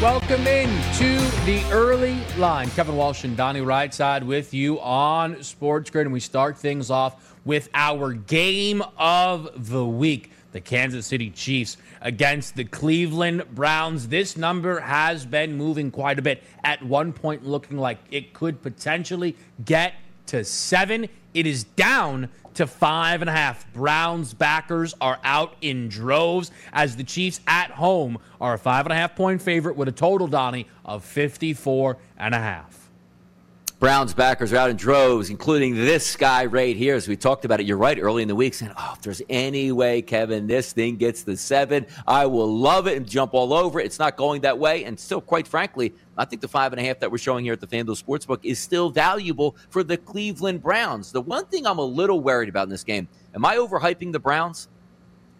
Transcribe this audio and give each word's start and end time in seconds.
Welcome 0.00 0.46
in 0.46 0.68
to 0.98 1.18
the 1.44 1.60
early 1.72 2.20
line. 2.36 2.70
Kevin 2.70 2.94
Walsh 2.94 3.24
and 3.24 3.36
Donnie 3.36 3.58
Rightside 3.58 4.22
with 4.22 4.54
you 4.54 4.78
on 4.78 5.42
Sports 5.42 5.90
Grid. 5.90 6.06
And 6.06 6.12
we 6.12 6.20
start 6.20 6.56
things 6.56 6.88
off 6.88 7.36
with 7.44 7.68
our 7.74 8.12
game 8.12 8.80
of 8.96 9.68
the 9.70 9.84
week 9.84 10.30
the 10.52 10.60
Kansas 10.60 11.04
City 11.04 11.30
Chiefs 11.30 11.78
against 12.00 12.54
the 12.54 12.64
Cleveland 12.64 13.42
Browns. 13.56 14.06
This 14.06 14.36
number 14.36 14.78
has 14.78 15.26
been 15.26 15.56
moving 15.56 15.90
quite 15.90 16.20
a 16.20 16.22
bit. 16.22 16.44
At 16.62 16.80
one 16.82 17.12
point, 17.12 17.44
looking 17.44 17.76
like 17.76 17.98
it 18.10 18.32
could 18.32 18.62
potentially 18.62 19.36
get 19.64 19.94
to 20.28 20.44
seven. 20.44 21.08
It 21.34 21.46
is 21.46 21.64
down 21.64 22.28
to 22.54 22.66
five 22.66 23.20
and 23.20 23.30
a 23.30 23.32
half. 23.32 23.72
Browns 23.72 24.34
backers 24.34 24.94
are 25.00 25.18
out 25.24 25.54
in 25.60 25.88
droves 25.88 26.50
as 26.72 26.96
the 26.96 27.04
Chiefs 27.04 27.40
at 27.46 27.70
home 27.70 28.18
are 28.40 28.54
a 28.54 28.58
five 28.58 28.86
and 28.86 28.92
a 28.92 28.96
half 28.96 29.14
point 29.14 29.42
favorite 29.42 29.76
with 29.76 29.88
a 29.88 29.92
total, 29.92 30.26
Donnie, 30.26 30.66
of 30.84 31.04
54 31.04 31.98
and 32.16 32.34
a 32.34 32.38
half. 32.38 32.77
Browns 33.78 34.12
backers 34.12 34.52
are 34.52 34.56
out 34.56 34.70
in 34.70 34.76
droves, 34.76 35.30
including 35.30 35.76
this 35.76 36.16
guy 36.16 36.46
right 36.46 36.74
here. 36.74 36.96
As 36.96 37.06
we 37.06 37.16
talked 37.16 37.44
about 37.44 37.60
it, 37.60 37.66
you're 37.66 37.76
right 37.76 37.96
early 37.96 38.22
in 38.22 38.28
the 38.28 38.34
week, 38.34 38.54
saying, 38.54 38.72
"Oh, 38.76 38.94
if 38.96 39.02
there's 39.02 39.22
any 39.28 39.70
way, 39.70 40.02
Kevin, 40.02 40.48
this 40.48 40.72
thing 40.72 40.96
gets 40.96 41.22
the 41.22 41.36
seven, 41.36 41.86
I 42.04 42.26
will 42.26 42.52
love 42.52 42.88
it 42.88 42.96
and 42.96 43.08
jump 43.08 43.34
all 43.34 43.52
over 43.52 43.78
it." 43.78 43.86
It's 43.86 44.00
not 44.00 44.16
going 44.16 44.40
that 44.40 44.58
way, 44.58 44.82
and 44.82 44.98
still, 44.98 45.20
quite 45.20 45.46
frankly, 45.46 45.94
I 46.16 46.24
think 46.24 46.42
the 46.42 46.48
five 46.48 46.72
and 46.72 46.80
a 46.80 46.84
half 46.84 46.98
that 46.98 47.12
we're 47.12 47.18
showing 47.18 47.44
here 47.44 47.52
at 47.52 47.60
the 47.60 47.68
FanDuel 47.68 48.02
Sportsbook 48.02 48.40
is 48.42 48.58
still 48.58 48.90
valuable 48.90 49.54
for 49.70 49.84
the 49.84 49.96
Cleveland 49.96 50.60
Browns. 50.60 51.12
The 51.12 51.20
one 51.20 51.46
thing 51.46 51.64
I'm 51.64 51.78
a 51.78 51.84
little 51.84 52.18
worried 52.18 52.48
about 52.48 52.64
in 52.64 52.70
this 52.70 52.82
game, 52.82 53.06
am 53.32 53.44
I 53.44 53.58
overhyping 53.58 54.10
the 54.10 54.18
Browns? 54.18 54.66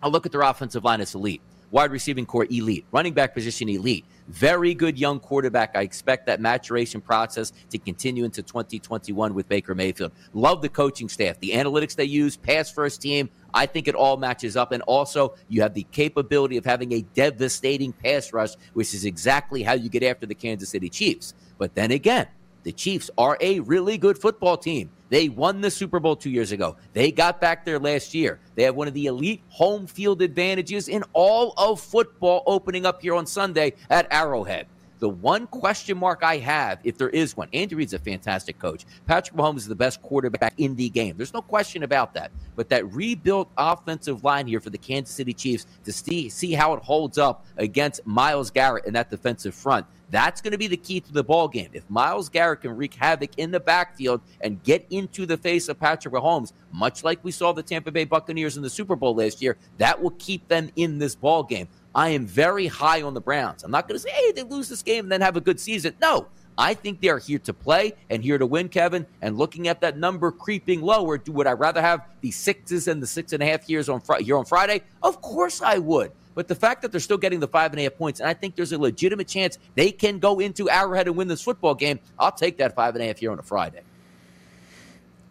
I'll 0.01 0.13
look 0.13 0.27
at 0.27 0.31
their 0.31 0.43
offensive 0.43 0.85
line; 0.85 1.01
it's 1.01 1.17
elite 1.17 1.43
wide 1.71 1.91
receiving 1.91 2.27
corps 2.27 2.47
elite, 2.51 2.85
running 2.93 3.13
back 3.13 3.35
position 3.35 3.69
elite. 3.69 4.05
Very 4.29 4.75
good 4.75 4.99
young 4.99 5.21
quarterback. 5.21 5.73
I 5.75 5.83
expect 5.83 6.27
that 6.27 6.41
maturation 6.41 7.01
process 7.01 7.53
to 7.71 7.79
continue 7.79 8.25
into 8.25 8.43
2021 8.43 9.35
with 9.35 9.49
Baker 9.49 9.75
Mayfield. 9.75 10.13
Love 10.35 10.61
the 10.61 10.69
coaching 10.69 11.09
staff, 11.09 11.41
the 11.41 11.53
analytics 11.53 11.97
they 11.97 12.05
use, 12.05 12.37
pass 12.37 12.71
first 12.71 13.01
team. 13.01 13.31
I 13.55 13.65
think 13.65 13.89
it 13.89 13.95
all 13.95 14.19
matches 14.19 14.57
up. 14.57 14.73
And 14.73 14.83
also, 14.83 15.35
you 15.49 15.63
have 15.63 15.73
the 15.73 15.87
capability 15.93 16.59
of 16.59 16.67
having 16.67 16.93
a 16.93 17.03
devastating 17.15 17.93
pass 17.93 18.33
rush, 18.33 18.51
which 18.75 18.93
is 18.93 19.07
exactly 19.07 19.63
how 19.63 19.73
you 19.73 19.89
get 19.89 20.03
after 20.03 20.27
the 20.27 20.35
Kansas 20.35 20.69
City 20.69 20.91
Chiefs. 20.91 21.35
But 21.57 21.75
then 21.75 21.91
again, 21.91 22.29
the 22.69 22.73
Chiefs 22.73 23.11
are 23.17 23.39
a 23.41 23.61
really 23.61 23.97
good 23.97 24.19
football 24.19 24.59
team. 24.59 24.91
They 25.09 25.31
won 25.31 25.63
the 25.63 25.71
Super 25.71 25.99
Bowl 25.99 26.15
two 26.17 26.29
years 26.29 26.53
ago. 26.53 26.77
They 26.93 27.11
got 27.11 27.41
back 27.41 27.65
there 27.65 27.79
last 27.79 28.13
year. 28.13 28.41
They 28.57 28.65
have 28.65 28.75
one 28.75 28.87
of 28.87 28.93
the 28.93 29.07
elite 29.07 29.41
home 29.49 29.87
field 29.87 30.21
advantages 30.21 30.87
in 30.87 31.03
all 31.15 31.55
of 31.57 31.81
football 31.81 32.43
opening 32.45 32.85
up 32.85 33.01
here 33.01 33.15
on 33.15 33.25
Sunday 33.25 33.73
at 33.89 34.07
Arrowhead. 34.11 34.67
The 34.99 35.09
one 35.09 35.47
question 35.47 35.97
mark 35.97 36.23
I 36.23 36.39
have, 36.39 36.81
if 36.83 36.99
there 36.99 37.09
is 37.11 37.37
one, 37.37 37.49
Andy 37.53 37.75
Reid's 37.77 37.95
a 37.95 37.99
fantastic 37.99 38.59
coach. 38.59 38.85
Patrick 39.07 39.37
Mahomes 39.37 39.59
is 39.59 39.69
the 39.69 39.75
best 39.75 40.03
quarterback 40.03 40.55
in 40.59 40.75
the 40.75 40.89
game. 40.89 41.17
There's 41.17 41.35
no 41.35 41.43
question 41.43 41.85
about 41.85 42.15
that. 42.15 42.33
But 42.57 42.69
that 42.71 42.93
rebuilt 42.93 43.49
offensive 43.57 44.25
line 44.25 44.47
here 44.47 44.61
for 44.61 44.71
the 44.71 44.79
Kansas 44.79 45.15
City 45.15 45.33
Chiefs 45.33 45.67
to 45.85 45.93
see, 45.93 46.29
see 46.29 46.53
how 46.53 46.75
it 46.75 46.83
holds 46.83 47.17
up 47.17 47.47
against 47.57 48.05
Myles 48.07 48.51
Garrett 48.51 48.87
in 48.87 48.95
that 48.95 49.11
defensive 49.11 49.55
front. 49.55 49.87
That's 50.11 50.41
going 50.41 50.53
to 50.53 50.59
be 50.59 50.69
the 50.69 50.77
key 50.77 51.01
to 51.01 51.13
the 51.13 51.23
ball 51.23 51.49
game. 51.49 51.69
If 51.75 51.89
Myles 51.91 52.31
Garrett 52.31 52.63
can 52.63 52.75
wreak 52.77 52.95
havoc 52.95 53.31
in 53.37 53.51
the 53.51 53.61
backfield 53.61 54.23
and 54.41 54.63
get 54.63 54.87
into 54.91 55.27
the 55.27 55.37
face 55.37 55.69
of 55.69 55.79
Patrick 55.79 56.15
Mahomes, 56.15 56.53
much 56.73 57.05
like 57.05 57.23
we 57.23 57.31
saw 57.31 57.53
the 57.53 57.63
Tampa 57.63 57.91
Bay 57.93 58.05
Buccaneers 58.05 58.57
in 58.57 58.63
the 58.63 58.71
Super 58.71 58.97
Bowl 58.97 59.15
last 59.15 59.43
year, 59.43 59.59
that 59.77 60.03
will 60.03 60.15
keep 60.19 60.49
them 60.49 60.71
in 60.77 60.99
this 60.99 61.15
ball 61.15 61.43
game. 61.43 61.69
I 61.99 62.11
am 62.11 62.27
very 62.27 62.69
high 62.69 63.03
on 63.03 63.13
the 63.15 63.21
Browns. 63.21 63.65
I'm 63.65 63.73
not 63.73 63.89
going 63.89 63.97
to 63.97 63.99
say, 63.99 64.13
hey, 64.13 64.31
they 64.31 64.45
lose 64.45 64.69
this 64.69 64.83
game 64.83 65.07
and 65.07 65.11
then 65.11 65.21
have 65.21 65.37
a 65.37 65.41
good 65.41 65.59
season. 65.59 65.95
No, 66.01 66.29
I 66.57 66.73
think 66.73 67.01
they 67.01 67.09
are 67.09 67.19
here 67.19 67.41
to 67.41 67.53
play 67.53 67.95
and 68.09 68.23
here 68.23 68.39
to 68.39 68.47
win, 68.47 68.69
Kevin. 68.69 69.05
And 69.21 69.37
looking 69.37 69.67
at 69.67 69.81
that 69.81 69.99
number 69.99 70.31
creeping 70.31 70.81
lower, 70.81 71.19
do 71.19 71.33
would 71.33 71.49
I 71.49 71.55
rather 71.55 71.81
have 71.83 72.07
the 72.21 72.31
sixes 72.31 72.87
and 72.87 73.03
the 73.03 73.07
six 73.09 73.33
and 73.33 73.43
a 73.43 73.47
half 73.47 73.69
years 73.69 73.89
on 73.89 74.01
fr- 74.01 74.21
here 74.21 74.37
on 74.37 74.45
Friday? 74.45 74.83
Of 75.03 75.21
course 75.21 75.61
I 75.61 75.79
would. 75.79 76.13
But 76.37 76.47
the 76.47 76.55
fact 76.55 76.83
that 76.83 76.93
they're 76.93 77.01
still 77.01 77.19
getting 77.19 77.41
the 77.41 77.49
five 77.49 77.73
and 77.73 77.81
a 77.81 77.83
half 77.83 77.97
points, 77.97 78.21
and 78.21 78.29
I 78.29 78.35
think 78.35 78.55
there's 78.55 78.71
a 78.71 78.79
legitimate 78.79 79.27
chance 79.27 79.59
they 79.75 79.91
can 79.91 80.21
go 80.21 80.39
into 80.39 80.71
Arrowhead 80.71 81.09
and 81.09 81.17
win 81.17 81.27
this 81.27 81.43
football 81.43 81.75
game, 81.75 81.99
I'll 82.17 82.31
take 82.31 82.59
that 82.59 82.77
five 82.77 82.95
and 82.95 83.03
a 83.03 83.09
half 83.09 83.19
here 83.19 83.33
on 83.33 83.41
a 83.41 83.43
Friday. 83.43 83.81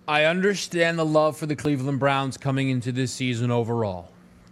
I 0.06 0.26
understand 0.26 1.00
the 1.00 1.06
love 1.06 1.38
for 1.38 1.46
the 1.46 1.56
Cleveland 1.56 2.02
Browns 2.02 2.36
coming 2.36 2.68
into 2.68 2.92
this 2.92 3.14
season 3.14 3.52
overall. 3.52 4.12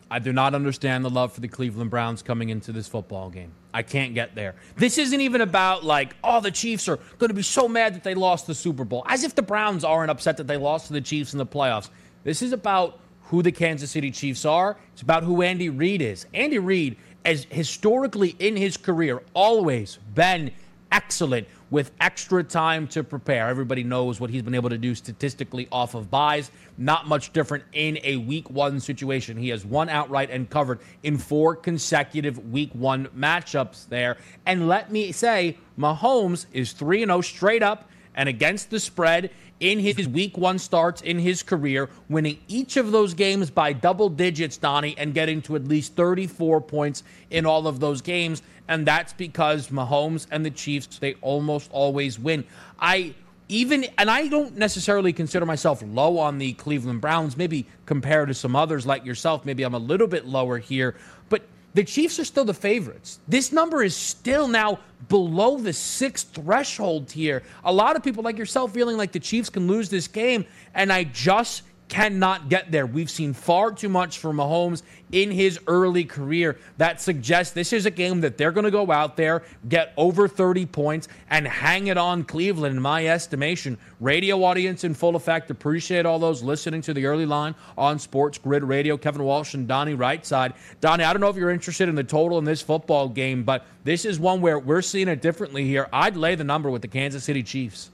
I 0.10 0.20
do 0.20 0.32
not 0.32 0.54
understand 0.54 1.04
the 1.04 1.10
love 1.10 1.34
for 1.34 1.42
the 1.42 1.48
Cleveland 1.48 1.90
Browns 1.90 2.22
coming 2.22 2.50
into 2.50 2.72
this 2.72 2.88
football 2.88 3.30
game. 3.30 3.52
I 3.74 3.82
can't 3.82 4.14
get 4.14 4.36
there. 4.36 4.56
This 4.78 4.98
isn't 4.98 5.20
even 5.20 5.42
about 5.42 5.84
like, 5.84 6.16
oh, 6.24 6.42
the 6.42 6.52
Chiefs 6.52 6.88
are 6.88 6.98
going 7.18 7.30
to 7.30 7.34
be 7.34 7.42
so 7.42 7.68
mad 7.68 7.96
that 7.96 8.04
they 8.04 8.14
lost 8.14 8.48
the 8.48 8.56
Super 8.56 8.86
Bowl, 8.86 9.04
as 9.08 9.24
if 9.24 9.36
the 9.36 9.42
Browns 9.42 9.84
aren't 9.84 10.12
upset 10.12 10.38
that 10.38 10.48
they 10.48 10.58
lost 10.58 10.88
to 10.88 10.94
the 10.94 11.02
Chiefs 11.02 11.34
in 11.34 11.40
the 11.40 11.46
playoffs. 11.46 11.90
This 12.24 12.42
is 12.42 12.54
about 12.54 13.00
who 13.24 13.42
the 13.42 13.52
Kansas 13.52 13.92
City 13.92 14.12
Chiefs 14.12 14.46
are. 14.46 14.78
It's 14.94 15.02
about 15.02 15.24
who 15.24 15.42
Andy 15.42 15.70
Reid 15.70 16.02
is. 16.02 16.28
Andy 16.34 16.60
Reid, 16.60 16.98
as 17.26 17.46
historically 17.50 18.36
in 18.38 18.56
his 18.56 18.78
career, 18.78 19.24
always 19.34 19.98
been 20.14 20.52
excellent 20.92 21.48
with 21.70 21.92
extra 22.00 22.44
time 22.44 22.88
to 22.88 23.04
prepare. 23.04 23.48
Everybody 23.48 23.84
knows 23.84 24.20
what 24.20 24.30
he's 24.30 24.42
been 24.42 24.56
able 24.56 24.70
to 24.70 24.78
do 24.78 24.96
statistically 24.96 25.68
off 25.72 25.96
of 25.96 26.12
byes. 26.12 26.52
Not 26.78 27.08
much 27.08 27.34
different 27.34 27.64
in 27.74 28.00
a 28.04 28.18
week 28.18 28.50
one 28.50 28.80
situation. 28.80 29.38
He 29.38 29.50
has 29.50 29.66
won 29.66 29.90
outright 29.90 30.30
and 30.30 30.50
covered 30.50 30.80
in 31.04 31.18
four 31.18 31.56
consecutive 31.56 32.52
week 32.52 32.72
one 32.74 33.08
matchups 33.18 33.88
there. 33.90 34.18
And 34.46 34.68
let 34.68 34.92
me 34.92 35.12
say, 35.12 35.58
Mahomes 35.78 36.46
is 36.54 36.72
3 36.74 37.06
0 37.06 37.22
straight 37.22 37.64
up 37.64 37.90
and 38.16 38.30
against 38.30 38.70
the 38.70 38.80
spread 38.80 39.32
in 39.60 39.80
his 39.80 40.08
week 40.08 40.38
one 40.38 40.60
starts 40.60 41.02
in 41.02 41.18
his 41.18 41.42
career, 41.42 41.90
winning 42.10 42.40
each 42.48 42.76
of 42.78 42.92
those 42.92 43.14
games 43.14 43.50
by 43.50 43.72
double 43.72 44.10
digits, 44.10 44.58
Donnie, 44.58 44.98
and 44.98 45.14
getting 45.14 45.42
to 45.44 45.56
at 45.56 45.66
least 45.66 45.96
34 45.96 46.62
points 46.62 47.04
in 47.30 47.46
all 47.46 47.68
of 47.68 47.80
those 47.80 48.02
games. 48.02 48.42
And 48.68 48.86
that's 48.86 49.14
because 49.14 49.68
Mahomes 49.68 50.28
and 50.32 50.46
the 50.46 50.52
Chiefs, 50.52 50.98
they 51.00 51.14
almost 51.22 51.70
always 51.72 52.18
win. 52.18 52.46
I 52.80 53.14
even, 53.48 53.86
and 53.98 54.10
I 54.10 54.28
don't 54.28 54.58
necessarily 54.58 55.14
consider 55.14 55.46
myself 55.46 55.84
low 55.86 56.18
on 56.18 56.40
the 56.40 56.54
Cleveland 56.54 57.02
Browns, 57.02 57.38
maybe 57.38 57.68
compared 57.86 58.30
to 58.30 58.34
some 58.34 58.56
others 58.56 58.86
like 58.86 59.06
yourself. 59.06 59.46
Maybe 59.46 59.64
I'm 59.64 59.76
a 59.76 59.80
little 59.80 60.08
bit 60.08 60.26
lower 60.26 60.58
here, 60.58 60.96
but 61.30 61.44
the 61.76 61.84
Chiefs 61.84 62.20
are 62.20 62.26
still 62.26 62.46
the 62.46 62.56
favorites. 62.56 63.20
This 63.28 63.52
number 63.52 63.84
is 63.84 63.96
still 63.96 64.48
now 64.48 64.80
below 65.10 65.58
the 65.58 65.74
six 65.74 66.24
threshold 66.24 67.12
here. 67.12 67.44
A 67.64 67.72
lot 67.72 67.96
of 67.96 68.04
people 68.04 68.24
like 68.24 68.38
yourself 68.38 68.74
feeling 68.74 68.98
like 68.98 69.12
the 69.12 69.20
Chiefs 69.20 69.50
can 69.50 69.68
lose 69.68 69.90
this 69.90 70.08
game, 70.08 70.46
and 70.74 70.92
I 70.92 71.04
just 71.04 71.62
cannot 71.88 72.50
get 72.50 72.72
there. 72.72 72.86
We've 72.86 73.10
seen 73.10 73.34
far 73.34 73.72
too 73.72 73.90
much 73.90 74.18
from 74.20 74.38
Mahomes 74.38 74.82
in 75.12 75.32
his 75.32 75.60
early 75.68 76.04
career 76.04 76.58
that 76.78 77.00
suggests 77.00 77.54
this 77.54 77.74
is 77.74 77.86
a 77.86 77.92
game 77.92 78.22
that 78.22 78.38
they're 78.38 78.52
going 78.52 78.66
to 78.66 78.72
go 78.72 78.92
out 78.92 79.16
there, 79.18 79.44
get 79.70 79.94
over 79.96 80.28
30 80.28 80.66
points, 80.66 81.08
and 81.30 81.48
hang 81.48 81.88
it 81.88 81.98
on 81.98 82.24
Cleveland, 82.24 82.76
in 82.76 82.82
my 82.82 83.08
estimation. 83.08 83.78
Radio 84.00 84.44
audience 84.44 84.84
in 84.84 84.94
full 84.94 85.16
effect. 85.16 85.52
Appreciate 85.52 86.06
all 86.06 86.20
those 86.20 86.42
listening 86.42 86.82
to 86.82 86.94
the 86.94 87.06
early 87.06 87.26
line 87.26 87.56
on 87.78 88.00
Sports 88.00 88.38
Grid 88.38 88.64
Radio. 88.64 88.98
Kevin 88.98 89.24
Walsh 89.24 89.54
and 89.54 89.68
Donnie 89.68 89.96
Rightside. 89.96 90.54
Donnie, 90.82 91.04
I 91.04 91.14
don't 91.14 91.22
know 91.22 91.30
if 91.30 91.36
you're 91.36 91.52
interested 91.52 91.88
in 91.88 91.96
the 91.96 92.04
total 92.04 92.38
in 92.40 92.46
this 92.46 92.62
football 92.62 93.08
game, 93.08 93.44
but 93.44 93.66
this 93.84 94.06
is 94.06 94.20
one 94.20 94.42
where 94.42 94.58
we're 94.58 94.82
seeing 94.82 95.08
it 95.08 95.22
differently 95.22 95.66
here. 95.66 95.88
I'd 95.94 96.18
lay 96.18 96.36
the 96.36 96.44
number 96.44 96.70
with 96.70 96.82
the 96.82 96.88
Kansas 96.88 97.24
City 97.24 97.44
Chiefs. 97.44 97.92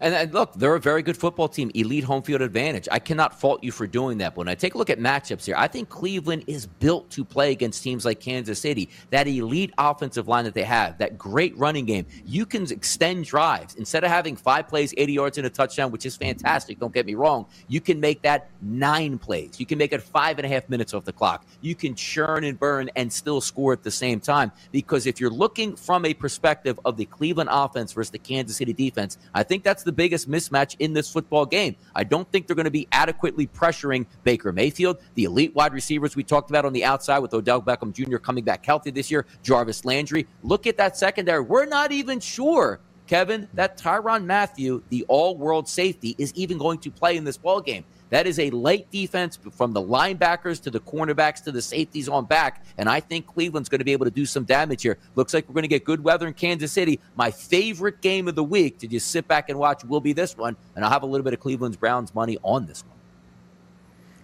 And, 0.00 0.14
and, 0.14 0.34
look, 0.34 0.52
they're 0.54 0.74
a 0.74 0.80
very 0.80 1.02
good 1.02 1.16
football 1.16 1.48
team, 1.48 1.70
elite 1.74 2.02
home 2.04 2.22
field 2.22 2.42
advantage. 2.42 2.88
I 2.90 2.98
cannot 2.98 3.38
fault 3.40 3.62
you 3.62 3.70
for 3.70 3.86
doing 3.86 4.18
that. 4.18 4.34
But 4.34 4.38
when 4.38 4.48
I 4.48 4.54
take 4.56 4.74
a 4.74 4.78
look 4.78 4.90
at 4.90 4.98
matchups 4.98 5.46
here, 5.46 5.54
I 5.56 5.68
think 5.68 5.88
Cleveland 5.88 6.44
is 6.48 6.66
built 6.66 7.08
to 7.10 7.24
play 7.24 7.52
against 7.52 7.82
teams 7.82 8.04
like 8.04 8.18
Kansas 8.18 8.58
City. 8.58 8.90
That 9.10 9.28
elite 9.28 9.72
offensive 9.78 10.26
line 10.26 10.44
that 10.44 10.54
they 10.54 10.64
have, 10.64 10.98
that 10.98 11.16
great 11.16 11.56
running 11.56 11.84
game, 11.84 12.06
you 12.26 12.44
can 12.44 12.70
extend 12.70 13.24
drives. 13.24 13.76
Instead 13.76 14.02
of 14.02 14.10
having 14.10 14.34
five 14.34 14.68
plays, 14.68 14.92
80 14.96 15.12
yards, 15.12 15.38
and 15.38 15.46
a 15.46 15.50
touchdown, 15.50 15.92
which 15.92 16.04
is 16.04 16.16
fantastic, 16.16 16.80
don't 16.80 16.92
get 16.92 17.06
me 17.06 17.14
wrong, 17.14 17.46
you 17.68 17.80
can 17.80 18.00
make 18.00 18.20
that 18.22 18.50
nine 18.60 19.16
plays. 19.16 19.60
You 19.60 19.66
can 19.66 19.78
make 19.78 19.92
it 19.92 20.02
five 20.02 20.38
and 20.38 20.44
a 20.44 20.48
half 20.48 20.68
minutes 20.68 20.92
off 20.92 21.04
the 21.04 21.12
clock. 21.12 21.46
You 21.60 21.74
can 21.76 21.94
churn 21.94 22.44
and 22.44 22.58
burn 22.58 22.90
and 22.96 23.12
still 23.12 23.40
score 23.40 23.72
at 23.72 23.84
the 23.84 23.90
same 23.90 24.20
time. 24.20 24.52
Because 24.72 25.06
if 25.06 25.20
you're 25.20 25.30
looking 25.30 25.76
from 25.76 26.04
a 26.04 26.12
perspective 26.14 26.78
of 26.84 26.96
the 26.96 27.04
Cleveland 27.04 27.50
offense 27.52 27.92
versus 27.92 28.10
the 28.10 28.18
Kansas 28.18 28.56
City 28.56 28.72
defense, 28.72 29.18
I 29.32 29.44
think 29.44 29.62
that's 29.62 29.82
the 29.82 29.93
biggest 29.94 30.30
mismatch 30.30 30.76
in 30.78 30.92
this 30.92 31.10
football 31.10 31.46
game. 31.46 31.76
I 31.94 32.04
don't 32.04 32.30
think 32.30 32.46
they're 32.46 32.56
going 32.56 32.64
to 32.64 32.70
be 32.70 32.88
adequately 32.92 33.46
pressuring 33.46 34.06
Baker 34.24 34.52
Mayfield, 34.52 34.98
the 35.14 35.24
elite 35.24 35.54
wide 35.54 35.72
receivers 35.72 36.16
we 36.16 36.24
talked 36.24 36.50
about 36.50 36.64
on 36.64 36.72
the 36.72 36.84
outside 36.84 37.20
with 37.20 37.32
Odell 37.32 37.62
Beckham 37.62 37.92
Jr. 37.92 38.18
coming 38.18 38.44
back 38.44 38.64
healthy 38.64 38.90
this 38.90 39.10
year, 39.10 39.26
Jarvis 39.42 39.84
Landry. 39.84 40.26
Look 40.42 40.66
at 40.66 40.76
that 40.76 40.96
secondary. 40.96 41.40
We're 41.40 41.66
not 41.66 41.92
even 41.92 42.20
sure 42.20 42.80
Kevin, 43.06 43.48
that 43.54 43.76
Tyrann 43.76 44.24
Mathieu, 44.24 44.82
the 44.88 45.04
all-world 45.08 45.68
safety, 45.68 46.14
is 46.18 46.32
even 46.34 46.58
going 46.58 46.78
to 46.78 46.90
play 46.90 47.16
in 47.16 47.24
this 47.24 47.36
ball 47.36 47.60
game. 47.60 47.84
That 48.10 48.26
is 48.26 48.38
a 48.38 48.50
light 48.50 48.90
defense 48.90 49.38
from 49.52 49.72
the 49.72 49.80
linebackers 49.80 50.62
to 50.62 50.70
the 50.70 50.80
cornerbacks 50.80 51.42
to 51.44 51.52
the 51.52 51.62
safeties 51.62 52.08
on 52.08 52.26
back. 52.26 52.64
And 52.78 52.88
I 52.88 53.00
think 53.00 53.26
Cleveland's 53.26 53.68
going 53.68 53.80
to 53.80 53.84
be 53.84 53.92
able 53.92 54.04
to 54.04 54.10
do 54.10 54.26
some 54.26 54.44
damage 54.44 54.82
here. 54.82 54.98
Looks 55.14 55.34
like 55.34 55.48
we're 55.48 55.54
going 55.54 55.62
to 55.62 55.68
get 55.68 55.84
good 55.84 56.04
weather 56.04 56.26
in 56.26 56.34
Kansas 56.34 56.70
City. 56.70 57.00
My 57.16 57.30
favorite 57.30 58.00
game 58.00 58.28
of 58.28 58.34
the 58.34 58.44
week 58.44 58.78
to 58.78 58.86
just 58.86 59.10
sit 59.10 59.26
back 59.26 59.48
and 59.48 59.58
watch 59.58 59.84
will 59.84 60.00
be 60.00 60.12
this 60.12 60.36
one. 60.36 60.56
And 60.76 60.84
I'll 60.84 60.90
have 60.90 61.02
a 61.02 61.06
little 61.06 61.24
bit 61.24 61.34
of 61.34 61.40
Cleveland's 61.40 61.76
Browns 61.76 62.14
money 62.14 62.38
on 62.42 62.66
this 62.66 62.84
one. 62.84 62.94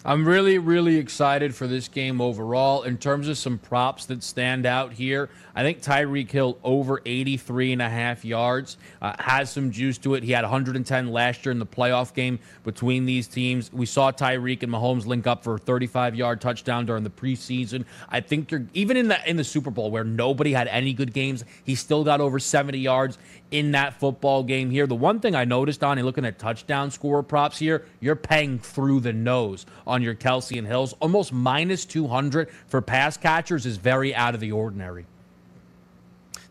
I'm 0.03 0.27
really, 0.27 0.57
really 0.57 0.97
excited 0.97 1.55
for 1.55 1.67
this 1.67 1.87
game 1.87 2.23
overall. 2.23 2.85
In 2.85 2.97
terms 2.97 3.29
of 3.29 3.37
some 3.37 3.59
props 3.59 4.07
that 4.07 4.23
stand 4.23 4.65
out 4.65 4.95
here, 4.95 5.29
I 5.55 5.63
think 5.63 5.83
Tyreek 5.83 6.31
Hill 6.31 6.59
over 6.63 7.01
83 7.05 7.73
and 7.73 7.83
a 7.83 7.89
half 7.89 8.25
yards 8.25 8.77
uh, 9.03 9.15
has 9.19 9.51
some 9.51 9.71
juice 9.71 9.99
to 9.99 10.15
it. 10.15 10.23
He 10.23 10.33
had 10.33 10.45
110 10.45 11.09
last 11.09 11.45
year 11.45 11.53
in 11.53 11.59
the 11.59 11.67
playoff 11.67 12.15
game 12.15 12.39
between 12.65 13.05
these 13.05 13.27
teams. 13.27 13.73
We 13.73 13.87
saw 13.87 14.13
Tyreek 14.13 14.63
and 14.63 14.73
Mahomes 14.73 15.07
link 15.07 15.27
up 15.27 15.45
for 15.45 15.55
a 15.55 15.59
35 15.59 16.15
yard 16.15 16.41
touchdown 16.41 16.87
during 16.87 17.05
the 17.05 17.11
preseason. 17.11 17.85
I 18.09 18.21
think 18.21 18.51
you're 18.51 18.67
even 18.75 18.97
in 18.97 19.09
the 19.09 19.29
in 19.29 19.37
the 19.37 19.45
Super 19.45 19.71
Bowl 19.71 19.91
where 19.91 20.05
nobody 20.05 20.53
had 20.53 20.69
any 20.69 20.93
good 20.93 21.13
games, 21.13 21.45
he 21.65 21.75
still 21.75 22.05
got 22.05 22.21
over 22.21 22.39
70 22.39 22.79
yards 22.79 23.19
in 23.51 23.73
that 23.73 23.99
football 23.99 24.43
game 24.43 24.71
here. 24.71 24.87
The 24.87 24.95
one 24.95 25.21
thing 25.21 25.35
I 25.35 25.45
noticed 25.45 25.83
on 25.83 26.01
looking 26.01 26.25
at 26.25 26.39
touchdown 26.39 26.91
score 26.91 27.23
props 27.23 27.59
here, 27.59 27.85
you're 28.01 28.17
paying 28.17 28.59
through 28.59 29.01
the 29.01 29.13
nose 29.13 29.67
on 29.87 30.03
your 30.03 30.15
Kelce 30.15 30.57
and 30.57 30.67
Hills. 30.67 30.95
Almost 31.01 31.33
minus 31.33 31.85
200 31.85 32.51
for 32.69 32.81
pass 32.81 33.17
catchers 33.17 33.67
is 33.67 33.77
very 33.77 34.15
out 34.15 34.35
of 34.35 34.41
the 34.41 34.53
ordinary. 34.53 35.07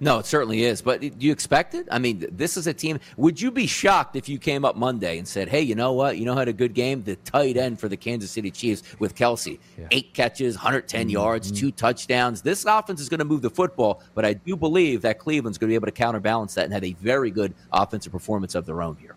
No, 0.02 0.20
it 0.20 0.26
certainly 0.26 0.64
is. 0.64 0.82
But 0.82 1.02
do 1.02 1.12
you 1.20 1.32
expect 1.32 1.76
it? 1.76 1.88
I 1.92 2.00
mean, 2.00 2.26
this 2.32 2.56
is 2.56 2.68
a 2.68 2.74
team. 2.74 3.00
Would 3.18 3.42
you 3.42 3.52
be 3.52 3.68
shocked 3.68 4.16
if 4.16 4.30
you 4.30 4.38
came 4.38 4.64
up 4.64 4.78
Monday 4.78 5.18
and 5.18 5.28
said, 5.28 5.50
hey, 5.50 5.62
you 5.62 5.76
know 5.76 5.94
what? 5.94 6.18
You 6.18 6.26
know 6.26 6.36
had 6.36 6.48
a 6.48 6.54
good 6.54 6.74
game? 6.74 7.04
The 7.04 7.18
tight 7.18 7.58
end 7.58 7.80
for 7.80 7.90
the 7.90 7.98
Kansas 7.98 8.32
City 8.32 8.50
Chiefs 8.50 8.84
with 9.00 9.16
Kelce. 9.16 9.60
Yeah. 9.78 9.88
Eight 9.92 10.14
catches, 10.14 10.56
110 10.56 11.02
mm-hmm. 11.02 11.10
yards, 11.10 11.52
two 11.52 11.72
touchdowns. 11.72 12.42
This 12.42 12.66
offense 12.66 13.02
is 13.02 13.10
going 13.10 13.20
to 13.20 13.26
move 13.26 13.42
the 13.42 13.50
football, 13.50 14.02
but 14.16 14.24
I 14.24 14.34
do 14.34 14.56
believe 14.56 15.02
that 15.02 15.20
Cleveland's 15.20 15.58
going 15.58 15.68
to 15.68 15.72
be 15.72 15.76
able 15.76 15.88
to 15.88 15.92
counterbalance 15.92 16.54
that 16.54 16.66
and 16.66 16.74
have 16.74 16.84
a 16.84 16.94
very 16.94 17.32
good 17.32 17.54
offensive 17.74 18.12
performance 18.12 18.56
of 18.56 18.66
their 18.66 18.82
own 18.82 18.96
here. 18.96 19.16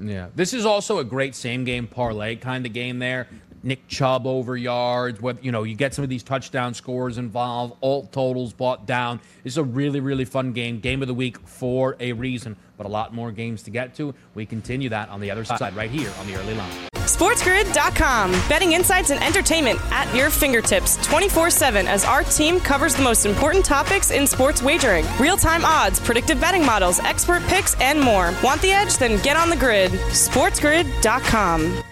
Yeah. 0.00 0.28
This 0.34 0.54
is 0.54 0.64
also 0.64 0.98
a 0.98 1.04
great 1.04 1.34
same 1.34 1.64
game 1.64 1.86
parlay 1.86 2.36
kind 2.36 2.64
of 2.66 2.72
game 2.72 2.98
there. 2.98 3.28
Nick 3.62 3.86
Chubb 3.88 4.26
over 4.26 4.56
yards. 4.56 5.20
What 5.20 5.44
you 5.44 5.52
know, 5.52 5.62
you 5.62 5.74
get 5.74 5.94
some 5.94 6.02
of 6.02 6.08
these 6.08 6.22
touchdown 6.22 6.74
scores 6.74 7.18
involved. 7.18 7.76
Alt 7.82 8.12
totals 8.12 8.52
bought 8.52 8.86
down. 8.86 9.20
It's 9.44 9.56
a 9.56 9.64
really, 9.64 10.00
really 10.00 10.24
fun 10.24 10.52
game. 10.52 10.80
Game 10.80 11.02
of 11.02 11.08
the 11.08 11.14
week 11.14 11.38
for 11.46 11.96
a 12.00 12.12
reason, 12.12 12.56
but 12.76 12.86
a 12.86 12.88
lot 12.88 13.14
more 13.14 13.30
games 13.32 13.62
to 13.64 13.70
get 13.70 13.94
to. 13.96 14.14
We 14.34 14.46
continue 14.46 14.88
that 14.88 15.08
on 15.08 15.20
the 15.20 15.30
other 15.30 15.44
side, 15.44 15.74
right 15.76 15.90
here 15.90 16.10
on 16.18 16.26
the 16.26 16.36
early 16.36 16.54
line. 16.54 16.72
SportsGrid.com. 16.94 18.30
Betting 18.48 18.72
insights 18.72 19.10
and 19.10 19.22
entertainment 19.22 19.78
at 19.92 20.12
your 20.14 20.30
fingertips 20.30 20.96
24 21.06 21.50
7 21.50 21.86
as 21.86 22.04
our 22.04 22.22
team 22.24 22.58
covers 22.60 22.94
the 22.94 23.02
most 23.02 23.26
important 23.26 23.64
topics 23.64 24.10
in 24.10 24.26
sports 24.26 24.62
wagering 24.62 25.04
real 25.20 25.36
time 25.36 25.64
odds, 25.64 26.00
predictive 26.00 26.40
betting 26.40 26.64
models, 26.64 27.00
expert 27.00 27.42
picks, 27.44 27.78
and 27.80 28.00
more. 28.00 28.32
Want 28.42 28.60
the 28.62 28.72
edge? 28.72 28.96
Then 28.96 29.22
get 29.22 29.36
on 29.36 29.50
the 29.50 29.56
grid. 29.56 29.92
SportsGrid.com. 29.92 31.82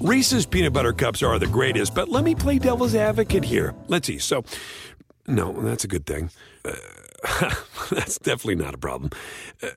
Reese's 0.00 0.46
peanut 0.46 0.72
butter 0.72 0.94
cups 0.94 1.22
are 1.22 1.38
the 1.38 1.46
greatest, 1.46 1.94
but 1.94 2.08
let 2.08 2.24
me 2.24 2.34
play 2.34 2.58
devil's 2.58 2.94
advocate 2.94 3.44
here. 3.44 3.74
Let's 3.86 4.06
see. 4.06 4.16
So, 4.16 4.44
no, 5.26 5.52
that's 5.60 5.84
a 5.84 5.88
good 5.88 6.06
thing. 6.06 6.30
Uh, 6.64 6.72
that's 7.90 8.18
definitely 8.18 8.54
not 8.54 8.72
a 8.72 8.78
problem. 8.78 9.10
Uh, 9.62 9.68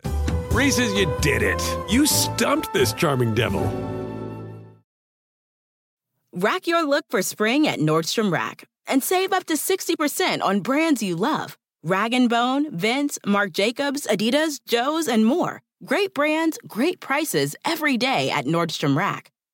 Reese's, 0.53 0.93
you 0.93 1.13
did 1.19 1.43
it. 1.43 1.61
You 1.89 2.05
stumped 2.05 2.71
this 2.71 2.93
charming 2.93 3.33
devil. 3.33 3.61
Rack 6.31 6.67
your 6.67 6.87
look 6.87 7.03
for 7.09 7.21
spring 7.21 7.67
at 7.67 7.79
Nordstrom 7.79 8.31
Rack 8.31 8.65
and 8.87 9.03
save 9.03 9.33
up 9.33 9.45
to 9.47 9.55
60% 9.55 10.41
on 10.41 10.61
brands 10.61 11.03
you 11.03 11.17
love. 11.17 11.57
Rag 11.83 12.15
& 12.21 12.29
Bone, 12.29 12.71
Vince, 12.73 13.19
Marc 13.25 13.51
Jacobs, 13.51 14.07
Adidas, 14.07 14.61
Joe's, 14.65 15.09
and 15.09 15.25
more. 15.25 15.61
Great 15.83 16.13
brands, 16.13 16.57
great 16.65 17.01
prices 17.01 17.57
every 17.65 17.97
day 17.97 18.31
at 18.31 18.45
Nordstrom 18.45 18.95
Rack. 18.95 19.32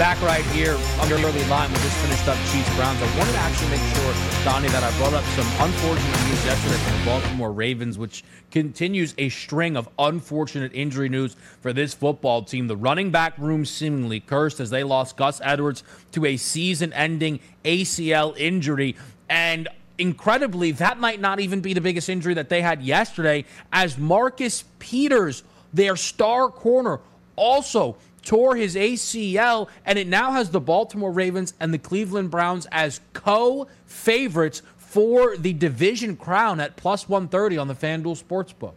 Back 0.00 0.18
right 0.22 0.46
here 0.46 0.78
on 0.98 1.10
the 1.10 1.14
early 1.16 1.44
line. 1.44 1.70
We 1.70 1.76
just 1.80 1.98
finished 1.98 2.26
up 2.26 2.38
Chiefs 2.50 2.74
Browns. 2.74 3.02
I 3.02 3.18
wanted 3.18 3.32
to 3.32 3.38
actually 3.38 3.68
make 3.68 3.82
sure, 3.94 4.14
Donnie, 4.46 4.68
that 4.68 4.82
I 4.82 4.96
brought 4.96 5.12
up 5.12 5.22
some 5.36 5.46
unfortunate 5.60 6.26
news 6.26 6.42
yesterday 6.46 6.76
from 6.76 6.98
the 6.98 7.04
Baltimore 7.04 7.52
Ravens, 7.52 7.98
which 7.98 8.24
continues 8.50 9.12
a 9.18 9.28
string 9.28 9.76
of 9.76 9.90
unfortunate 9.98 10.72
injury 10.72 11.10
news 11.10 11.36
for 11.60 11.74
this 11.74 11.92
football 11.92 12.42
team. 12.42 12.66
The 12.66 12.78
running 12.78 13.10
back 13.10 13.36
room 13.36 13.66
seemingly 13.66 14.20
cursed 14.20 14.58
as 14.58 14.70
they 14.70 14.84
lost 14.84 15.18
Gus 15.18 15.38
Edwards 15.44 15.84
to 16.12 16.24
a 16.24 16.38
season 16.38 16.94
ending 16.94 17.38
ACL 17.66 18.34
injury. 18.38 18.96
And 19.28 19.68
incredibly, 19.98 20.72
that 20.72 20.98
might 20.98 21.20
not 21.20 21.40
even 21.40 21.60
be 21.60 21.74
the 21.74 21.82
biggest 21.82 22.08
injury 22.08 22.32
that 22.32 22.48
they 22.48 22.62
had 22.62 22.80
yesterday, 22.80 23.44
as 23.70 23.98
Marcus 23.98 24.64
Peters, 24.78 25.42
their 25.74 25.94
star 25.94 26.48
corner, 26.48 27.00
also 27.36 27.96
tore 28.22 28.56
his 28.56 28.76
ACL, 28.76 29.68
and 29.84 29.98
it 29.98 30.06
now 30.06 30.32
has 30.32 30.50
the 30.50 30.60
Baltimore 30.60 31.12
Ravens 31.12 31.54
and 31.60 31.72
the 31.72 31.78
Cleveland 31.78 32.30
Browns 32.30 32.66
as 32.72 33.00
co 33.12 33.68
favorites 33.86 34.62
for 34.76 35.36
the 35.36 35.52
division 35.52 36.16
crown 36.16 36.58
at 36.60 36.76
plus 36.76 37.08
130 37.08 37.58
on 37.58 37.68
the 37.68 37.74
FanDuel 37.74 38.22
Sportsbook. 38.22 38.74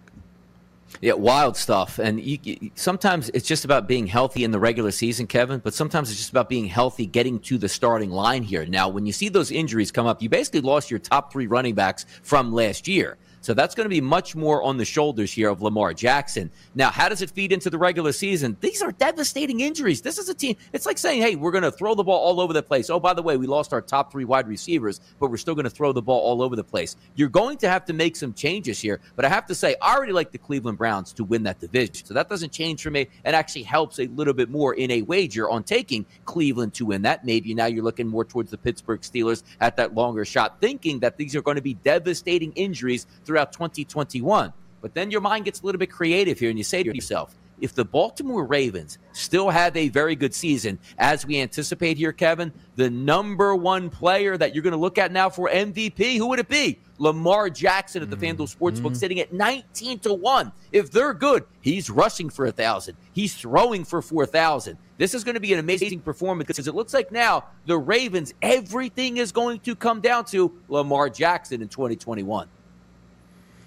Yeah, 1.01 1.13
wild 1.13 1.57
stuff. 1.57 1.99
And 1.99 2.21
you, 2.21 2.37
you, 2.43 2.71
sometimes 2.75 3.29
it's 3.33 3.47
just 3.47 3.65
about 3.65 3.87
being 3.87 4.07
healthy 4.07 4.43
in 4.43 4.51
the 4.51 4.59
regular 4.59 4.91
season, 4.91 5.27
Kevin, 5.27 5.59
but 5.59 5.73
sometimes 5.73 6.09
it's 6.09 6.19
just 6.19 6.29
about 6.29 6.49
being 6.49 6.65
healthy 6.65 7.05
getting 7.05 7.39
to 7.41 7.57
the 7.57 7.67
starting 7.67 8.11
line 8.11 8.43
here. 8.43 8.65
Now, 8.65 8.89
when 8.89 9.05
you 9.05 9.11
see 9.11 9.29
those 9.29 9.51
injuries 9.51 9.91
come 9.91 10.05
up, 10.05 10.21
you 10.21 10.29
basically 10.29 10.61
lost 10.61 10.91
your 10.91 10.99
top 10.99 11.31
three 11.31 11.47
running 11.47 11.75
backs 11.75 12.05
from 12.21 12.53
last 12.53 12.87
year. 12.87 13.17
So 13.43 13.53
that's 13.53 13.75
going 13.75 13.83
to 13.83 13.89
be 13.89 13.99
much 13.99 14.37
more 14.37 14.63
on 14.63 14.77
the 14.77 14.85
shoulders 14.85 15.29
here 15.29 15.49
of 15.49 15.61
Lamar 15.61 15.93
Jackson. 15.93 16.49
Now, 16.75 16.89
how 16.89 17.09
does 17.09 17.21
it 17.21 17.29
feed 17.29 17.51
into 17.51 17.69
the 17.69 17.77
regular 17.77 18.13
season? 18.13 18.55
These 18.61 18.81
are 18.81 18.93
devastating 18.93 19.59
injuries. 19.59 20.01
This 20.01 20.17
is 20.17 20.29
a 20.29 20.33
team. 20.33 20.55
It's 20.71 20.85
like 20.85 20.97
saying, 20.97 21.21
hey, 21.21 21.35
we're 21.35 21.51
going 21.51 21.65
to 21.65 21.71
throw 21.71 21.93
the 21.93 22.05
ball 22.05 22.17
all 22.17 22.39
over 22.39 22.53
the 22.53 22.63
place. 22.63 22.89
Oh, 22.89 23.01
by 23.01 23.13
the 23.13 23.21
way, 23.21 23.35
we 23.35 23.45
lost 23.45 23.73
our 23.73 23.81
top 23.81 24.13
three 24.13 24.23
wide 24.23 24.47
receivers, 24.47 25.01
but 25.19 25.29
we're 25.29 25.35
still 25.35 25.55
going 25.55 25.65
to 25.65 25.69
throw 25.69 25.91
the 25.91 26.01
ball 26.01 26.21
all 26.21 26.41
over 26.41 26.55
the 26.55 26.63
place. 26.63 26.95
You're 27.15 27.27
going 27.27 27.57
to 27.57 27.69
have 27.69 27.83
to 27.85 27.93
make 27.93 28.15
some 28.15 28.33
changes 28.33 28.79
here. 28.79 29.01
But 29.17 29.25
I 29.25 29.29
have 29.29 29.45
to 29.47 29.55
say, 29.55 29.75
I 29.81 29.93
already 29.93 30.13
like 30.13 30.31
the 30.31 30.37
Cleveland 30.37 30.77
Browns 30.77 31.11
to 31.11 31.25
win 31.25 31.43
that 31.43 31.59
division. 31.59 32.05
So 32.05 32.13
that 32.13 32.29
doesn't 32.29 32.53
change 32.53 32.81
for 32.81 32.91
me 32.91 33.09
and 33.25 33.35
actually 33.35 33.63
helps 33.63 33.99
a 33.99 34.07
little 34.07 34.33
bit 34.33 34.49
more 34.49 34.75
in 34.75 34.89
a 34.89 35.01
wager 35.01 35.49
on 35.49 35.63
taking 35.63 36.05
Cleveland 36.23 36.73
to 36.75 36.85
win 36.85 37.01
that. 37.01 37.25
Maybe 37.25 37.53
now 37.53 37.65
you're 37.65 37.83
looking 37.83 38.07
more 38.07 38.23
towards 38.23 38.51
the 38.51 38.57
Pittsburgh 38.57 39.01
Steelers 39.01 39.43
at 39.59 39.75
that 39.75 39.93
longer 39.93 40.23
shot, 40.23 40.61
thinking 40.61 40.99
that 40.99 41.17
these 41.17 41.35
are 41.35 41.41
going 41.41 41.55
to 41.55 41.61
be 41.61 41.73
devastating 41.73 42.53
injuries 42.53 43.05
throughout 43.33 43.51
2021. 43.51 44.53
But 44.81 44.93
then 44.93 45.09
your 45.09 45.21
mind 45.21 45.45
gets 45.45 45.61
a 45.61 45.65
little 45.65 45.79
bit 45.79 45.89
creative 45.89 46.37
here 46.37 46.49
and 46.49 46.57
you 46.57 46.63
say 46.63 46.83
to 46.83 46.93
yourself, 46.93 47.35
if 47.61 47.73
the 47.73 47.85
Baltimore 47.85 48.45
Ravens 48.45 48.97
still 49.13 49.49
have 49.49 49.75
a 49.77 49.87
very 49.87 50.15
good 50.15 50.33
season, 50.33 50.77
as 50.97 51.25
we 51.25 51.39
anticipate 51.39 51.97
here, 51.97 52.11
Kevin, 52.11 52.51
the 52.75 52.89
number 52.89 53.55
one 53.55 53.89
player 53.89 54.37
that 54.37 54.53
you're 54.53 54.63
going 54.63 54.73
to 54.73 54.79
look 54.79 54.97
at 54.97 55.11
now 55.11 55.29
for 55.29 55.49
MVP, 55.49 56.17
who 56.17 56.27
would 56.27 56.39
it 56.39 56.49
be? 56.49 56.79
Lamar 56.97 57.49
Jackson 57.49 58.03
at 58.03 58.09
the 58.09 58.17
mm-hmm. 58.17 58.41
FanDuel 58.41 58.55
Sportsbook 58.55 58.95
sitting 58.97 59.19
at 59.19 59.31
19 59.31 59.99
to 59.99 60.13
1. 60.13 60.51
If 60.73 60.91
they're 60.91 61.13
good, 61.13 61.45
he's 61.61 61.89
rushing 61.89 62.29
for 62.29 62.43
a 62.45 62.49
1,000. 62.49 62.97
He's 63.13 63.33
throwing 63.33 63.85
for 63.85 64.01
4,000. 64.01 64.77
This 64.97 65.13
is 65.13 65.23
going 65.23 65.35
to 65.35 65.41
be 65.41 65.53
an 65.53 65.59
amazing 65.59 66.01
performance 66.01 66.47
because 66.47 66.67
it 66.67 66.75
looks 66.75 66.93
like 66.93 67.11
now 67.11 67.45
the 67.65 67.77
Ravens, 67.77 68.33
everything 68.41 69.17
is 69.17 69.31
going 69.31 69.59
to 69.61 69.75
come 69.75 70.01
down 70.01 70.25
to 70.25 70.51
Lamar 70.67 71.09
Jackson 71.09 71.61
in 71.61 71.69
2021. 71.69 72.49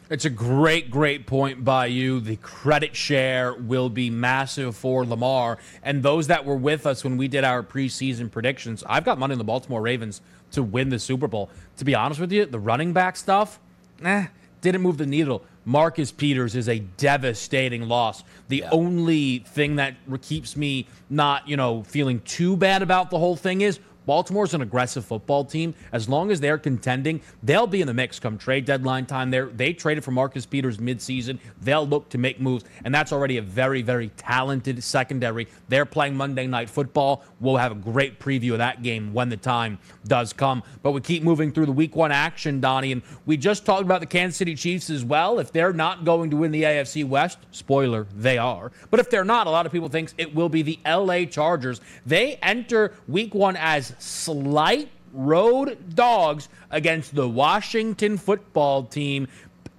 It's 0.09 0.25
a 0.25 0.31
great, 0.31 0.89
great 0.89 1.27
point 1.27 1.65
by 1.65 1.87
you. 1.87 2.21
The 2.21 2.37
credit 2.37 2.95
share 2.95 3.55
will 3.55 3.89
be 3.89 4.09
massive 4.09 4.77
for 4.77 5.05
Lamar. 5.05 5.59
And 5.83 6.01
those 6.01 6.29
that 6.29 6.45
were 6.45 6.55
with 6.55 6.87
us 6.87 7.03
when 7.03 7.17
we 7.17 7.27
did 7.27 7.43
our 7.43 7.65
preseason 7.65 8.31
predictions, 8.31 8.85
I've 8.87 9.05
got 9.05 9.19
money 9.19 9.33
in 9.33 9.39
the 9.39 9.45
Baltimore 9.45 9.83
Ravens 9.83 10.21
to 10.53 10.63
win 10.63 10.91
the 10.91 11.01
Super 11.01 11.27
Bowl. 11.27 11.51
To 11.79 11.85
be 11.85 11.97
honest 11.97 12.21
with 12.21 12.31
you, 12.31 12.47
the 12.47 12.61
running 12.61 12.93
back 12.93 13.17
stuff, 13.17 13.59
eh, 14.05 14.29
didn't 14.61 14.83
move 14.83 14.97
the 14.97 15.07
needle. 15.07 15.45
Marcus 15.65 16.13
Peters 16.13 16.55
is 16.55 16.69
a 16.69 16.79
devastating 16.79 17.89
loss. 17.89 18.23
The 18.47 18.59
yeah. 18.59 18.71
only 18.71 19.41
thing 19.41 19.77
that 19.77 19.97
keeps 20.23 20.57
me 20.57 20.87
not, 21.11 21.49
you 21.49 21.57
know, 21.57 21.83
feeling 21.83 22.21
too 22.21 22.57
bad 22.57 22.83
about 22.83 23.11
the 23.11 23.19
whole 23.19 23.35
thing 23.35 23.61
is 23.61 23.81
Baltimore's 24.07 24.55
an 24.55 24.63
aggressive 24.63 25.05
football 25.05 25.45
team. 25.45 25.75
As 25.93 26.09
long 26.09 26.31
as 26.31 26.41
they're 26.41 26.59
contending, 26.59 27.21
they'll 27.43 27.67
be 27.67 27.81
in 27.81 27.87
the 27.87 27.95
mix 27.95 28.19
come 28.19 28.39
trade 28.39 28.65
deadline 28.65 29.05
time. 29.07 29.31
There, 29.31 29.47
they 29.47 29.73
traded 29.73 30.05
for 30.05 30.13
Marcus 30.13 30.47
Peters 30.47 30.79
midseason. 30.79 31.39
They'll 31.61 31.87
look 31.87 32.09
to 32.11 32.19
make 32.19 32.41
moves, 32.41 32.65
and 32.85 32.95
that's 32.95 33.13
already 33.13 33.37
a 33.39 33.43
very, 33.43 33.83
very 33.83 34.09
talented 34.17 34.83
secondary. 34.83 35.49
They're 35.69 35.85
playing 35.85 36.17
Monday 36.17 36.47
Night 36.47 36.71
Football. 36.71 37.25
We'll 37.41 37.57
have 37.57 37.73
a 37.73 37.77
great 37.77 38.21
preview 38.21 38.53
of 38.53 38.59
that 38.59 38.83
game 38.83 39.13
when 39.13 39.29
the 39.29 39.37
time 39.37 39.79
does 40.07 40.33
come. 40.33 40.63
But 40.83 40.93
we 40.93 41.01
keep 41.01 41.23
moving 41.23 41.51
through 41.51 41.67
the 41.67 41.73
Week 41.73 41.97
One 41.97 42.13
action, 42.13 42.61
Donnie, 42.61 42.93
and 42.93 43.03
we 43.27 43.37
just 43.37 43.67
talked 43.67 43.83
about 43.83 44.01
the 44.01 44.07
Kansas 44.07 44.37
City 44.37 44.55
Chiefs 44.55 44.89
as 44.89 45.05
well. 45.05 45.39
If 45.41 45.53
they're 45.53 45.73
not 45.73 46.05
going 46.05 46.31
to 46.31 46.37
win 46.37 46.53
the 46.53 46.63
AFC 46.63 47.05
West, 47.05 47.39
spoiler, 47.51 48.07
they 48.15 48.39
are. 48.39 48.71
But 48.91 49.01
if 49.01 49.11
they're 49.11 49.25
not, 49.25 49.47
a 49.47 49.51
lot 49.51 49.67
of 49.67 49.73
people 49.73 49.89
think 49.89 50.13
it 50.17 50.33
will 50.35 50.49
be 50.49 50.63
the 50.63 50.79
LA 50.87 51.25
Chargers. 51.25 51.81
They 52.05 52.37
enter 52.37 52.93
Week 53.09 53.35
One 53.35 53.57
as 53.57 53.96
slight 53.99 54.89
road 55.13 55.95
dogs 55.95 56.49
against 56.71 57.15
the 57.15 57.29
Washington 57.29 58.19
football 58.19 58.85
team. 58.85 59.29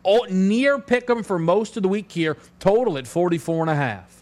Oh, 0.03 0.25
near 0.29 0.79
pick 0.79 1.07
them 1.07 1.23
for 1.23 1.37
most 1.37 1.77
of 1.77 1.83
the 1.83 1.89
week 1.89 2.11
here, 2.11 2.37
total 2.59 2.97
at 2.97 3.07
44 3.07 3.63
and 3.63 3.69
a 3.69 3.75
half. 3.75 4.16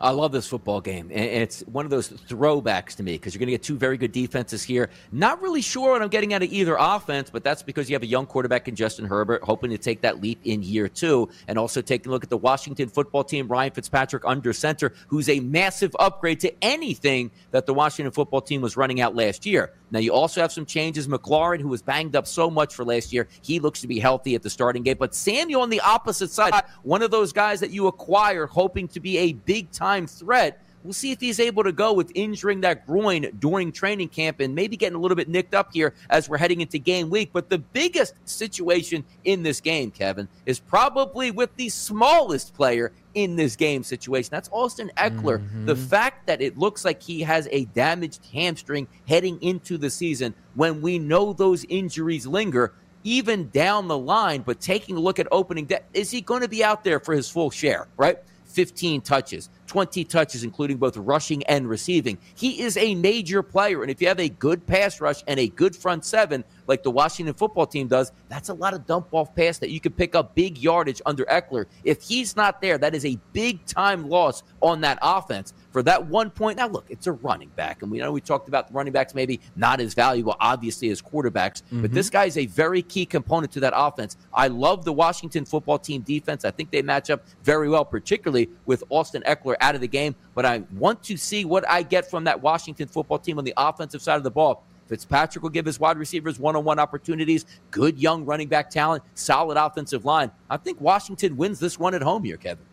I 0.00 0.10
love 0.10 0.32
this 0.32 0.46
football 0.46 0.80
game. 0.80 1.10
And 1.12 1.42
it's 1.42 1.60
one 1.62 1.84
of 1.84 1.90
those 1.90 2.08
throwbacks 2.08 2.94
to 2.96 3.02
me 3.02 3.12
because 3.12 3.34
you're 3.34 3.40
going 3.40 3.48
to 3.48 3.52
get 3.52 3.62
two 3.62 3.76
very 3.76 3.98
good 3.98 4.12
defenses 4.12 4.62
here. 4.62 4.88
Not 5.12 5.42
really 5.42 5.60
sure 5.60 5.92
what 5.92 6.00
I'm 6.00 6.08
getting 6.08 6.32
out 6.32 6.42
of 6.42 6.50
either 6.50 6.74
offense, 6.78 7.28
but 7.28 7.44
that's 7.44 7.62
because 7.62 7.90
you 7.90 7.94
have 7.94 8.02
a 8.02 8.06
young 8.06 8.24
quarterback 8.24 8.66
in 8.66 8.76
Justin 8.76 9.04
Herbert 9.04 9.42
hoping 9.42 9.70
to 9.70 9.78
take 9.78 10.00
that 10.00 10.22
leap 10.22 10.40
in 10.44 10.62
year 10.62 10.88
two. 10.88 11.28
And 11.48 11.58
also 11.58 11.82
taking 11.82 12.08
a 12.08 12.12
look 12.12 12.24
at 12.24 12.30
the 12.30 12.38
Washington 12.38 12.88
football 12.88 13.24
team, 13.24 13.46
Ryan 13.46 13.72
Fitzpatrick 13.72 14.22
under 14.24 14.54
center, 14.54 14.94
who's 15.08 15.28
a 15.28 15.40
massive 15.40 15.94
upgrade 15.98 16.40
to 16.40 16.64
anything 16.64 17.30
that 17.50 17.66
the 17.66 17.74
Washington 17.74 18.12
football 18.12 18.40
team 18.40 18.62
was 18.62 18.78
running 18.78 19.02
out 19.02 19.14
last 19.14 19.44
year. 19.44 19.74
Now, 19.90 19.98
you 19.98 20.12
also 20.12 20.40
have 20.40 20.52
some 20.52 20.66
changes. 20.66 21.08
McLaurin, 21.08 21.60
who 21.60 21.68
was 21.68 21.82
banged 21.82 22.14
up 22.14 22.26
so 22.26 22.50
much 22.50 22.74
for 22.74 22.84
last 22.84 23.12
year, 23.12 23.28
he 23.42 23.58
looks 23.60 23.80
to 23.80 23.88
be 23.88 23.98
healthy 23.98 24.34
at 24.34 24.42
the 24.42 24.50
starting 24.50 24.82
gate. 24.82 24.98
But 24.98 25.14
Samuel 25.14 25.62
on 25.62 25.70
the 25.70 25.80
opposite 25.80 26.30
side, 26.30 26.52
one 26.82 27.02
of 27.02 27.10
those 27.10 27.32
guys 27.32 27.60
that 27.60 27.70
you 27.70 27.86
acquire 27.86 28.46
hoping 28.46 28.88
to 28.88 29.00
be 29.00 29.18
a 29.18 29.32
big 29.32 29.70
time 29.70 30.06
threat. 30.06 30.62
We'll 30.82 30.92
see 30.92 31.12
if 31.12 31.20
he's 31.20 31.40
able 31.40 31.64
to 31.64 31.72
go 31.72 31.92
with 31.92 32.10
injuring 32.14 32.62
that 32.62 32.86
groin 32.86 33.26
during 33.38 33.70
training 33.72 34.08
camp 34.08 34.40
and 34.40 34.54
maybe 34.54 34.76
getting 34.76 34.96
a 34.96 35.00
little 35.00 35.16
bit 35.16 35.28
nicked 35.28 35.54
up 35.54 35.72
here 35.72 35.94
as 36.08 36.28
we're 36.28 36.38
heading 36.38 36.60
into 36.60 36.78
game 36.78 37.10
week. 37.10 37.30
But 37.32 37.50
the 37.50 37.58
biggest 37.58 38.14
situation 38.24 39.04
in 39.24 39.42
this 39.42 39.60
game, 39.60 39.90
Kevin, 39.90 40.28
is 40.46 40.58
probably 40.58 41.30
with 41.30 41.54
the 41.56 41.68
smallest 41.68 42.54
player 42.54 42.92
in 43.14 43.36
this 43.36 43.56
game 43.56 43.82
situation. 43.82 44.30
That's 44.30 44.48
Austin 44.52 44.90
Ekeler. 44.96 45.38
Mm-hmm. 45.40 45.66
The 45.66 45.76
fact 45.76 46.26
that 46.26 46.40
it 46.40 46.56
looks 46.56 46.84
like 46.84 47.02
he 47.02 47.20
has 47.22 47.48
a 47.50 47.66
damaged 47.66 48.24
hamstring 48.32 48.88
heading 49.06 49.40
into 49.42 49.76
the 49.76 49.90
season 49.90 50.34
when 50.54 50.80
we 50.80 50.98
know 50.98 51.32
those 51.32 51.64
injuries 51.64 52.26
linger 52.26 52.72
even 53.02 53.48
down 53.50 53.88
the 53.88 53.96
line, 53.96 54.42
but 54.42 54.60
taking 54.60 54.96
a 54.96 55.00
look 55.00 55.18
at 55.18 55.26
opening 55.32 55.64
day, 55.64 55.80
is 55.94 56.10
he 56.10 56.20
going 56.20 56.42
to 56.42 56.48
be 56.48 56.62
out 56.62 56.84
there 56.84 57.00
for 57.00 57.14
his 57.14 57.30
full 57.30 57.50
share, 57.50 57.88
right? 57.96 58.18
15 58.50 59.00
touches, 59.00 59.48
20 59.66 60.04
touches, 60.04 60.44
including 60.44 60.76
both 60.76 60.96
rushing 60.96 61.42
and 61.44 61.68
receiving. 61.68 62.18
He 62.34 62.62
is 62.62 62.76
a 62.76 62.94
major 62.94 63.42
player. 63.42 63.82
And 63.82 63.90
if 63.90 64.00
you 64.00 64.08
have 64.08 64.20
a 64.20 64.28
good 64.28 64.66
pass 64.66 65.00
rush 65.00 65.22
and 65.26 65.38
a 65.38 65.48
good 65.48 65.74
front 65.74 66.04
seven, 66.04 66.44
like 66.66 66.82
the 66.82 66.90
Washington 66.90 67.34
football 67.34 67.66
team 67.66 67.88
does, 67.88 68.12
that's 68.28 68.48
a 68.48 68.54
lot 68.54 68.74
of 68.74 68.86
dump 68.86 69.08
off 69.12 69.34
pass 69.34 69.58
that 69.58 69.70
you 69.70 69.80
can 69.80 69.92
pick 69.92 70.14
up 70.14 70.34
big 70.34 70.58
yardage 70.58 71.00
under 71.06 71.24
Ekeler. 71.26 71.66
If 71.84 72.02
he's 72.02 72.36
not 72.36 72.60
there, 72.60 72.78
that 72.78 72.94
is 72.94 73.04
a 73.04 73.18
big 73.32 73.64
time 73.66 74.08
loss 74.08 74.42
on 74.60 74.80
that 74.82 74.98
offense 75.02 75.54
for 75.70 75.82
that 75.82 76.06
one 76.06 76.30
point. 76.30 76.58
Now, 76.58 76.68
look, 76.68 76.86
it's 76.88 77.06
a 77.06 77.12
running 77.12 77.50
back, 77.50 77.82
and 77.82 77.90
we 77.90 77.98
know 77.98 78.12
we 78.12 78.20
talked 78.20 78.48
about 78.48 78.68
the 78.68 78.74
running 78.74 78.92
backs 78.92 79.14
maybe 79.14 79.40
not 79.56 79.80
as 79.80 79.94
valuable, 79.94 80.36
obviously, 80.40 80.90
as 80.90 81.00
quarterbacks, 81.00 81.62
mm-hmm. 81.62 81.82
but 81.82 81.92
this 81.92 82.10
guy 82.10 82.24
is 82.24 82.36
a 82.36 82.46
very 82.46 82.82
key 82.82 83.06
component 83.06 83.52
to 83.52 83.60
that 83.60 83.72
offense. 83.76 84.16
I 84.32 84.48
love 84.48 84.84
the 84.84 84.92
Washington 84.92 85.44
football 85.44 85.78
team 85.78 86.02
defense. 86.02 86.44
I 86.44 86.50
think 86.50 86.70
they 86.70 86.82
match 86.82 87.10
up 87.10 87.24
very 87.42 87.68
well, 87.68 87.84
particularly 87.84 88.50
with 88.66 88.84
Austin 88.90 89.22
Ekeler 89.26 89.56
out 89.60 89.74
of 89.74 89.80
the 89.80 89.88
game. 89.88 90.14
But 90.34 90.46
I 90.46 90.62
want 90.76 91.02
to 91.04 91.16
see 91.16 91.44
what 91.44 91.68
I 91.68 91.82
get 91.82 92.08
from 92.08 92.24
that 92.24 92.40
Washington 92.40 92.88
football 92.88 93.18
team 93.18 93.38
on 93.38 93.44
the 93.44 93.54
offensive 93.56 94.02
side 94.02 94.16
of 94.16 94.22
the 94.22 94.30
ball. 94.30 94.64
Fitzpatrick 94.90 95.44
will 95.44 95.50
give 95.50 95.66
his 95.66 95.78
wide 95.78 95.98
receivers 95.98 96.40
one 96.40 96.56
on 96.56 96.64
one 96.64 96.80
opportunities, 96.80 97.46
good 97.70 97.96
young 97.96 98.24
running 98.24 98.48
back 98.48 98.70
talent, 98.70 99.04
solid 99.14 99.56
offensive 99.56 100.04
line. 100.04 100.32
I 100.50 100.56
think 100.56 100.80
Washington 100.80 101.36
wins 101.36 101.60
this 101.60 101.78
one 101.78 101.94
at 101.94 102.02
home 102.02 102.24
here, 102.24 102.36
Kevin. 102.36 102.64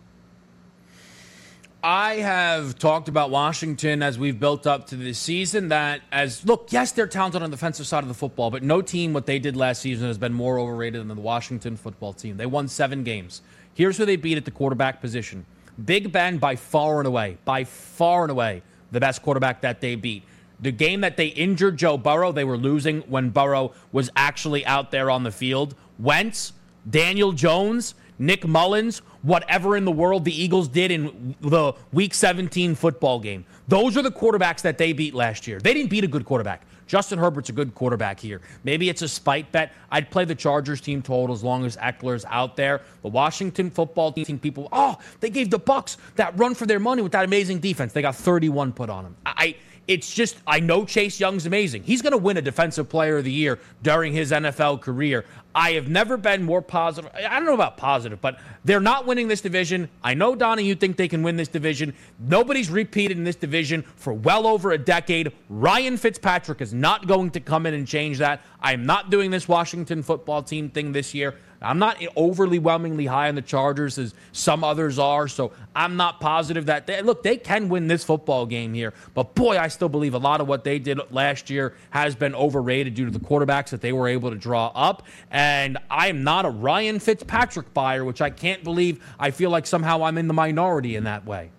I 1.83 2.15
have 2.15 2.79
talked 2.79 3.07
about 3.07 3.29
Washington 3.29 4.01
as 4.01 4.17
we've 4.17 4.39
built 4.39 4.65
up 4.65 4.87
to 4.87 4.95
this 4.95 5.19
season. 5.19 5.69
That 5.69 6.01
as 6.11 6.43
look, 6.45 6.69
yes, 6.71 6.91
they're 6.91 7.07
talented 7.07 7.43
on 7.43 7.51
the 7.51 7.55
defensive 7.55 7.85
side 7.85 8.03
of 8.03 8.07
the 8.07 8.15
football, 8.15 8.49
but 8.49 8.63
no 8.63 8.81
team 8.81 9.13
what 9.13 9.27
they 9.27 9.37
did 9.37 9.55
last 9.55 9.81
season 9.81 10.07
has 10.07 10.17
been 10.17 10.33
more 10.33 10.57
overrated 10.59 11.01
than 11.01 11.07
the 11.07 11.15
Washington 11.15 11.77
football 11.77 12.13
team. 12.13 12.37
They 12.37 12.47
won 12.47 12.67
seven 12.67 13.03
games. 13.03 13.41
Here's 13.75 13.97
who 13.97 14.05
they 14.05 14.15
beat 14.15 14.37
at 14.37 14.45
the 14.45 14.51
quarterback 14.51 15.01
position: 15.01 15.45
Big 15.85 16.11
Ben 16.11 16.39
by 16.39 16.55
far 16.55 16.97
and 16.97 17.07
away, 17.07 17.37
by 17.45 17.63
far 17.63 18.23
and 18.23 18.31
away, 18.31 18.63
the 18.91 18.99
best 18.99 19.21
quarterback 19.21 19.61
that 19.61 19.79
they 19.79 19.95
beat. 19.95 20.23
The 20.59 20.71
game 20.71 21.01
that 21.01 21.15
they 21.15 21.27
injured 21.27 21.77
Joe 21.77 21.99
Burrow, 21.99 22.31
they 22.31 22.43
were 22.43 22.57
losing 22.57 23.01
when 23.01 23.29
Burrow 23.29 23.73
was 23.91 24.09
actually 24.15 24.65
out 24.65 24.89
there 24.89 25.11
on 25.11 25.21
the 25.21 25.31
field. 25.31 25.75
Wentz, 25.99 26.53
Daniel 26.89 27.31
Jones, 27.31 27.93
Nick 28.17 28.47
Mullens, 28.47 29.03
whatever 29.27 29.75
in 29.75 29.83
the 29.83 29.91
world 29.91 30.23
the 30.23 30.41
Eagles 30.41 30.69
did 30.69 30.89
in 30.89 31.35
the 31.41 31.73
Week 31.91 32.13
17 32.13 32.75
football 32.75 33.19
game. 33.19 33.45
Those 33.67 33.97
are 33.97 34.01
the 34.01 34.11
quarterbacks 34.11 34.61
that 34.61 34.77
they 34.77 34.93
beat 34.93 35.13
last 35.13 35.45
year. 35.45 35.59
They 35.59 35.73
didn't 35.73 35.89
beat 35.89 36.05
a 36.05 36.07
good 36.07 36.23
quarterback. 36.23 36.65
Justin 36.87 37.19
Herbert's 37.19 37.49
a 37.49 37.51
good 37.51 37.75
quarterback 37.75 38.21
here. 38.21 38.39
Maybe 38.63 38.87
it's 38.87 39.01
a 39.01 39.09
spite 39.09 39.51
bet. 39.51 39.73
I'd 39.91 40.09
play 40.09 40.23
the 40.23 40.33
Chargers 40.33 40.79
team 40.79 41.01
total 41.01 41.35
as 41.35 41.43
long 41.43 41.65
as 41.65 41.75
Ekeler's 41.75 42.23
out 42.29 42.55
there. 42.55 42.81
The 43.01 43.09
Washington 43.09 43.69
football 43.69 44.13
team 44.13 44.39
people, 44.39 44.69
oh, 44.71 44.97
they 45.19 45.29
gave 45.29 45.49
the 45.49 45.59
Bucks 45.59 45.97
that 46.15 46.37
run 46.39 46.55
for 46.55 46.65
their 46.65 46.79
money 46.79 47.01
with 47.01 47.11
that 47.11 47.25
amazing 47.25 47.59
defense. 47.59 47.91
They 47.91 48.01
got 48.01 48.15
31 48.15 48.71
put 48.71 48.89
on 48.89 49.03
them. 49.03 49.17
I 49.25 49.57
it's 49.87 50.13
just, 50.13 50.37
I 50.45 50.59
know 50.59 50.83
Chase 50.85 51.19
Young's 51.19 51.45
amazing. 51.45 51.83
He's 51.83 52.01
going 52.01 52.11
to 52.11 52.17
win 52.17 52.37
a 52.37 52.41
Defensive 52.41 52.89
Player 52.89 53.17
of 53.17 53.23
the 53.23 53.31
Year 53.31 53.57
during 53.83 54.13
his 54.13 54.31
NFL 54.31 54.81
career. 54.81 55.25
I 55.55 55.71
have 55.71 55.87
never 55.87 56.17
been 56.17 56.43
more 56.43 56.61
positive. 56.61 57.09
I 57.15 57.21
don't 57.21 57.45
know 57.45 57.53
about 57.53 57.77
positive, 57.77 58.21
but 58.21 58.39
they're 58.65 58.79
not 58.79 59.07
winning 59.07 59.27
this 59.27 59.41
division. 59.41 59.89
I 60.03 60.13
know, 60.13 60.35
Donnie, 60.35 60.63
you 60.63 60.75
think 60.75 60.97
they 60.97 61.07
can 61.07 61.23
win 61.23 61.35
this 61.35 61.47
division. 61.47 61.95
Nobody's 62.19 62.69
repeated 62.69 63.17
in 63.17 63.23
this 63.23 63.37
division 63.37 63.81
for 63.95 64.13
well 64.13 64.45
over 64.45 64.73
a 64.73 64.77
decade. 64.77 65.31
Ryan 65.49 65.97
Fitzpatrick 65.97 66.61
is 66.61 66.73
not 66.73 67.07
going 67.07 67.31
to 67.31 67.39
come 67.39 67.65
in 67.65 67.73
and 67.73 67.87
change 67.87 68.17
that. 68.19 68.41
I'm 68.61 68.85
not 68.85 69.09
doing 69.09 69.31
this 69.31 69.47
Washington 69.47 70.03
football 70.03 70.43
team 70.43 70.69
thing 70.69 70.91
this 70.91 71.13
year. 71.13 71.35
I'm 71.61 71.79
not 71.79 72.01
overwhelmingly 72.15 73.07
high 73.07 73.29
on 73.29 73.35
the 73.35 73.41
Chargers 73.41 73.97
as 73.97 74.13
some 74.31 74.63
others 74.63 74.99
are, 74.99 75.27
so 75.27 75.51
I'm 75.75 75.97
not 75.97 76.19
positive 76.19 76.67
that 76.67 76.87
they 76.87 77.01
look, 77.01 77.23
they 77.23 77.37
can 77.37 77.69
win 77.69 77.87
this 77.87 78.03
football 78.03 78.45
game 78.45 78.73
here. 78.73 78.93
But 79.13 79.33
boy, 79.33 79.57
I 79.57 79.67
still 79.67 79.89
believe 79.89 80.13
a 80.13 80.19
lot 80.19 80.41
of 80.41 80.47
what 80.47 80.63
they 80.63 80.79
did 80.79 80.99
last 81.11 81.49
year 81.49 81.73
has 81.89 82.15
been 82.15 82.35
overrated 82.35 82.93
due 82.93 83.05
to 83.05 83.11
the 83.11 83.19
quarterbacks 83.19 83.69
that 83.69 83.81
they 83.81 83.91
were 83.91 84.07
able 84.07 84.29
to 84.29 84.37
draw 84.37 84.71
up. 84.75 85.03
And 85.31 85.77
I 85.89 86.07
am 86.07 86.23
not 86.23 86.45
a 86.45 86.49
Ryan 86.49 86.99
Fitzpatrick 86.99 87.73
buyer, 87.73 88.05
which 88.05 88.21
I 88.21 88.29
can't 88.29 88.63
believe 88.63 89.03
I 89.19 89.31
feel 89.31 89.49
like 89.49 89.65
somehow 89.65 90.03
I'm 90.03 90.17
in 90.17 90.27
the 90.27 90.33
minority 90.33 90.95
in 90.95 91.05
that 91.05 91.25
way. 91.25 91.49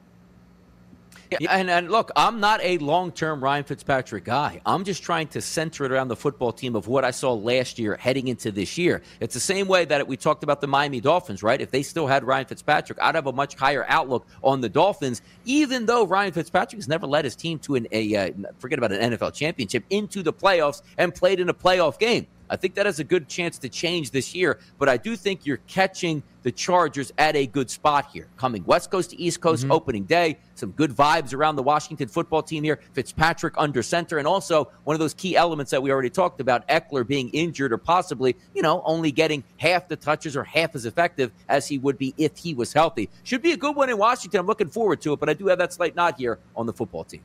Yeah, 1.31 1.57
and, 1.57 1.71
and 1.71 1.91
look, 1.91 2.11
I'm 2.17 2.41
not 2.41 2.61
a 2.63 2.79
long 2.79 3.13
term 3.13 3.43
Ryan 3.43 3.65
Fitzpatrick 3.65 4.25
guy. 4.25 4.61
I'm 4.65 4.85
just 4.85 5.03
trying 5.03 5.29
to 5.29 5.41
center 5.41 5.85
it 5.85 5.93
around 5.93 6.09
the 6.09 6.17
football 6.17 6.53
team 6.53 6.77
of 6.77 6.89
what 6.89 7.05
I 7.05 7.11
saw 7.11 7.33
last 7.33 7.79
year 7.79 7.97
heading 7.97 8.29
into 8.29 8.51
this 8.51 8.79
year. 8.79 9.03
It's 9.21 9.35
the 9.35 9.41
same 9.41 9.69
way 9.69 9.85
that 9.85 10.07
we 10.07 10.17
talked 10.17 10.43
about 10.43 10.61
the 10.61 10.67
Miami 10.67 11.01
Dolphins, 11.01 11.43
right? 11.43 11.61
If 11.61 11.71
they 11.71 11.83
still 11.83 12.07
had 12.07 12.25
Ryan 12.25 12.47
Fitzpatrick, 12.47 12.99
I'd 13.01 13.15
have 13.15 13.27
a 13.27 13.33
much 13.33 13.55
higher 13.55 13.85
outlook 13.89 14.27
on 14.43 14.61
the 14.61 14.69
Dolphins, 14.69 15.23
even 15.45 15.87
though 15.87 16.07
Ryan 16.07 16.33
Fitzpatrick 16.33 16.79
has 16.79 16.89
never 16.89 17.07
led 17.07 17.25
his 17.25 17.37
team 17.37 17.59
to 17.61 17.75
an, 17.75 17.87
a, 17.93 18.15
uh, 18.17 18.31
forget 18.59 18.79
about 18.79 18.93
an 18.93 19.13
NFL 19.13 19.35
championship, 19.35 19.85
into 19.91 20.23
the 20.23 20.33
playoffs 20.33 20.83
and 20.97 21.15
played 21.15 21.41
in 21.41 21.49
a 21.49 21.55
playoff 21.55 21.99
game. 21.99 22.27
I 22.51 22.57
think 22.57 22.75
that 22.75 22.87
has 22.87 22.99
a 22.99 23.05
good 23.05 23.29
chance 23.29 23.59
to 23.59 23.69
change 23.69 24.11
this 24.11 24.35
year, 24.35 24.59
but 24.79 24.89
I 24.89 24.97
do 24.97 25.17
think 25.17 25.47
you're 25.47 25.61
catching 25.67 26.23
the 26.43 26.53
Chargers 26.53 27.13
at 27.19 27.37
a 27.37 27.47
good 27.47 27.69
spot 27.69 28.09
here. 28.13 28.29
Coming 28.37 28.65
West 28.65 28.91
Coast 28.91 29.11
to 29.11 29.21
East 29.21 29.41
Coast 29.41 29.65
mm-hmm. 29.65 29.73
opening 29.73 30.05
day, 30.05 30.39
some 30.55 30.71
good 30.71 30.93
vibes 30.93 31.35
around 31.35 31.57
the 31.57 31.63
Washington 31.63 32.09
football 32.09 32.43
team 32.43 32.65
here. 32.65 32.81
Fitzpatrick 32.95 33.55
under 33.59 33.83
center, 33.83 34.19
and 34.19 34.27
also 34.27 34.71
one 34.85 34.95
of 34.95 35.01
those 35.01 35.15
key 35.15 35.37
elements 35.37 35.71
that 35.71 35.83
we 35.83 35.91
already 35.91 36.11
talked 36.11 36.41
about, 36.41 36.67
Ekeler 36.69 37.07
being 37.07 37.29
injured 37.31 37.73
or 37.73 37.79
possibly, 37.79 38.37
you 38.55 38.63
know, 38.63 38.83
only 38.85 39.13
getting 39.13 39.45
half 39.59 39.89
the 39.89 39.97
touches 39.97 40.37
or 40.37 40.45
half 40.45 40.75
as 40.75 40.87
effective 40.87 41.33
as 41.49 41.67
he 41.67 41.79
would 41.79 41.99
be 41.99 42.15
if 42.17 42.37
he 42.39 42.55
was 42.55 42.73
healthy. 42.73 43.11
Should 43.25 43.43
be 43.43 43.53
a 43.53 43.57
good 43.57 43.77
one 43.77 43.91
in 43.91 43.99
Washington. 43.99 44.41
I'm 44.41 44.47
looking 44.47 44.71
forward 44.71 45.01
to 45.03 45.13
it, 45.13 45.21
but 45.21 45.29
I 45.29 45.35
do 45.35 45.49
have 45.49 45.59
that 45.59 45.73
slight 45.73 45.97
nod 45.97 46.15
here 46.17 46.39
on 46.57 46.67
the 46.67 46.73
football 46.73 47.05
team. 47.05 47.23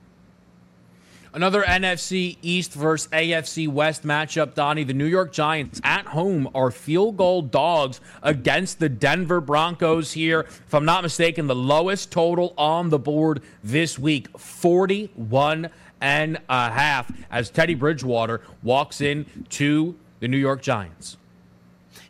Another 1.35 1.63
NFC 1.63 2.37
East 2.43 2.73
versus 2.73 3.09
AFC 3.11 3.67
West 3.67 4.03
matchup, 4.03 4.53
Donnie. 4.53 4.83
The 4.83 4.93
New 4.93 5.07
York 5.07 5.33
Giants 5.33 5.81
at 5.83 6.05
home 6.05 6.47
are 6.53 6.69
field 6.69 7.17
goal 7.17 7.41
dogs 7.41 7.99
against 8.21 8.77
the 8.77 8.87
Denver 8.87 9.41
Broncos 9.41 10.11
here. 10.11 10.41
If 10.41 10.75
I'm 10.75 10.85
not 10.85 11.01
mistaken, 11.01 11.47
the 11.47 11.55
lowest 11.55 12.11
total 12.11 12.53
on 12.55 12.89
the 12.89 12.99
board 12.99 13.41
this 13.63 13.97
week 13.97 14.37
41 14.37 15.71
and 16.01 16.37
a 16.49 16.69
half 16.69 17.11
as 17.31 17.49
Teddy 17.49 17.73
Bridgewater 17.73 18.41
walks 18.61 19.01
in 19.01 19.25
to 19.49 19.95
the 20.19 20.27
New 20.27 20.37
York 20.37 20.61
Giants. 20.61 21.17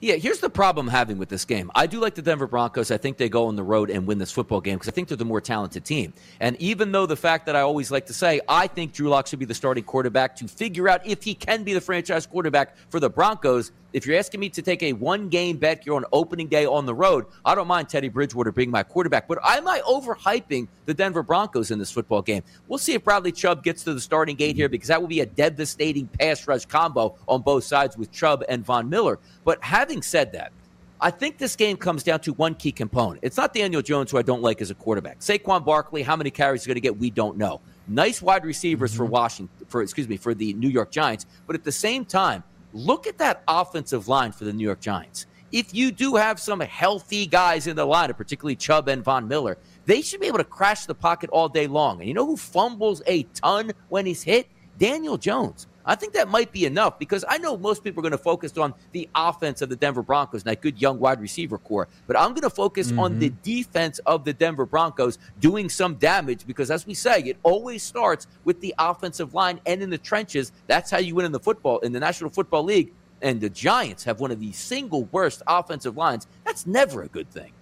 Yeah, 0.03 0.15
here's 0.15 0.39
the 0.39 0.49
problem 0.49 0.89
I'm 0.89 0.91
having 0.91 1.17
with 1.17 1.29
this 1.29 1.45
game. 1.45 1.71
I 1.73 1.87
do 1.87 2.01
like 2.01 2.13
the 2.13 2.21
Denver 2.21 2.45
Broncos. 2.45 2.91
I 2.91 2.97
think 2.97 3.15
they 3.15 3.29
go 3.29 3.47
on 3.47 3.55
the 3.55 3.63
road 3.63 3.89
and 3.89 4.05
win 4.05 4.17
this 4.17 4.33
football 4.33 4.59
game 4.59 4.75
because 4.75 4.89
I 4.89 4.91
think 4.91 5.07
they're 5.07 5.15
the 5.15 5.23
more 5.23 5.39
talented 5.39 5.85
team. 5.85 6.13
And 6.41 6.57
even 6.59 6.91
though 6.91 7.05
the 7.05 7.15
fact 7.15 7.45
that 7.45 7.55
I 7.55 7.61
always 7.61 7.89
like 7.89 8.07
to 8.07 8.13
say, 8.13 8.41
I 8.49 8.67
think 8.67 8.91
Drew 8.91 9.07
Lock 9.07 9.27
should 9.27 9.39
be 9.39 9.45
the 9.45 9.53
starting 9.53 9.85
quarterback 9.85 10.35
to 10.35 10.47
figure 10.49 10.89
out 10.89 11.07
if 11.07 11.23
he 11.23 11.33
can 11.33 11.63
be 11.63 11.73
the 11.73 11.79
franchise 11.79 12.25
quarterback 12.25 12.75
for 12.89 12.99
the 12.99 13.09
Broncos, 13.09 13.71
if 13.93 14.05
you're 14.05 14.17
asking 14.17 14.39
me 14.39 14.49
to 14.49 14.61
take 14.61 14.83
a 14.83 14.93
one 14.93 15.29
game 15.29 15.57
bet 15.57 15.83
here 15.83 15.93
on 15.93 16.03
opening 16.11 16.47
day 16.47 16.65
on 16.65 16.85
the 16.85 16.93
road, 16.93 17.25
I 17.45 17.55
don't 17.55 17.67
mind 17.67 17.89
Teddy 17.89 18.09
Bridgewater 18.09 18.51
being 18.51 18.71
my 18.71 18.83
quarterback. 18.83 19.27
But 19.27 19.37
am 19.45 19.67
I 19.67 19.79
overhyping 19.81 20.67
the 20.85 20.93
Denver 20.93 21.23
Broncos 21.23 21.71
in 21.71 21.79
this 21.79 21.91
football 21.91 22.21
game? 22.21 22.43
We'll 22.67 22.79
see 22.79 22.93
if 22.93 23.03
Bradley 23.03 23.31
Chubb 23.31 23.63
gets 23.63 23.83
to 23.83 23.93
the 23.93 24.01
starting 24.01 24.35
gate 24.35 24.55
here 24.55 24.67
because 24.67 24.87
that 24.87 24.99
will 24.99 25.07
be 25.07 25.21
a 25.21 25.25
devastating 25.25 26.07
pass 26.07 26.47
rush 26.47 26.65
combo 26.65 27.15
on 27.27 27.41
both 27.41 27.63
sides 27.63 27.95
with 27.95 28.11
Chubb 28.11 28.43
and 28.49 28.65
Von 28.65 28.89
Miller. 28.89 29.19
But 29.45 29.63
having 29.63 30.01
said 30.01 30.31
that, 30.33 30.51
I 30.99 31.11
think 31.11 31.37
this 31.37 31.55
game 31.57 31.75
comes 31.75 32.01
down 32.01 32.21
to 32.21 32.33
one 32.33 32.55
key 32.55 32.71
component. 32.71 33.19
It's 33.23 33.35
not 33.35 33.53
Daniel 33.53 33.81
Jones, 33.81 34.09
who 34.09 34.17
I 34.17 34.21
don't 34.21 34.41
like 34.41 34.61
as 34.61 34.71
a 34.71 34.75
quarterback. 34.75 35.19
Saquon 35.19 35.65
Barkley, 35.65 36.01
how 36.01 36.15
many 36.15 36.31
carries 36.31 36.61
he's 36.61 36.67
going 36.67 36.75
to 36.75 36.81
get, 36.81 36.97
we 36.97 37.09
don't 37.09 37.37
know. 37.37 37.59
Nice 37.89 38.21
wide 38.21 38.45
receivers 38.45 38.91
mm-hmm. 38.91 38.99
for 38.99 39.05
Washington, 39.05 39.67
for 39.67 39.81
excuse 39.81 40.07
me, 40.07 40.15
for 40.15 40.33
the 40.33 40.53
New 40.53 40.69
York 40.69 40.91
Giants. 40.91 41.25
But 41.45 41.57
at 41.57 41.65
the 41.65 41.73
same 41.73 42.05
time, 42.05 42.41
Look 42.73 43.05
at 43.05 43.19
that 43.19 43.43
offensive 43.47 44.07
line 44.07 44.31
for 44.31 44.45
the 44.45 44.53
New 44.53 44.63
York 44.63 44.81
Giants. 44.81 45.27
If 45.51 45.75
you 45.75 45.91
do 45.91 46.15
have 46.15 46.39
some 46.39 46.59
healthy 46.59 47.27
guys 47.27 47.67
in 47.67 47.75
the 47.75 47.85
lineup, 47.85 48.17
particularly 48.17 48.55
Chubb 48.55 48.87
and 48.87 49.03
Von 49.03 49.27
Miller, 49.27 49.59
they 49.85 50.01
should 50.01 50.19
be 50.19 50.25
able 50.25 50.39
to 50.39 50.43
crash 50.43 50.87
the 50.87 50.95
pocket 50.95 51.29
all 51.29 51.47
day 51.47 51.67
long. 51.67 51.99
And 51.99 52.07
you 52.07 52.15
know 52.15 52.25
who 52.25 52.35
fumbles 52.35 53.03
a 53.05 53.23
ton 53.35 53.71
when 53.89 54.07
he's 54.07 54.23
hit? 54.23 54.47
Daniel 54.79 55.17
Jones. 55.17 55.67
I 55.85 55.95
think 55.95 56.13
that 56.13 56.29
might 56.29 56.51
be 56.51 56.65
enough 56.65 56.97
because 56.97 57.25
I 57.27 57.37
know 57.37 57.57
most 57.57 57.83
people 57.83 57.99
are 58.01 58.03
going 58.03 58.11
to 58.11 58.17
focus 58.17 58.57
on 58.57 58.73
the 58.91 59.09
offense 59.15 59.61
of 59.61 59.69
the 59.69 59.75
Denver 59.75 60.01
Broncos 60.01 60.41
and 60.41 60.51
that 60.51 60.61
good 60.61 60.81
young 60.81 60.99
wide 60.99 61.19
receiver 61.19 61.57
corps, 61.57 61.87
but 62.07 62.17
I'm 62.17 62.29
going 62.29 62.41
to 62.41 62.49
focus 62.49 62.89
mm-hmm. 62.89 62.99
on 62.99 63.19
the 63.19 63.29
defense 63.43 63.99
of 63.99 64.23
the 64.23 64.33
Denver 64.33 64.65
Broncos 64.65 65.17
doing 65.39 65.69
some 65.69 65.95
damage 65.95 66.47
because, 66.47 66.71
as 66.71 66.87
we 66.87 66.93
say, 66.93 67.21
it 67.21 67.37
always 67.43 67.83
starts 67.83 68.27
with 68.45 68.61
the 68.61 68.73
offensive 68.79 69.33
line 69.33 69.59
and 69.65 69.81
in 69.81 69.89
the 69.89 69.97
trenches. 69.97 70.51
That's 70.67 70.89
how 70.89 70.99
you 70.99 71.15
win 71.15 71.25
in 71.25 71.31
the 71.31 71.39
football 71.39 71.79
in 71.79 71.91
the 71.91 71.99
National 71.99 72.29
Football 72.29 72.63
League. 72.63 72.93
And 73.21 73.39
the 73.39 73.49
Giants 73.49 74.03
have 74.03 74.19
one 74.19 74.31
of 74.31 74.39
the 74.39 74.51
single 74.51 75.05
worst 75.05 75.41
offensive 75.47 75.95
lines. 75.95 76.27
That's 76.43 76.67
never 76.67 77.03
a 77.03 77.07
good 77.07 77.29
thing. 77.29 77.53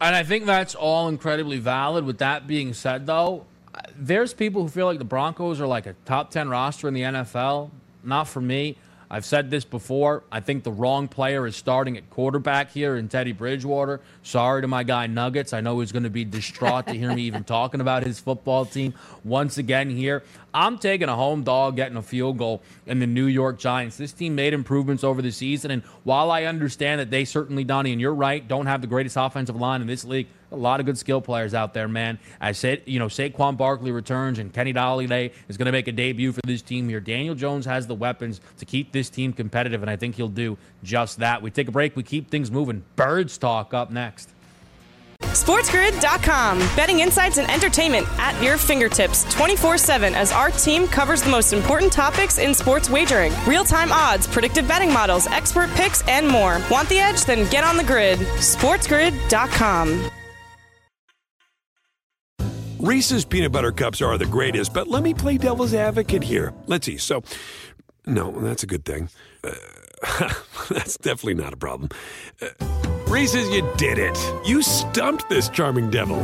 And 0.00 0.14
I 0.14 0.22
think 0.22 0.44
that's 0.44 0.74
all 0.74 1.08
incredibly 1.08 1.58
valid. 1.58 2.04
With 2.04 2.18
that 2.18 2.46
being 2.46 2.74
said, 2.74 3.06
though, 3.06 3.46
there's 3.96 4.34
people 4.34 4.62
who 4.62 4.68
feel 4.68 4.86
like 4.86 4.98
the 4.98 5.04
Broncos 5.04 5.60
are 5.60 5.66
like 5.66 5.86
a 5.86 5.94
top 6.04 6.30
10 6.30 6.48
roster 6.48 6.88
in 6.88 6.94
the 6.94 7.02
NFL. 7.02 7.70
Not 8.02 8.28
for 8.28 8.40
me. 8.40 8.76
I've 9.10 9.24
said 9.24 9.50
this 9.50 9.64
before. 9.64 10.24
I 10.32 10.40
think 10.40 10.64
the 10.64 10.72
wrong 10.72 11.08
player 11.08 11.46
is 11.46 11.54
starting 11.54 11.96
at 11.96 12.10
quarterback 12.10 12.72
here 12.72 12.96
in 12.96 13.08
Teddy 13.08 13.32
Bridgewater. 13.32 14.00
Sorry 14.22 14.62
to 14.62 14.66
my 14.66 14.82
guy 14.82 15.06
Nuggets. 15.06 15.52
I 15.52 15.60
know 15.60 15.78
he's 15.80 15.92
going 15.92 16.02
to 16.02 16.10
be 16.10 16.24
distraught 16.24 16.86
to 16.88 16.94
hear 16.94 17.14
me 17.14 17.22
even 17.22 17.44
talking 17.44 17.80
about 17.80 18.04
his 18.04 18.18
football 18.18 18.64
team 18.64 18.94
once 19.22 19.58
again 19.58 19.88
here. 19.88 20.24
I'm 20.52 20.78
taking 20.78 21.08
a 21.08 21.14
home 21.14 21.44
dog 21.44 21.76
getting 21.76 21.96
a 21.96 22.02
field 22.02 22.38
goal 22.38 22.62
in 22.86 22.98
the 22.98 23.06
New 23.06 23.26
York 23.26 23.58
Giants. 23.58 23.96
This 23.96 24.12
team 24.12 24.34
made 24.34 24.52
improvements 24.52 25.04
over 25.04 25.22
the 25.22 25.30
season. 25.30 25.70
And 25.70 25.82
while 26.04 26.30
I 26.30 26.44
understand 26.44 27.00
that 27.00 27.10
they 27.10 27.24
certainly, 27.24 27.64
Donnie, 27.64 27.92
and 27.92 28.00
you're 28.00 28.14
right, 28.14 28.46
don't 28.46 28.66
have 28.66 28.80
the 28.80 28.86
greatest 28.86 29.16
offensive 29.16 29.56
line 29.56 29.80
in 29.80 29.86
this 29.86 30.04
league, 30.04 30.28
a 30.54 30.60
lot 30.60 30.80
of 30.80 30.86
good 30.86 30.98
skill 30.98 31.20
players 31.20 31.54
out 31.54 31.74
there, 31.74 31.88
man. 31.88 32.18
I 32.40 32.52
said, 32.52 32.82
you 32.86 32.98
know, 32.98 33.06
Saquon 33.06 33.56
Barkley 33.56 33.92
returns 33.92 34.38
and 34.38 34.52
Kenny 34.52 34.72
Golladay 34.72 35.32
is 35.48 35.56
going 35.56 35.66
to 35.66 35.72
make 35.72 35.88
a 35.88 35.92
debut 35.92 36.32
for 36.32 36.40
this 36.46 36.62
team 36.62 36.88
here. 36.88 37.00
Daniel 37.00 37.34
Jones 37.34 37.66
has 37.66 37.86
the 37.86 37.94
weapons 37.94 38.40
to 38.58 38.64
keep 38.64 38.92
this 38.92 39.10
team 39.10 39.32
competitive, 39.32 39.82
and 39.82 39.90
I 39.90 39.96
think 39.96 40.14
he'll 40.14 40.28
do 40.28 40.56
just 40.82 41.18
that. 41.18 41.42
We 41.42 41.50
take 41.50 41.68
a 41.68 41.72
break. 41.72 41.96
We 41.96 42.02
keep 42.02 42.30
things 42.30 42.50
moving. 42.50 42.84
Birds 42.96 43.38
talk 43.38 43.74
up 43.74 43.90
next. 43.90 44.30
SportsGrid.com. 45.34 46.58
Betting 46.76 47.00
insights 47.00 47.38
and 47.38 47.50
entertainment 47.50 48.06
at 48.18 48.40
your 48.42 48.56
fingertips 48.56 49.24
24 49.34 49.78
7 49.78 50.14
as 50.14 50.32
our 50.32 50.50
team 50.50 50.86
covers 50.86 51.22
the 51.22 51.30
most 51.30 51.52
important 51.52 51.92
topics 51.92 52.38
in 52.38 52.54
sports 52.54 52.88
wagering 52.88 53.32
real 53.46 53.64
time 53.64 53.90
odds, 53.92 54.26
predictive 54.26 54.68
betting 54.68 54.92
models, 54.92 55.26
expert 55.26 55.70
picks, 55.70 56.06
and 56.08 56.28
more. 56.28 56.60
Want 56.70 56.88
the 56.88 56.98
edge? 56.98 57.24
Then 57.24 57.50
get 57.50 57.64
on 57.64 57.76
the 57.76 57.84
grid. 57.84 58.18
SportsGrid.com. 58.18 60.10
Reese's 62.84 63.24
peanut 63.24 63.50
butter 63.50 63.72
cups 63.72 64.02
are 64.02 64.18
the 64.18 64.26
greatest, 64.26 64.74
but 64.74 64.88
let 64.88 65.02
me 65.02 65.14
play 65.14 65.38
devil's 65.38 65.72
advocate 65.72 66.22
here. 66.22 66.52
Let's 66.66 66.84
see. 66.84 66.98
So, 66.98 67.22
no, 68.04 68.30
that's 68.42 68.62
a 68.62 68.66
good 68.66 68.84
thing. 68.84 69.08
Uh, 69.42 69.54
that's 70.68 70.98
definitely 70.98 71.32
not 71.32 71.54
a 71.54 71.56
problem. 71.56 71.88
Uh, 72.42 72.48
Reese's, 73.08 73.48
you 73.48 73.66
did 73.78 73.96
it. 73.96 74.18
You 74.44 74.60
stumped 74.60 75.30
this 75.30 75.48
charming 75.48 75.88
devil. 75.88 76.18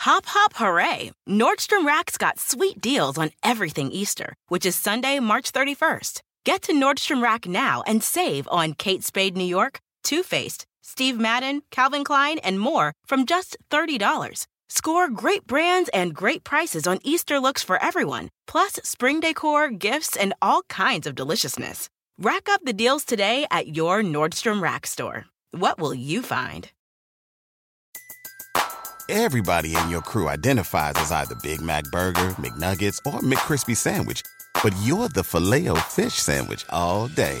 Hop, 0.00 0.26
hop, 0.26 0.54
hooray! 0.56 1.12
Nordstrom 1.28 1.86
Rack's 1.86 2.18
got 2.18 2.40
sweet 2.40 2.80
deals 2.80 3.18
on 3.18 3.30
everything 3.44 3.92
Easter, 3.92 4.34
which 4.48 4.66
is 4.66 4.74
Sunday, 4.74 5.20
March 5.20 5.52
31st. 5.52 6.20
Get 6.44 6.62
to 6.62 6.72
Nordstrom 6.72 7.22
Rack 7.22 7.46
now 7.46 7.84
and 7.86 8.02
save 8.02 8.48
on 8.50 8.74
Kate 8.74 9.04
Spade 9.04 9.36
New 9.36 9.44
York, 9.44 9.78
Too 10.02 10.24
Faced, 10.24 10.66
Steve 10.86 11.18
Madden, 11.18 11.62
Calvin 11.72 12.04
Klein, 12.04 12.38
and 12.38 12.60
more 12.60 12.92
from 13.06 13.26
just 13.26 13.56
$30. 13.70 14.46
Score 14.68 15.08
great 15.10 15.44
brands 15.44 15.90
and 15.92 16.14
great 16.14 16.44
prices 16.44 16.86
on 16.86 17.00
Easter 17.02 17.40
looks 17.40 17.62
for 17.62 17.82
everyone, 17.82 18.30
plus 18.46 18.74
spring 18.84 19.18
decor, 19.18 19.68
gifts, 19.68 20.16
and 20.16 20.32
all 20.40 20.62
kinds 20.68 21.06
of 21.08 21.16
deliciousness. 21.16 21.88
Rack 22.18 22.48
up 22.48 22.60
the 22.64 22.72
deals 22.72 23.04
today 23.04 23.46
at 23.50 23.76
your 23.76 24.02
Nordstrom 24.02 24.62
Rack 24.62 24.86
store. 24.86 25.26
What 25.50 25.80
will 25.80 25.94
you 25.94 26.22
find? 26.22 26.70
Everybody 29.08 29.76
in 29.76 29.90
your 29.90 30.02
crew 30.02 30.28
identifies 30.28 30.94
as 30.96 31.10
either 31.12 31.34
Big 31.42 31.60
Mac 31.60 31.84
Burger, 31.90 32.30
McNuggets, 32.38 32.98
or 33.04 33.20
McCrispy 33.20 33.76
Sandwich, 33.76 34.22
but 34.62 34.74
you're 34.82 35.08
the 35.08 35.24
Filet 35.24 35.68
O 35.68 35.74
Fish 35.74 36.14
Sandwich 36.14 36.64
all 36.70 37.08
day 37.08 37.40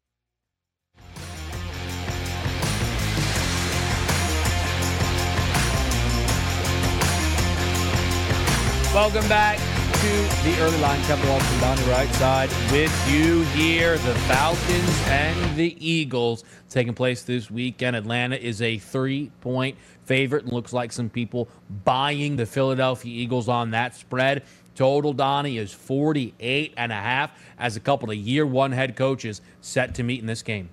Welcome 8.93 9.25
back 9.29 9.57
to 9.57 10.43
the 10.43 10.53
early 10.59 10.77
line. 10.79 11.01
Kevin 11.03 11.29
Walton, 11.29 11.59
Donnie 11.61 11.81
Rightside 11.83 12.49
with 12.73 13.09
you 13.09 13.43
here. 13.55 13.97
The 13.99 14.13
Falcons 14.27 15.01
and 15.07 15.55
the 15.55 15.77
Eagles 15.79 16.43
taking 16.69 16.93
place 16.93 17.23
this 17.23 17.49
weekend. 17.49 17.95
Atlanta 17.95 18.35
is 18.35 18.61
a 18.61 18.79
three 18.79 19.31
point 19.39 19.77
favorite 20.03 20.43
and 20.43 20.51
looks 20.51 20.73
like 20.73 20.91
some 20.91 21.09
people 21.09 21.47
buying 21.85 22.35
the 22.35 22.45
Philadelphia 22.45 23.13
Eagles 23.13 23.47
on 23.47 23.71
that 23.71 23.95
spread. 23.95 24.43
Total 24.75 25.13
Donnie 25.13 25.57
is 25.57 25.71
48 25.71 26.73
and 26.75 26.91
a 26.91 26.95
half 26.95 27.31
as 27.57 27.77
a 27.77 27.79
couple 27.79 28.11
of 28.11 28.17
year 28.17 28.45
one 28.45 28.73
head 28.73 28.97
coaches 28.97 29.39
set 29.61 29.95
to 29.95 30.03
meet 30.03 30.19
in 30.19 30.25
this 30.25 30.41
game. 30.41 30.69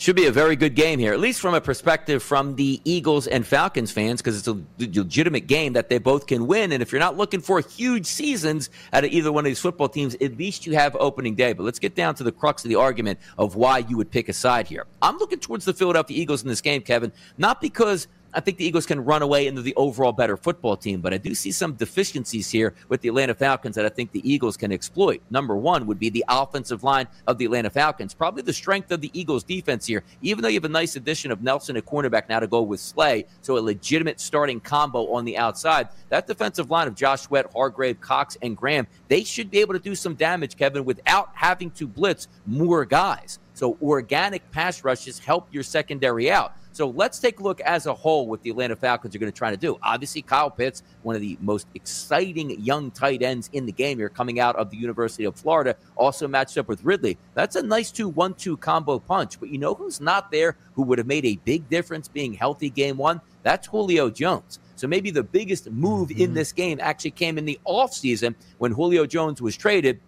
Should 0.00 0.14
be 0.14 0.26
a 0.26 0.32
very 0.32 0.54
good 0.54 0.76
game 0.76 1.00
here, 1.00 1.12
at 1.12 1.18
least 1.18 1.40
from 1.40 1.54
a 1.54 1.60
perspective 1.60 2.22
from 2.22 2.54
the 2.54 2.80
Eagles 2.84 3.26
and 3.26 3.44
Falcons 3.44 3.90
fans, 3.90 4.22
because 4.22 4.38
it's 4.38 4.46
a 4.46 4.56
legitimate 4.78 5.48
game 5.48 5.72
that 5.72 5.88
they 5.88 5.98
both 5.98 6.28
can 6.28 6.46
win. 6.46 6.70
And 6.70 6.80
if 6.80 6.92
you're 6.92 7.00
not 7.00 7.16
looking 7.16 7.40
for 7.40 7.58
huge 7.58 8.06
seasons 8.06 8.70
out 8.92 9.02
of 9.02 9.10
either 9.10 9.32
one 9.32 9.44
of 9.44 9.50
these 9.50 9.58
football 9.58 9.88
teams, 9.88 10.14
at 10.20 10.38
least 10.38 10.66
you 10.66 10.74
have 10.74 10.94
opening 11.00 11.34
day. 11.34 11.52
But 11.52 11.64
let's 11.64 11.80
get 11.80 11.96
down 11.96 12.14
to 12.14 12.22
the 12.22 12.30
crux 12.30 12.64
of 12.64 12.68
the 12.68 12.76
argument 12.76 13.18
of 13.38 13.56
why 13.56 13.78
you 13.78 13.96
would 13.96 14.12
pick 14.12 14.28
a 14.28 14.32
side 14.32 14.68
here. 14.68 14.86
I'm 15.02 15.18
looking 15.18 15.40
towards 15.40 15.64
the 15.64 15.74
Philadelphia 15.74 16.16
Eagles 16.16 16.42
in 16.42 16.48
this 16.48 16.60
game, 16.60 16.82
Kevin, 16.82 17.10
not 17.36 17.60
because 17.60 18.06
I 18.38 18.40
think 18.40 18.56
the 18.56 18.64
Eagles 18.64 18.86
can 18.86 19.04
run 19.04 19.22
away 19.22 19.48
into 19.48 19.62
the 19.62 19.74
overall 19.74 20.12
better 20.12 20.36
football 20.36 20.76
team, 20.76 21.00
but 21.00 21.12
I 21.12 21.18
do 21.18 21.34
see 21.34 21.50
some 21.50 21.72
deficiencies 21.72 22.48
here 22.48 22.72
with 22.88 23.00
the 23.00 23.08
Atlanta 23.08 23.34
Falcons 23.34 23.74
that 23.74 23.84
I 23.84 23.88
think 23.88 24.12
the 24.12 24.22
Eagles 24.22 24.56
can 24.56 24.70
exploit. 24.70 25.20
Number 25.28 25.56
one 25.56 25.88
would 25.88 25.98
be 25.98 26.08
the 26.08 26.24
offensive 26.28 26.84
line 26.84 27.08
of 27.26 27.36
the 27.38 27.46
Atlanta 27.46 27.68
Falcons. 27.68 28.14
Probably 28.14 28.42
the 28.42 28.52
strength 28.52 28.92
of 28.92 29.00
the 29.00 29.10
Eagles 29.12 29.42
defense 29.42 29.86
here, 29.86 30.04
even 30.22 30.42
though 30.42 30.48
you 30.48 30.54
have 30.54 30.64
a 30.64 30.68
nice 30.68 30.94
addition 30.94 31.32
of 31.32 31.42
Nelson 31.42 31.76
at 31.76 31.84
cornerback 31.84 32.28
now 32.28 32.38
to 32.38 32.46
go 32.46 32.62
with 32.62 32.78
Slay, 32.78 33.26
so 33.40 33.58
a 33.58 33.58
legitimate 33.58 34.20
starting 34.20 34.60
combo 34.60 35.12
on 35.12 35.24
the 35.24 35.36
outside. 35.36 35.88
That 36.08 36.28
defensive 36.28 36.70
line 36.70 36.86
of 36.86 36.94
Josh 36.94 37.22
Sweat, 37.22 37.50
Hargrave, 37.52 38.00
Cox, 38.00 38.38
and 38.40 38.56
Graham, 38.56 38.86
they 39.08 39.24
should 39.24 39.50
be 39.50 39.58
able 39.58 39.74
to 39.74 39.80
do 39.80 39.96
some 39.96 40.14
damage, 40.14 40.56
Kevin, 40.56 40.84
without 40.84 41.30
having 41.34 41.72
to 41.72 41.88
blitz 41.88 42.28
more 42.46 42.84
guys. 42.84 43.40
So 43.54 43.76
organic 43.82 44.48
pass 44.52 44.84
rushes 44.84 45.18
help 45.18 45.48
your 45.50 45.64
secondary 45.64 46.30
out. 46.30 46.52
So 46.78 46.90
let's 46.90 47.18
take 47.18 47.40
a 47.40 47.42
look 47.42 47.60
as 47.62 47.86
a 47.86 47.92
whole 47.92 48.28
what 48.28 48.40
the 48.42 48.50
Atlanta 48.50 48.76
Falcons 48.76 49.12
are 49.12 49.18
going 49.18 49.32
to 49.32 49.36
try 49.36 49.50
to 49.50 49.56
do. 49.56 49.80
Obviously, 49.82 50.22
Kyle 50.22 50.48
Pitts, 50.48 50.84
one 51.02 51.16
of 51.16 51.20
the 51.20 51.36
most 51.40 51.66
exciting 51.74 52.50
young 52.60 52.92
tight 52.92 53.20
ends 53.20 53.50
in 53.52 53.66
the 53.66 53.72
game 53.72 53.98
here, 53.98 54.08
coming 54.08 54.38
out 54.38 54.54
of 54.54 54.70
the 54.70 54.76
University 54.76 55.24
of 55.24 55.34
Florida, 55.34 55.74
also 55.96 56.28
matched 56.28 56.56
up 56.56 56.68
with 56.68 56.84
Ridley. 56.84 57.18
That's 57.34 57.56
a 57.56 57.62
nice 57.64 57.90
two 57.90 58.08
one 58.08 58.32
two 58.34 58.56
combo 58.58 59.00
punch. 59.00 59.40
But 59.40 59.48
you 59.48 59.58
know 59.58 59.74
who's 59.74 60.00
not 60.00 60.30
there 60.30 60.56
who 60.74 60.82
would 60.82 60.98
have 60.98 61.08
made 61.08 61.24
a 61.24 61.34
big 61.44 61.68
difference 61.68 62.06
being 62.06 62.32
healthy 62.32 62.70
game 62.70 62.96
one? 62.96 63.20
That's 63.42 63.66
Julio 63.66 64.08
Jones. 64.08 64.60
So 64.76 64.86
maybe 64.86 65.10
the 65.10 65.24
biggest 65.24 65.68
move 65.72 66.10
mm-hmm. 66.10 66.22
in 66.22 66.34
this 66.34 66.52
game 66.52 66.78
actually 66.80 67.10
came 67.10 67.38
in 67.38 67.44
the 67.44 67.58
offseason 67.66 68.36
when 68.58 68.70
Julio 68.70 69.04
Jones 69.04 69.42
was 69.42 69.56
traded 69.56 69.98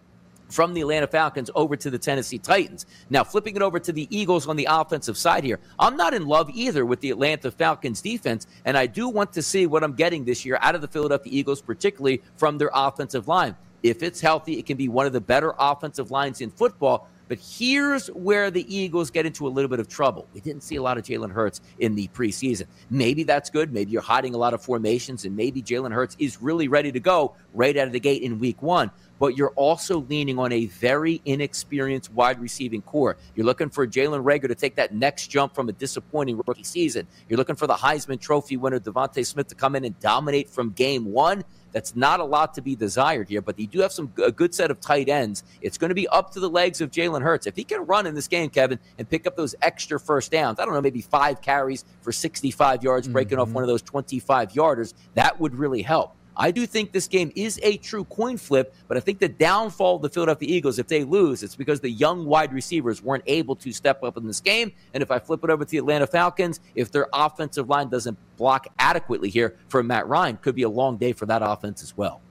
from 0.50 0.74
the 0.74 0.80
Atlanta 0.80 1.06
Falcons 1.06 1.50
over 1.54 1.76
to 1.76 1.90
the 1.90 1.98
Tennessee 1.98 2.38
Titans. 2.38 2.86
Now, 3.08 3.24
flipping 3.24 3.56
it 3.56 3.62
over 3.62 3.78
to 3.80 3.92
the 3.92 4.06
Eagles 4.10 4.46
on 4.46 4.56
the 4.56 4.66
offensive 4.70 5.16
side 5.16 5.44
here, 5.44 5.60
I'm 5.78 5.96
not 5.96 6.14
in 6.14 6.26
love 6.26 6.50
either 6.52 6.84
with 6.84 7.00
the 7.00 7.10
Atlanta 7.10 7.50
Falcons 7.50 8.00
defense, 8.00 8.46
and 8.64 8.76
I 8.76 8.86
do 8.86 9.08
want 9.08 9.32
to 9.34 9.42
see 9.42 9.66
what 9.66 9.84
I'm 9.84 9.94
getting 9.94 10.24
this 10.24 10.44
year 10.44 10.58
out 10.60 10.74
of 10.74 10.80
the 10.80 10.88
Philadelphia 10.88 11.32
Eagles, 11.32 11.62
particularly 11.62 12.22
from 12.36 12.58
their 12.58 12.70
offensive 12.74 13.28
line. 13.28 13.56
If 13.82 14.02
it's 14.02 14.20
healthy, 14.20 14.58
it 14.58 14.66
can 14.66 14.76
be 14.76 14.88
one 14.88 15.06
of 15.06 15.12
the 15.12 15.20
better 15.20 15.54
offensive 15.58 16.10
lines 16.10 16.40
in 16.40 16.50
football. 16.50 17.08
But 17.28 17.38
here's 17.38 18.08
where 18.08 18.50
the 18.50 18.66
Eagles 18.74 19.08
get 19.08 19.24
into 19.24 19.46
a 19.46 19.48
little 19.48 19.68
bit 19.68 19.78
of 19.78 19.86
trouble. 19.86 20.26
We 20.34 20.40
didn't 20.40 20.64
see 20.64 20.74
a 20.76 20.82
lot 20.82 20.98
of 20.98 21.04
Jalen 21.04 21.30
Hurts 21.30 21.60
in 21.78 21.94
the 21.94 22.08
preseason. 22.08 22.66
Maybe 22.90 23.22
that's 23.22 23.50
good. 23.50 23.72
Maybe 23.72 23.92
you're 23.92 24.02
hiding 24.02 24.34
a 24.34 24.36
lot 24.36 24.52
of 24.52 24.60
formations, 24.60 25.24
and 25.24 25.36
maybe 25.36 25.62
Jalen 25.62 25.92
Hurts 25.92 26.16
is 26.18 26.42
really 26.42 26.66
ready 26.66 26.90
to 26.90 26.98
go 26.98 27.36
right 27.54 27.76
out 27.76 27.86
of 27.86 27.92
the 27.92 28.00
gate 28.00 28.22
in 28.22 28.40
week 28.40 28.60
one 28.62 28.90
but 29.20 29.36
you're 29.36 29.52
also 29.54 30.00
leaning 30.08 30.38
on 30.38 30.50
a 30.50 30.66
very 30.66 31.20
inexperienced 31.26 32.12
wide 32.12 32.40
receiving 32.40 32.82
corps. 32.82 33.16
You're 33.36 33.46
looking 33.46 33.68
for 33.68 33.86
Jalen 33.86 34.24
Reagor 34.24 34.48
to 34.48 34.54
take 34.56 34.74
that 34.76 34.94
next 34.94 35.28
jump 35.28 35.54
from 35.54 35.68
a 35.68 35.72
disappointing 35.72 36.40
rookie 36.44 36.64
season. 36.64 37.06
You're 37.28 37.36
looking 37.36 37.54
for 37.54 37.68
the 37.68 37.74
Heisman 37.74 38.18
Trophy 38.18 38.56
winner 38.56 38.80
DeVonta 38.80 39.24
Smith 39.24 39.46
to 39.48 39.54
come 39.54 39.76
in 39.76 39.84
and 39.84 39.96
dominate 40.00 40.48
from 40.48 40.70
game 40.70 41.04
one. 41.12 41.44
That's 41.72 41.94
not 41.94 42.18
a 42.18 42.24
lot 42.24 42.54
to 42.54 42.62
be 42.62 42.74
desired 42.74 43.28
here, 43.28 43.42
but 43.42 43.58
you 43.58 43.66
do 43.66 43.80
have 43.80 43.92
some 43.92 44.12
a 44.24 44.32
good 44.32 44.54
set 44.54 44.72
of 44.72 44.80
tight 44.80 45.08
ends. 45.08 45.44
It's 45.60 45.78
going 45.78 45.90
to 45.90 45.94
be 45.94 46.08
up 46.08 46.32
to 46.32 46.40
the 46.40 46.50
legs 46.50 46.80
of 46.80 46.90
Jalen 46.90 47.22
Hurts. 47.22 47.46
If 47.46 47.54
he 47.54 47.62
can 47.62 47.86
run 47.86 48.06
in 48.06 48.14
this 48.14 48.26
game, 48.26 48.50
Kevin, 48.50 48.80
and 48.98 49.08
pick 49.08 49.26
up 49.26 49.36
those 49.36 49.54
extra 49.62 50.00
first 50.00 50.32
downs, 50.32 50.58
I 50.58 50.64
don't 50.64 50.74
know, 50.74 50.80
maybe 50.80 51.00
five 51.00 51.40
carries 51.42 51.84
for 52.00 52.10
65 52.10 52.82
yards, 52.82 53.06
breaking 53.06 53.38
mm-hmm. 53.38 53.42
off 53.42 53.54
one 53.54 53.62
of 53.62 53.68
those 53.68 53.82
25 53.82 54.52
yarders, 54.52 54.94
that 55.14 55.38
would 55.38 55.54
really 55.54 55.82
help. 55.82 56.16
I 56.40 56.50
do 56.50 56.66
think 56.66 56.90
this 56.90 57.06
game 57.06 57.30
is 57.36 57.60
a 57.62 57.76
true 57.76 58.04
coin 58.04 58.38
flip, 58.38 58.74
but 58.88 58.96
I 58.96 59.00
think 59.00 59.18
the 59.18 59.28
downfall 59.28 59.96
of 59.96 60.02
the 60.02 60.08
Philadelphia 60.08 60.48
Eagles, 60.48 60.78
if 60.78 60.86
they 60.86 61.04
lose, 61.04 61.42
it's 61.42 61.54
because 61.54 61.80
the 61.80 61.90
young 61.90 62.24
wide 62.24 62.54
receivers 62.54 63.02
weren't 63.02 63.24
able 63.26 63.54
to 63.56 63.70
step 63.72 64.02
up 64.02 64.16
in 64.16 64.26
this 64.26 64.40
game. 64.40 64.72
And 64.94 65.02
if 65.02 65.10
I 65.10 65.18
flip 65.18 65.44
it 65.44 65.50
over 65.50 65.66
to 65.66 65.70
the 65.70 65.76
Atlanta 65.76 66.06
Falcons, 66.06 66.60
if 66.74 66.90
their 66.90 67.08
offensive 67.12 67.68
line 67.68 67.90
doesn't 67.90 68.16
block 68.38 68.68
adequately 68.78 69.28
here 69.28 69.54
for 69.68 69.82
Matt 69.82 70.08
Ryan, 70.08 70.38
could 70.38 70.54
be 70.54 70.62
a 70.62 70.68
long 70.70 70.96
day 70.96 71.12
for 71.12 71.26
that 71.26 71.42
offense 71.44 71.82
as 71.82 71.94
well. 71.94 72.22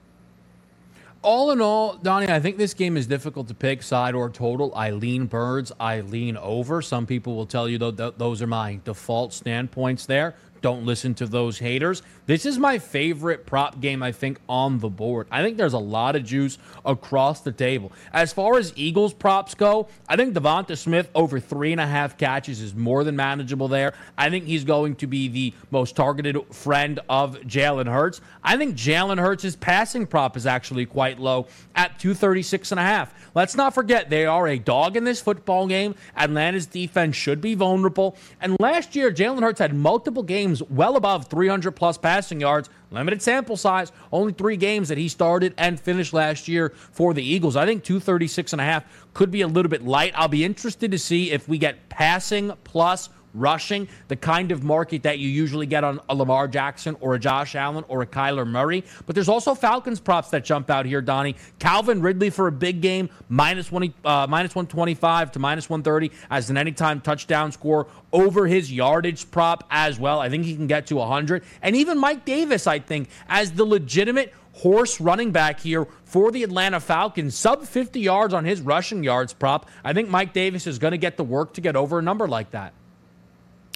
All 1.22 1.52
in 1.52 1.60
all, 1.60 1.96
Donnie, 1.96 2.28
I 2.28 2.40
think 2.40 2.56
this 2.56 2.74
game 2.74 2.96
is 2.96 3.06
difficult 3.06 3.46
to 3.48 3.54
pick 3.54 3.82
side 3.82 4.14
or 4.14 4.28
total. 4.30 4.74
I 4.74 4.90
lean 4.90 5.26
birds, 5.26 5.70
I 5.78 6.00
lean 6.00 6.36
over. 6.36 6.82
Some 6.82 7.06
people 7.06 7.36
will 7.36 7.46
tell 7.46 7.68
you 7.68 7.78
that 7.78 8.14
those 8.18 8.42
are 8.42 8.46
my 8.48 8.80
default 8.84 9.34
standpoints 9.34 10.06
there. 10.06 10.34
Don't 10.60 10.84
listen 10.84 11.14
to 11.14 11.26
those 11.26 11.58
haters. 11.58 12.02
This 12.26 12.44
is 12.44 12.58
my 12.58 12.78
favorite 12.78 13.46
prop 13.46 13.80
game, 13.80 14.02
I 14.02 14.12
think, 14.12 14.38
on 14.48 14.78
the 14.78 14.88
board. 14.88 15.26
I 15.30 15.42
think 15.42 15.56
there's 15.56 15.72
a 15.72 15.78
lot 15.78 16.16
of 16.16 16.24
juice 16.24 16.58
across 16.84 17.40
the 17.40 17.52
table. 17.52 17.92
As 18.12 18.32
far 18.32 18.58
as 18.58 18.72
Eagles 18.76 19.14
props 19.14 19.54
go, 19.54 19.88
I 20.08 20.16
think 20.16 20.34
DeVonta 20.34 20.76
Smith 20.76 21.10
over 21.14 21.40
three 21.40 21.72
and 21.72 21.80
a 21.80 21.86
half 21.86 22.18
catches 22.18 22.60
is 22.60 22.74
more 22.74 23.04
than 23.04 23.16
manageable 23.16 23.68
there. 23.68 23.94
I 24.18 24.28
think 24.28 24.44
he's 24.44 24.64
going 24.64 24.96
to 24.96 25.06
be 25.06 25.28
the 25.28 25.54
most 25.70 25.96
targeted 25.96 26.36
friend 26.54 27.00
of 27.08 27.36
Jalen 27.40 27.90
Hurts. 27.90 28.20
I 28.44 28.56
think 28.56 28.76
Jalen 28.76 29.18
Hurts' 29.18 29.56
passing 29.56 30.06
prop 30.06 30.36
is 30.36 30.46
actually 30.46 30.86
quite 30.86 31.18
low 31.18 31.46
at 31.74 31.98
236 31.98 32.72
and 32.72 32.80
a 32.80 32.82
half. 32.82 33.14
Let's 33.34 33.54
not 33.56 33.74
forget 33.74 34.10
they 34.10 34.26
are 34.26 34.48
a 34.48 34.58
dog 34.58 34.96
in 34.96 35.04
this 35.04 35.20
football 35.20 35.66
game. 35.66 35.94
Atlanta's 36.16 36.66
defense 36.66 37.16
should 37.16 37.40
be 37.40 37.54
vulnerable. 37.54 38.16
And 38.40 38.56
last 38.60 38.96
year, 38.96 39.12
Jalen 39.12 39.42
Hurts 39.42 39.60
had 39.60 39.74
multiple 39.74 40.22
games 40.22 40.49
well 40.62 40.96
above 40.96 41.28
300 41.28 41.72
plus 41.72 41.98
passing 41.98 42.40
yards. 42.40 42.68
Limited 42.90 43.22
sample 43.22 43.56
size, 43.56 43.92
only 44.10 44.32
three 44.32 44.56
games 44.56 44.88
that 44.88 44.98
he 44.98 45.08
started 45.08 45.54
and 45.56 45.78
finished 45.78 46.12
last 46.12 46.48
year 46.48 46.70
for 46.90 47.14
the 47.14 47.22
Eagles. 47.22 47.54
I 47.54 47.64
think 47.64 47.84
236 47.84 48.52
and 48.52 48.60
a 48.60 48.64
half 48.64 48.84
could 49.14 49.30
be 49.30 49.42
a 49.42 49.46
little 49.46 49.70
bit 49.70 49.84
light. 49.84 50.12
I'll 50.16 50.28
be 50.28 50.44
interested 50.44 50.90
to 50.90 50.98
see 50.98 51.30
if 51.30 51.48
we 51.48 51.56
get 51.58 51.88
passing 51.88 52.52
plus 52.64 53.08
rushing, 53.34 53.88
the 54.08 54.16
kind 54.16 54.52
of 54.52 54.62
market 54.62 55.02
that 55.02 55.18
you 55.18 55.28
usually 55.28 55.66
get 55.66 55.84
on 55.84 56.00
a 56.08 56.14
Lamar 56.14 56.48
Jackson 56.48 56.96
or 57.00 57.14
a 57.14 57.18
Josh 57.18 57.54
Allen 57.54 57.84
or 57.88 58.02
a 58.02 58.06
Kyler 58.06 58.46
Murray. 58.46 58.84
But 59.06 59.14
there's 59.14 59.28
also 59.28 59.54
Falcons 59.54 60.00
props 60.00 60.30
that 60.30 60.44
jump 60.44 60.70
out 60.70 60.86
here, 60.86 61.00
Donnie. 61.00 61.36
Calvin 61.58 62.02
Ridley 62.02 62.30
for 62.30 62.46
a 62.46 62.52
big 62.52 62.80
game, 62.80 63.10
minus, 63.28 63.68
20, 63.68 63.94
uh, 64.04 64.26
minus 64.28 64.54
125 64.54 65.32
to 65.32 65.38
minus 65.38 65.68
130 65.68 66.10
as 66.30 66.50
an 66.50 66.56
anytime 66.56 67.00
touchdown 67.00 67.52
score 67.52 67.86
over 68.12 68.46
his 68.46 68.72
yardage 68.72 69.30
prop 69.30 69.64
as 69.70 69.98
well. 69.98 70.20
I 70.20 70.28
think 70.28 70.44
he 70.44 70.56
can 70.56 70.66
get 70.66 70.86
to 70.86 70.96
100. 70.96 71.44
And 71.62 71.76
even 71.76 71.98
Mike 71.98 72.24
Davis, 72.24 72.66
I 72.66 72.78
think, 72.78 73.08
as 73.28 73.52
the 73.52 73.64
legitimate 73.64 74.34
horse 74.52 75.00
running 75.00 75.32
back 75.32 75.60
here 75.60 75.86
for 76.04 76.30
the 76.30 76.42
Atlanta 76.42 76.80
Falcons, 76.80 77.34
sub 77.34 77.64
50 77.64 78.00
yards 78.00 78.34
on 78.34 78.44
his 78.44 78.60
rushing 78.60 79.04
yards 79.04 79.32
prop. 79.32 79.68
I 79.84 79.92
think 79.92 80.08
Mike 80.08 80.32
Davis 80.32 80.66
is 80.66 80.78
going 80.78 80.92
to 80.92 80.98
get 80.98 81.16
the 81.16 81.24
work 81.24 81.54
to 81.54 81.60
get 81.60 81.76
over 81.76 81.98
a 81.98 82.02
number 82.02 82.28
like 82.28 82.50
that. 82.50 82.74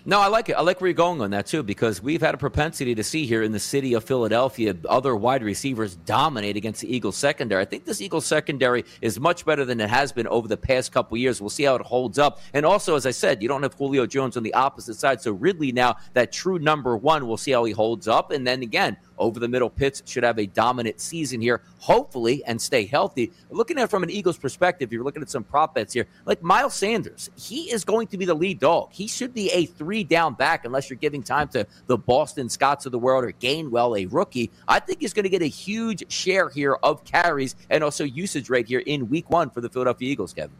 No, 0.06 0.20
I 0.20 0.26
like 0.26 0.50
it. 0.50 0.52
I 0.52 0.60
like 0.60 0.82
where 0.82 0.88
you're 0.88 0.94
going 0.94 1.22
on 1.22 1.30
that 1.30 1.46
too, 1.46 1.62
because 1.62 2.02
we've 2.02 2.20
had 2.20 2.34
a 2.34 2.36
propensity 2.36 2.94
to 2.94 3.02
see 3.02 3.24
here 3.24 3.42
in 3.42 3.52
the 3.52 3.58
city 3.58 3.94
of 3.94 4.04
Philadelphia 4.04 4.76
other 4.86 5.16
wide 5.16 5.42
receivers 5.42 5.96
dominate 5.96 6.58
against 6.58 6.82
the 6.82 6.94
Eagles 6.94 7.16
secondary. 7.16 7.62
I 7.62 7.64
think 7.64 7.86
this 7.86 8.02
Eagles 8.02 8.26
secondary 8.26 8.84
is 9.00 9.18
much 9.18 9.46
better 9.46 9.64
than 9.64 9.80
it 9.80 9.88
has 9.88 10.12
been 10.12 10.26
over 10.26 10.46
the 10.46 10.58
past 10.58 10.92
couple 10.92 11.16
years. 11.16 11.40
We'll 11.40 11.48
see 11.48 11.62
how 11.62 11.76
it 11.76 11.80
holds 11.80 12.18
up. 12.18 12.40
And 12.52 12.66
also, 12.66 12.96
as 12.96 13.06
I 13.06 13.12
said, 13.12 13.40
you 13.40 13.48
don't 13.48 13.62
have 13.62 13.72
Julio 13.72 14.04
Jones 14.04 14.36
on 14.36 14.42
the 14.42 14.52
opposite 14.52 14.96
side, 14.96 15.22
so 15.22 15.32
Ridley 15.32 15.72
now 15.72 15.96
that 16.12 16.32
true 16.32 16.58
number 16.58 16.98
one. 16.98 17.26
We'll 17.26 17.38
see 17.38 17.52
how 17.52 17.64
he 17.64 17.72
holds 17.72 18.06
up. 18.06 18.30
And 18.30 18.46
then 18.46 18.62
again, 18.62 18.98
over 19.18 19.40
the 19.40 19.48
middle. 19.48 19.70
Pitts 19.70 20.02
should 20.06 20.24
have 20.24 20.38
a 20.38 20.46
dominant 20.46 21.00
season 21.00 21.40
here, 21.40 21.62
hopefully, 21.78 22.42
and 22.44 22.60
stay 22.60 22.86
healthy. 22.86 23.32
Looking 23.50 23.78
at 23.78 23.84
it 23.84 23.90
from 23.90 24.02
an 24.02 24.10
Eagles 24.10 24.36
perspective, 24.36 24.92
you're 24.92 25.04
looking 25.04 25.22
at 25.22 25.30
some 25.30 25.44
prop 25.44 25.74
bets 25.74 25.92
here. 25.92 26.06
Like 26.24 26.42
Miles 26.42 26.74
Sanders, 26.74 27.30
he 27.36 27.70
is 27.70 27.84
going 27.84 28.06
to 28.08 28.18
be 28.18 28.24
the 28.24 28.34
lead 28.34 28.60
dog. 28.60 28.92
He 28.92 29.06
should 29.06 29.34
be 29.34 29.50
a 29.50 29.66
three 29.66 30.04
down 30.04 30.34
back 30.34 30.64
unless 30.64 30.90
you're 30.90 30.98
giving 30.98 31.22
time 31.22 31.48
to 31.48 31.66
the 31.86 31.98
Boston 31.98 32.48
Scotts 32.48 32.86
of 32.86 32.92
the 32.92 32.98
world 32.98 33.24
or 33.24 33.32
Gainwell, 33.32 33.98
a 33.98 34.06
rookie. 34.06 34.50
I 34.66 34.80
think 34.80 35.00
he's 35.00 35.12
going 35.12 35.24
to 35.24 35.30
get 35.30 35.42
a 35.42 35.46
huge 35.46 36.10
share 36.12 36.48
here 36.48 36.74
of 36.82 37.04
carries 37.04 37.56
and 37.70 37.84
also 37.84 38.04
usage 38.04 38.50
rate 38.50 38.66
here 38.66 38.80
in 38.80 39.08
week 39.08 39.30
one 39.30 39.50
for 39.50 39.60
the 39.60 39.68
Philadelphia 39.68 40.10
Eagles, 40.10 40.32
Kevin. 40.32 40.54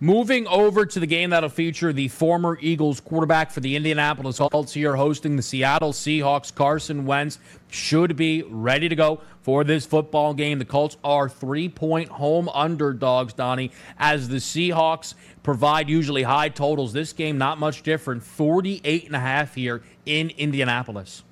Moving 0.00 0.46
over 0.46 0.86
to 0.86 1.00
the 1.00 1.08
game 1.08 1.30
that'll 1.30 1.48
feature 1.48 1.92
the 1.92 2.06
former 2.06 2.56
Eagles 2.60 3.00
quarterback 3.00 3.50
for 3.50 3.58
the 3.58 3.74
Indianapolis 3.74 4.38
Colts 4.38 4.72
here 4.72 4.94
hosting 4.94 5.34
the 5.34 5.42
Seattle 5.42 5.92
Seahawks. 5.92 6.54
Carson 6.54 7.04
Wentz 7.04 7.40
should 7.68 8.14
be 8.14 8.44
ready 8.44 8.88
to 8.88 8.94
go 8.94 9.20
for 9.42 9.64
this 9.64 9.84
football 9.86 10.34
game. 10.34 10.60
The 10.60 10.64
Colts 10.64 10.96
are 11.02 11.28
three 11.28 11.68
point 11.68 12.10
home 12.10 12.48
underdogs, 12.50 13.32
Donnie, 13.32 13.72
as 13.98 14.28
the 14.28 14.36
Seahawks 14.36 15.14
provide 15.42 15.88
usually 15.88 16.22
high 16.22 16.50
totals. 16.50 16.92
This 16.92 17.12
game, 17.12 17.36
not 17.36 17.58
much 17.58 17.82
different 17.82 18.22
48 18.22 19.04
and 19.04 19.16
a 19.16 19.18
half 19.18 19.56
here 19.56 19.82
in 20.06 20.30
Indianapolis. 20.30 21.24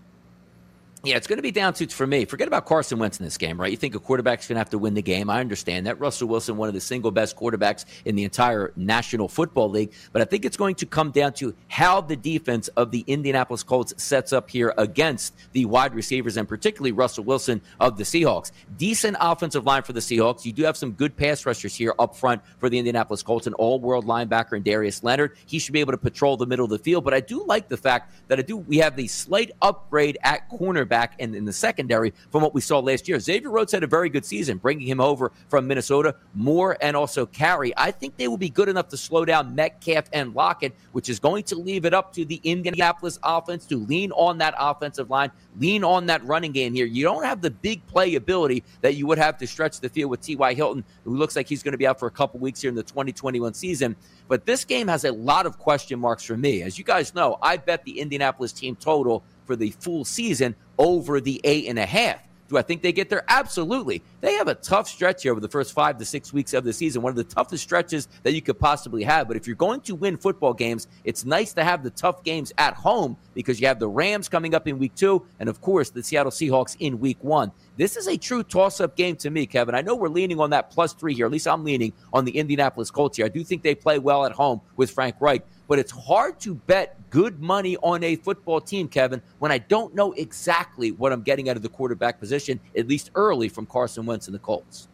Yeah, 1.05 1.17
it's 1.17 1.27
going 1.29 1.37
to 1.37 1.43
be 1.43 1.53
down 1.53 1.73
to 1.75 1.87
for 1.89 2.07
me. 2.07 2.25
Forget 2.25 2.49
about 2.49 2.65
Carson 2.65 2.99
Wentz 2.99 3.21
in 3.21 3.25
this 3.25 3.37
game, 3.37 3.61
right? 3.61 3.71
You 3.71 3.77
think 3.77 3.95
a 3.95 4.01
quarterback's 4.01 4.49
going 4.49 4.57
to 4.57 4.61
have 4.61 4.71
to 4.71 4.79
win 4.79 4.95
the 4.95 5.03
game. 5.03 5.31
I 5.31 5.41
understand 5.41 5.87
that. 5.87 6.01
Russell 6.01 6.27
Wilson, 6.27 6.57
one 6.57 6.69
of 6.69 6.75
the 6.75 6.81
single 6.81 7.13
best 7.13 7.37
quarterbacks 7.37 7.85
in 8.05 8.17
the 8.17 8.25
entire 8.25 8.73
National 8.75 9.29
Football 9.29 9.71
League. 9.71 9.93
But 10.13 10.23
I 10.23 10.25
think 10.25 10.45
it's 10.45 10.57
going 10.57 10.75
to 10.77 10.87
come 10.87 11.13
down 11.13 11.35
to 11.35 11.55
how 11.69 12.01
the 12.01 12.17
defense 12.17 12.67
of 12.69 12.91
the 12.91 13.05
Indianapolis 13.07 13.63
Colts 13.63 13.95
sets 14.03 14.33
up 14.33 14.51
here 14.51 14.75
against 14.79 15.35
the 15.53 15.67
wide 15.67 15.95
receivers 15.95 16.37
and 16.39 16.49
particularly 16.49 16.93
Russell 16.93 17.23
Wilson 17.25 17.61
of 17.79 17.99
the 17.99 18.05
Seahawks. 18.05 18.51
Decent 18.77 19.17
offensive 19.21 19.65
line 19.65 19.83
for 19.83 19.93
the 19.93 20.01
Seahawks. 20.01 20.45
You 20.45 20.53
do 20.53 20.65
have 20.65 20.77
some 20.77 20.91
good 20.93 21.17
pass 21.17 21.47
rushers 21.47 21.77
here 21.77 21.95
up 22.01 22.17
front 22.17 22.43
for 22.59 22.69
the 22.69 22.79
Indianapolis 22.79 23.23
Colts, 23.23 23.47
an 23.47 23.55
all 23.55 23.79
world 23.79 24.07
linebacker 24.07 24.55
in 24.55 24.65
Darius 24.65 25.05
Leonard. 25.05 25.37
He 25.47 25.61
should 25.61 25.73
be 25.73 25.81
able 25.81 25.93
to 25.93 25.99
patrol 25.99 26.37
the 26.37 26.47
middle 26.47 26.65
of 26.65 26.71
the 26.71 26.79
field. 26.79 27.05
But 27.05 27.15
I 27.15 27.21
do 27.21 27.45
like 27.45 27.69
the 27.69 27.77
fact 27.77 28.13
that 28.27 28.41
I 28.41 28.43
do 28.43 28.57
we 28.57 28.79
have 28.79 28.97
the 28.97 29.07
slight 29.07 29.53
upgrade 29.63 30.19
at 30.25 30.51
cornerback 30.51 30.86
back 30.87 31.15
in, 31.19 31.35
in 31.35 31.45
the 31.45 31.53
secondary 31.53 32.13
from 32.31 32.43
what 32.43 32.55
we 32.55 32.61
saw 32.61 32.79
last 32.79 33.09
year. 33.09 33.19
Xavier 33.19 33.51
Rhodes 33.51 33.73
had 33.73 33.83
a 33.83 33.87
very 33.87 34.09
good 34.09 34.25
season, 34.25 34.59
bringing 34.59 34.87
him 34.87 35.01
over 35.01 35.33
from 35.49 35.67
Minnesota. 35.67 36.15
Moore 36.35 36.77
and 36.81 36.97
also 36.97 37.27
Carey. 37.27 37.73
I 37.77 37.91
think 37.91 38.17
they 38.17 38.29
will 38.29 38.37
be 38.37 38.49
good 38.49 38.69
enough 38.69 38.89
to 38.89 38.97
slow 38.97 39.25
down 39.25 39.55
Metcalf 39.55 40.05
and 40.13 40.35
Lockett, 40.35 40.75
which 40.93 41.09
is 41.09 41.19
going 41.19 41.45
to 41.45 41.57
leave 41.57 41.85
it 41.85 41.95
up 41.95 42.13
to 42.15 42.25
the 42.25 42.41
Indianapolis 42.45 43.19
offense 43.23 43.67
to 43.67 43.77
lean 43.77 44.13
on 44.13 44.39
that 44.39 44.55
offensive 44.59 45.11
line, 45.11 45.31
lean 45.59 45.85
on 45.85 46.07
that 46.07 46.25
running 46.25 46.53
game 46.53 46.75
here. 46.75 46.87
You 46.87 47.05
don't 47.05 47.25
have 47.25 47.41
the 47.41 47.51
big 47.51 47.87
play 47.87 48.15
ability 48.15 48.65
that 48.81 48.95
you 48.95 49.07
would 49.07 49.19
have 49.19 49.39
to 49.39 49.47
stretch 49.47 49.81
the 49.81 49.89
field 49.89 50.11
with 50.11 50.21
T.Y. 50.21 50.55
Hilton, 50.55 50.85
who 51.05 51.17
looks 51.17 51.37
like 51.37 51.49
he's 51.49 51.63
going 51.63 51.73
to 51.73 51.79
be 51.79 51.87
out 51.87 51.99
for 51.99 52.07
a 52.07 52.11
couple 52.11 52.41
weeks 52.41 52.61
here 52.61 52.69
in 52.69 52.75
the 52.75 52.83
2021 52.83 53.55
season. 53.55 53.97
But 54.29 54.45
this 54.45 54.65
game 54.65 54.89
has 54.89 55.05
a 55.05 55.13
lot 55.13 55.47
of 55.47 55.59
question 55.59 55.99
marks 55.99 56.25
for 56.25 56.37
me. 56.37 56.63
As 56.63 56.79
you 56.79 56.85
guys 56.85 57.15
know, 57.15 57.39
I 57.43 57.57
bet 57.57 57.85
the 57.85 58.01
Indianapolis 58.01 58.53
team 58.53 58.77
total 58.77 59.23
for 59.47 59.57
the 59.57 59.71
full 59.71 60.05
season 60.05 60.55
over 60.79 61.21
the 61.21 61.41
eight 61.45 61.69
and 61.69 61.79
a 61.79 61.87
half. 61.87 62.27
Do 62.49 62.57
I 62.57 62.63
think 62.63 62.83
they 62.83 62.93
get 62.93 63.09
there? 63.09 63.25
Absolutely. 63.29 64.03
They 64.21 64.35
have 64.35 64.47
a 64.47 64.55
tough 64.55 64.89
stretch 64.89 65.25
here 65.25 65.33
over 65.33 65.41
the 65.41 65.49
first 65.49 65.73
five 65.73 65.99
to 65.99 66.05
six 66.05 66.33
weeks 66.33 66.55
of 66.55 66.63
the 66.63 66.73
season, 66.73 67.03
one 67.03 67.11
of 67.11 67.17
the 67.17 67.25
toughest 67.25 67.65
stretches 67.65 68.07
that 68.23 68.35
you 68.35 68.43
could 68.43 68.59
possibly 68.59 69.03
have. 69.03 69.27
But 69.27 69.37
if 69.37 69.47
you're 69.47 69.57
going 69.57 69.81
to 69.83 69.95
win 69.95 70.17
football 70.17 70.55
games, 70.55 70.87
it's 71.05 71.25
nice 71.25 71.53
to 71.55 71.65
have 71.65 71.83
the 71.83 71.91
tough 71.91 72.23
games 72.23 72.53
at 72.59 72.75
home 72.75 73.17
because 73.35 73.61
you 73.61 73.67
have 73.67 73.81
the 73.81 73.89
Rams 73.89 74.29
coming 74.29 74.55
up 74.55 74.69
in 74.69 74.79
week 74.79 74.95
two, 74.95 75.27
and 75.41 75.49
of 75.49 75.61
course, 75.61 75.91
the 75.91 76.03
Seattle 76.03 76.31
Seahawks 76.31 76.77
in 76.79 77.01
week 77.01 77.19
one. 77.21 77.51
This 77.77 77.97
is 77.97 78.07
a 78.07 78.17
true 78.17 78.43
toss 78.43 78.81
up 78.81 78.97
game 78.97 79.17
to 79.17 79.31
me, 79.31 79.47
Kevin. 79.47 79.75
I 79.75 79.83
know 79.83 79.97
we're 79.97 80.09
leaning 80.09 80.41
on 80.41 80.51
that 80.51 80.71
plus 80.71 80.95
three 80.95 81.15
here. 81.15 81.27
At 81.27 81.33
least 81.33 81.49
I'm 81.49 81.65
leaning 81.65 81.93
on 82.13 82.25
the 82.25 82.39
Indianapolis 82.39 82.91
Colts 82.91 83.17
here. 83.17 83.27
I 83.27 83.29
do 83.29 83.43
think 83.43 83.63
they 83.63 83.75
play 83.75 83.99
well 83.99 84.25
at 84.25 84.33
home 84.33 84.61
with 84.77 84.93
Frank 84.93 85.17
Reich 85.21 85.45
but 85.69 85.79
it's 85.79 85.93
hard 85.93 86.39
to 86.41 86.55
bet 86.55 86.97
good 87.11 87.41
money 87.41 87.77
on 87.79 88.03
a 88.03 88.17
football 88.17 88.61
team, 88.61 88.89
Kevin, 88.89 89.23
when 89.39 89.51
I 89.53 89.59
don't 89.59 89.95
know 89.95 90.13
exactly 90.13 90.93
what 90.93 91.13
I'm 91.13 91.23
getting 91.23 91.49
out 91.49 91.57
of 91.57 91.63
the 91.63 91.69
quarterback 91.69 92.19
position, 92.19 92.61
at 92.77 92.89
least 92.89 93.11
early 93.15 93.49
from 93.49 93.67
Carson 93.67 94.07
Wentz 94.07 94.27
and 94.27 94.35
the 94.35 94.39
Colts. 94.39 94.89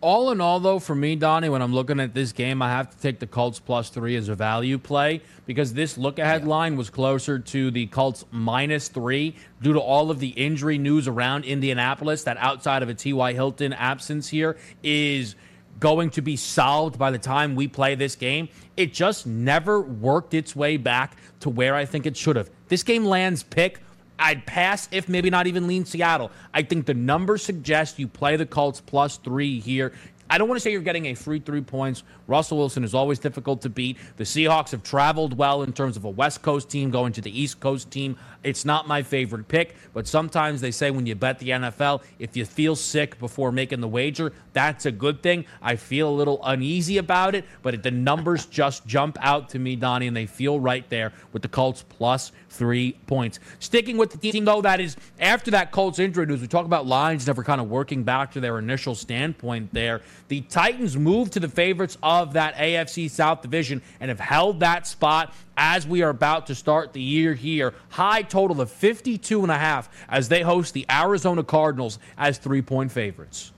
All 0.00 0.30
in 0.30 0.40
all, 0.40 0.60
though, 0.60 0.78
for 0.78 0.94
me, 0.94 1.16
Donnie, 1.16 1.48
when 1.48 1.60
I'm 1.60 1.74
looking 1.74 1.98
at 1.98 2.14
this 2.14 2.30
game, 2.30 2.62
I 2.62 2.68
have 2.68 2.88
to 2.90 2.96
take 2.98 3.18
the 3.18 3.26
Colts 3.26 3.58
plus 3.58 3.90
three 3.90 4.14
as 4.14 4.28
a 4.28 4.34
value 4.36 4.78
play 4.78 5.22
because 5.44 5.74
this 5.74 5.98
look 5.98 6.20
ahead 6.20 6.42
yeah. 6.42 6.48
line 6.48 6.76
was 6.76 6.88
closer 6.88 7.40
to 7.40 7.72
the 7.72 7.86
Colts 7.86 8.24
minus 8.30 8.86
three 8.86 9.34
due 9.60 9.72
to 9.72 9.80
all 9.80 10.12
of 10.12 10.20
the 10.20 10.28
injury 10.28 10.78
news 10.78 11.08
around 11.08 11.44
Indianapolis. 11.44 12.22
That 12.22 12.36
outside 12.36 12.84
of 12.84 12.88
a 12.88 12.94
T.Y. 12.94 13.32
Hilton 13.32 13.72
absence 13.72 14.28
here 14.28 14.56
is 14.84 15.34
going 15.80 16.10
to 16.10 16.22
be 16.22 16.36
solved 16.36 16.98
by 16.98 17.10
the 17.10 17.18
time 17.18 17.54
we 17.54 17.68
play 17.68 17.94
this 17.94 18.16
game. 18.16 18.48
It 18.76 18.92
just 18.92 19.26
never 19.26 19.80
worked 19.80 20.34
its 20.34 20.54
way 20.56 20.76
back 20.76 21.16
to 21.40 21.50
where 21.50 21.74
I 21.74 21.84
think 21.84 22.06
it 22.06 22.16
should 22.16 22.36
have. 22.36 22.50
This 22.68 22.82
game 22.82 23.04
lands 23.04 23.42
pick. 23.42 23.80
I'd 24.18 24.46
pass 24.46 24.88
if 24.90 25.08
maybe 25.08 25.30
not 25.30 25.46
even 25.46 25.68
lean 25.68 25.84
Seattle. 25.84 26.32
I 26.52 26.62
think 26.62 26.86
the 26.86 26.94
numbers 26.94 27.42
suggest 27.42 27.98
you 27.98 28.08
play 28.08 28.36
the 28.36 28.46
Colts 28.46 28.80
plus 28.80 29.16
three 29.18 29.60
here. 29.60 29.92
I 30.30 30.36
don't 30.36 30.48
want 30.48 30.58
to 30.58 30.60
say 30.60 30.72
you're 30.72 30.82
getting 30.82 31.06
a 31.06 31.14
free 31.14 31.40
three 31.40 31.62
points. 31.62 32.02
Russell 32.26 32.58
Wilson 32.58 32.84
is 32.84 32.94
always 32.94 33.18
difficult 33.18 33.62
to 33.62 33.70
beat. 33.70 33.96
The 34.16 34.24
Seahawks 34.24 34.72
have 34.72 34.82
traveled 34.82 35.36
well 35.36 35.62
in 35.62 35.72
terms 35.72 35.96
of 35.96 36.04
a 36.04 36.10
West 36.10 36.42
Coast 36.42 36.68
team 36.68 36.90
going 36.90 37.12
to 37.14 37.20
the 37.20 37.40
East 37.40 37.60
Coast 37.60 37.90
team. 37.90 38.16
It's 38.44 38.64
not 38.64 38.86
my 38.86 39.02
favorite 39.02 39.48
pick, 39.48 39.74
but 39.94 40.06
sometimes 40.06 40.60
they 40.60 40.70
say 40.70 40.90
when 40.90 41.06
you 41.06 41.14
bet 41.14 41.38
the 41.38 41.50
NFL, 41.50 42.02
if 42.18 42.36
you 42.36 42.44
feel 42.44 42.76
sick 42.76 43.18
before 43.18 43.50
making 43.50 43.80
the 43.80 43.88
wager, 43.88 44.32
that's 44.52 44.86
a 44.86 44.92
good 44.92 45.22
thing. 45.22 45.44
I 45.62 45.76
feel 45.76 46.08
a 46.08 46.10
little 46.10 46.40
uneasy 46.44 46.98
about 46.98 47.34
it, 47.34 47.44
but 47.62 47.82
the 47.82 47.90
numbers 47.90 48.46
just 48.58 48.86
jump 48.86 49.16
out 49.20 49.48
to 49.50 49.58
me, 49.58 49.76
Donnie, 49.76 50.06
and 50.06 50.16
they 50.16 50.26
feel 50.26 50.60
right 50.60 50.88
there 50.88 51.12
with 51.32 51.42
the 51.42 51.48
Colts 51.48 51.84
plus 51.88 52.32
three 52.50 52.92
points. 53.06 53.40
Sticking 53.58 53.96
with 53.96 54.10
the 54.10 54.18
team, 54.18 54.44
though, 54.44 54.62
that 54.62 54.80
is 54.80 54.96
after 55.18 55.50
that 55.52 55.72
Colts 55.72 55.98
injury 55.98 56.26
news, 56.26 56.40
we 56.40 56.46
talk 56.46 56.66
about 56.66 56.86
lines 56.86 57.26
never 57.26 57.42
kind 57.42 57.60
of 57.60 57.68
working 57.68 58.04
back 58.04 58.32
to 58.32 58.40
their 58.40 58.58
initial 58.58 58.94
standpoint 58.94 59.72
there. 59.72 60.02
The 60.28 60.42
Titans 60.42 60.96
moved 60.96 61.32
to 61.32 61.40
the 61.40 61.48
favorites 61.48 61.96
of 62.02 62.34
that 62.34 62.54
AFC 62.56 63.10
South 63.10 63.40
division 63.42 63.82
and 63.98 64.10
have 64.10 64.20
held 64.20 64.60
that 64.60 64.86
spot 64.86 65.34
as 65.56 65.86
we 65.86 66.02
are 66.02 66.10
about 66.10 66.46
to 66.48 66.54
start 66.54 66.92
the 66.92 67.00
year 67.00 67.34
here. 67.34 67.74
High 67.88 68.22
total 68.22 68.60
of 68.60 68.70
52 68.70 69.42
and 69.42 69.50
a 69.50 69.58
half 69.58 69.88
as 70.08 70.28
they 70.28 70.42
host 70.42 70.74
the 70.74 70.86
Arizona 70.90 71.42
Cardinals 71.42 71.98
as 72.18 72.36
three 72.38 72.62
point 72.62 72.92
favorites. 72.92 73.52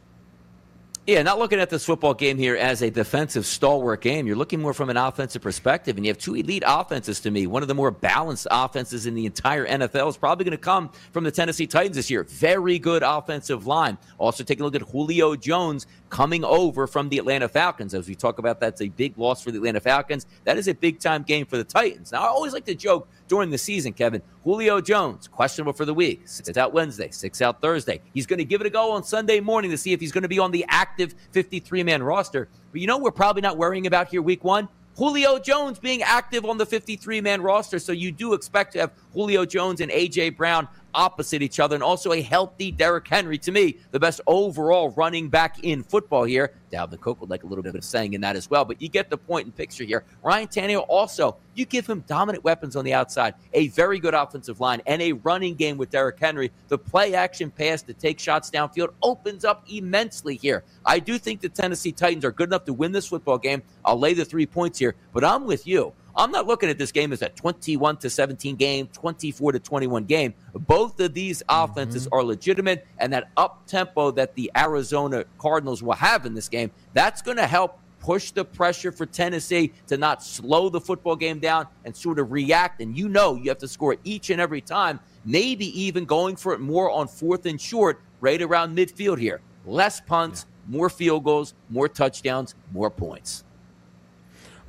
Yeah, 1.06 1.22
not 1.22 1.40
looking 1.40 1.59
at 1.59 1.70
this 1.70 1.85
football 1.85 2.14
game 2.14 2.38
here 2.38 2.56
as 2.56 2.83
a 2.83 2.90
defensive 2.90 3.44
stalwart 3.44 4.00
game. 4.00 4.28
You're 4.28 4.37
looking 4.37 4.61
more 4.61 4.72
from 4.72 4.90
an 4.90 4.96
offensive 4.96 5.42
perspective, 5.42 5.96
and 5.96 6.06
you 6.06 6.11
have 6.11 6.18
two 6.18 6.37
elite 6.37 6.62
offenses 6.64 7.18
to 7.20 7.33
me. 7.33 7.48
One 7.48 7.62
of 7.62 7.68
the 7.68 7.74
more 7.74 7.90
balanced 7.90 8.46
offenses 8.48 9.06
in 9.06 9.14
the 9.16 9.26
entire 9.26 9.66
NFL 9.66 10.09
is 10.11 10.16
probably 10.16 10.44
going 10.44 10.56
to 10.56 10.62
come 10.62 10.90
from 11.11 11.24
the 11.24 11.33
Tennessee 11.33 11.66
Titans 11.66 11.96
this 11.96 12.11
year. 12.11 12.22
Very 12.22 12.78
good 12.78 13.02
offensive 13.02 13.66
line. 13.66 13.98
Also, 14.18 14.44
taking 14.44 14.61
a 14.62 14.64
look 14.66 14.76
at 14.76 14.83
Julio 14.83 15.35
Jones 15.35 15.88
coming 16.11 16.44
over 16.44 16.87
from 16.87 17.09
the 17.09 17.18
Atlanta 17.18 17.49
Falcons. 17.49 17.94
As 17.94 18.09
we 18.09 18.14
talk 18.14 18.38
about, 18.38 18.61
that's 18.61 18.83
a 18.83 18.88
big 18.88 19.16
loss 19.16 19.42
for 19.42 19.51
the 19.51 19.59
Atlanta 19.59 19.81
Falcons. 19.81 20.27
That 20.44 20.59
is 20.59 20.68
a 20.68 20.75
big 20.75 20.99
time 20.99 21.23
game 21.23 21.46
for 21.46 21.57
the 21.57 21.64
Titans. 21.64 22.12
Now, 22.12 22.23
I 22.23 22.27
always 22.27 22.53
like 22.53 22.66
to 22.66 22.75
joke 22.75 23.09
during 23.29 23.49
the 23.49 23.59
season, 23.59 23.92
Kevin. 23.92 24.20
Julio 24.44 24.81
Jones, 24.81 25.29
questionable 25.29 25.73
for 25.73 25.85
the 25.85 25.94
week. 25.94 26.23
Six 26.27 26.57
out 26.59 26.73
Wednesday, 26.73 27.11
six 27.11 27.40
out 27.40 27.61
Thursday. 27.62 28.01
He's 28.12 28.27
going 28.27 28.38
to 28.38 28.44
give 28.44 28.61
it 28.61 28.66
a 28.66 28.70
go 28.70 28.90
on 28.90 29.05
Sunday 29.05 29.40
morning 29.40 29.70
to 29.70 29.79
see 29.79 29.92
if 29.92 30.01
he's 30.01 30.12
going 30.12 30.23
to 30.23 30.29
be 30.29 30.38
on 30.38 30.51
the 30.51 30.64
active 30.68 31.14
53 31.33 31.83
man 31.85 32.03
roster. 32.03 32.49
But 32.73 32.81
you 32.81 32.87
know, 32.87 32.99
we're 32.99 33.12
probably 33.12 33.42
not 33.42 33.57
worrying 33.57 33.87
about 33.87 34.09
here 34.09 34.20
week 34.20 34.44
one. 34.44 34.68
Julio 34.96 35.38
Jones 35.38 35.79
being 35.79 36.03
active 36.03 36.44
on 36.44 36.59
the 36.59 36.66
53 36.66 37.20
man 37.20 37.40
roster. 37.40 37.79
So 37.79 37.92
you 37.92 38.12
do 38.12 38.35
expect 38.35 38.73
to 38.75 38.81
have 38.81 38.90
Julio 39.14 39.46
Jones 39.46 39.81
and 39.81 39.90
A.J. 39.90 40.31
Brown 40.31 40.68
opposite 40.94 41.42
each 41.42 41.61
other, 41.61 41.74
and 41.74 41.83
also 41.83 42.12
a 42.12 42.20
healthy 42.20 42.70
Derrick 42.70 43.07
Henry. 43.07 43.38
To 43.38 43.53
me, 43.53 43.79
the 43.90 44.00
best 44.00 44.20
overall 44.26 44.90
running 44.90 45.29
back 45.29 45.62
in 45.62 45.83
football 45.83 46.24
here. 46.24 46.55
Dalvin 46.70 47.00
Cook 47.00 47.20
would 47.20 47.31
like 47.31 47.42
a 47.42 47.46
little 47.46 47.64
bit 47.64 47.74
of 47.74 47.85
saying 47.85 48.14
in 48.14 48.20
that 48.20 48.37
as 48.37 48.48
well, 48.48 48.64
but 48.64 48.81
you 48.81 48.88
get 48.88 49.11
the 49.11 49.16
point 49.16 49.46
and 49.46 49.55
picture 49.55 49.85
here. 49.85 50.05
Ryan 50.22 50.48
Tannehill 50.48 50.87
also, 50.88 51.37
you 51.55 51.64
give 51.64 51.87
him 51.87 52.05
dominant 52.07 52.44
weapons 52.44 52.76
on 52.76 52.85
the 52.85 52.94
outside, 52.94 53.35
a 53.53 53.68
very 53.68 53.98
good 53.98 54.14
offensive 54.14 54.61
line, 54.61 54.81
and 54.87 55.03
a 55.03 55.12
running 55.12 55.55
game 55.55 55.76
with 55.76 55.90
Derrick 55.90 56.18
Henry. 56.18 56.53
The 56.68 56.79
play 56.79 57.14
action 57.14 57.50
pass 57.50 57.83
to 57.83 57.92
take 57.92 58.20
shots 58.20 58.50
downfield 58.50 58.90
opens 59.03 59.44
up 59.44 59.64
immensely 59.68 60.37
here. 60.37 60.64
I 60.87 61.00
do 61.00 61.18
think 61.18 61.40
the 61.40 61.48
Tennessee 61.48 61.92
Titans 61.92 62.24
are 62.24 62.33
good 62.33 62.48
enough 62.48 62.64
to 62.66 62.72
win 62.72 62.92
this 62.92 63.09
football 63.09 63.38
game. 63.38 63.62
I'll 63.85 63.98
lay 63.98 64.14
the 64.14 64.24
three 64.24 64.46
points 64.46 64.79
here, 64.79 64.94
but 65.12 65.24
I'm 65.24 65.44
with 65.44 65.66
you. 65.66 65.92
I'm 66.20 66.30
not 66.30 66.46
looking 66.46 66.68
at 66.68 66.76
this 66.76 66.92
game 66.92 67.14
as 67.14 67.22
a 67.22 67.30
21 67.30 67.96
to 67.96 68.11
17 68.11 68.56
game, 68.56 68.88
24 68.88 69.52
to 69.52 69.59
21 69.59 70.04
game. 70.04 70.35
Both 70.52 71.00
of 71.00 71.14
these 71.14 71.42
offenses 71.48 72.04
mm-hmm. 72.04 72.14
are 72.14 72.22
legitimate, 72.22 72.87
and 72.98 73.11
that 73.14 73.30
up 73.38 73.66
tempo 73.66 74.11
that 74.11 74.35
the 74.35 74.50
Arizona 74.54 75.24
Cardinals 75.38 75.83
will 75.83 75.94
have 75.94 76.26
in 76.26 76.35
this 76.35 76.50
game, 76.50 76.72
that's 76.92 77.22
going 77.22 77.38
to 77.38 77.46
help 77.46 77.78
push 78.00 78.33
the 78.33 78.44
pressure 78.44 78.92
for 78.92 79.06
Tennessee 79.06 79.72
to 79.87 79.96
not 79.96 80.22
slow 80.22 80.68
the 80.68 80.80
football 80.80 81.16
game 81.16 81.38
down 81.38 81.66
and 81.87 81.96
sort 81.96 82.18
of 82.18 82.33
react. 82.33 82.83
And 82.83 82.94
you 82.94 83.09
know 83.09 83.37
you 83.37 83.48
have 83.48 83.59
to 83.59 83.68
score 83.68 83.96
each 84.04 84.28
and 84.28 84.42
every 84.42 84.61
time, 84.61 85.00
maybe 85.24 85.66
even 85.80 86.04
going 86.04 86.37
for 86.37 86.52
it 86.52 86.61
more 86.61 86.90
on 86.90 87.09
fourth 87.09 87.46
and 87.46 87.59
short, 87.59 88.02
right 88.20 88.42
around 88.42 88.76
midfield 88.76 89.18
here. 89.18 89.40
Less 89.64 90.02
punts, 90.02 90.44
yeah. 90.44 90.76
more 90.76 90.90
field 90.90 91.24
goals, 91.24 91.54
more 91.70 91.88
touchdowns, 91.88 92.54
more 92.72 92.90
points. 92.90 93.42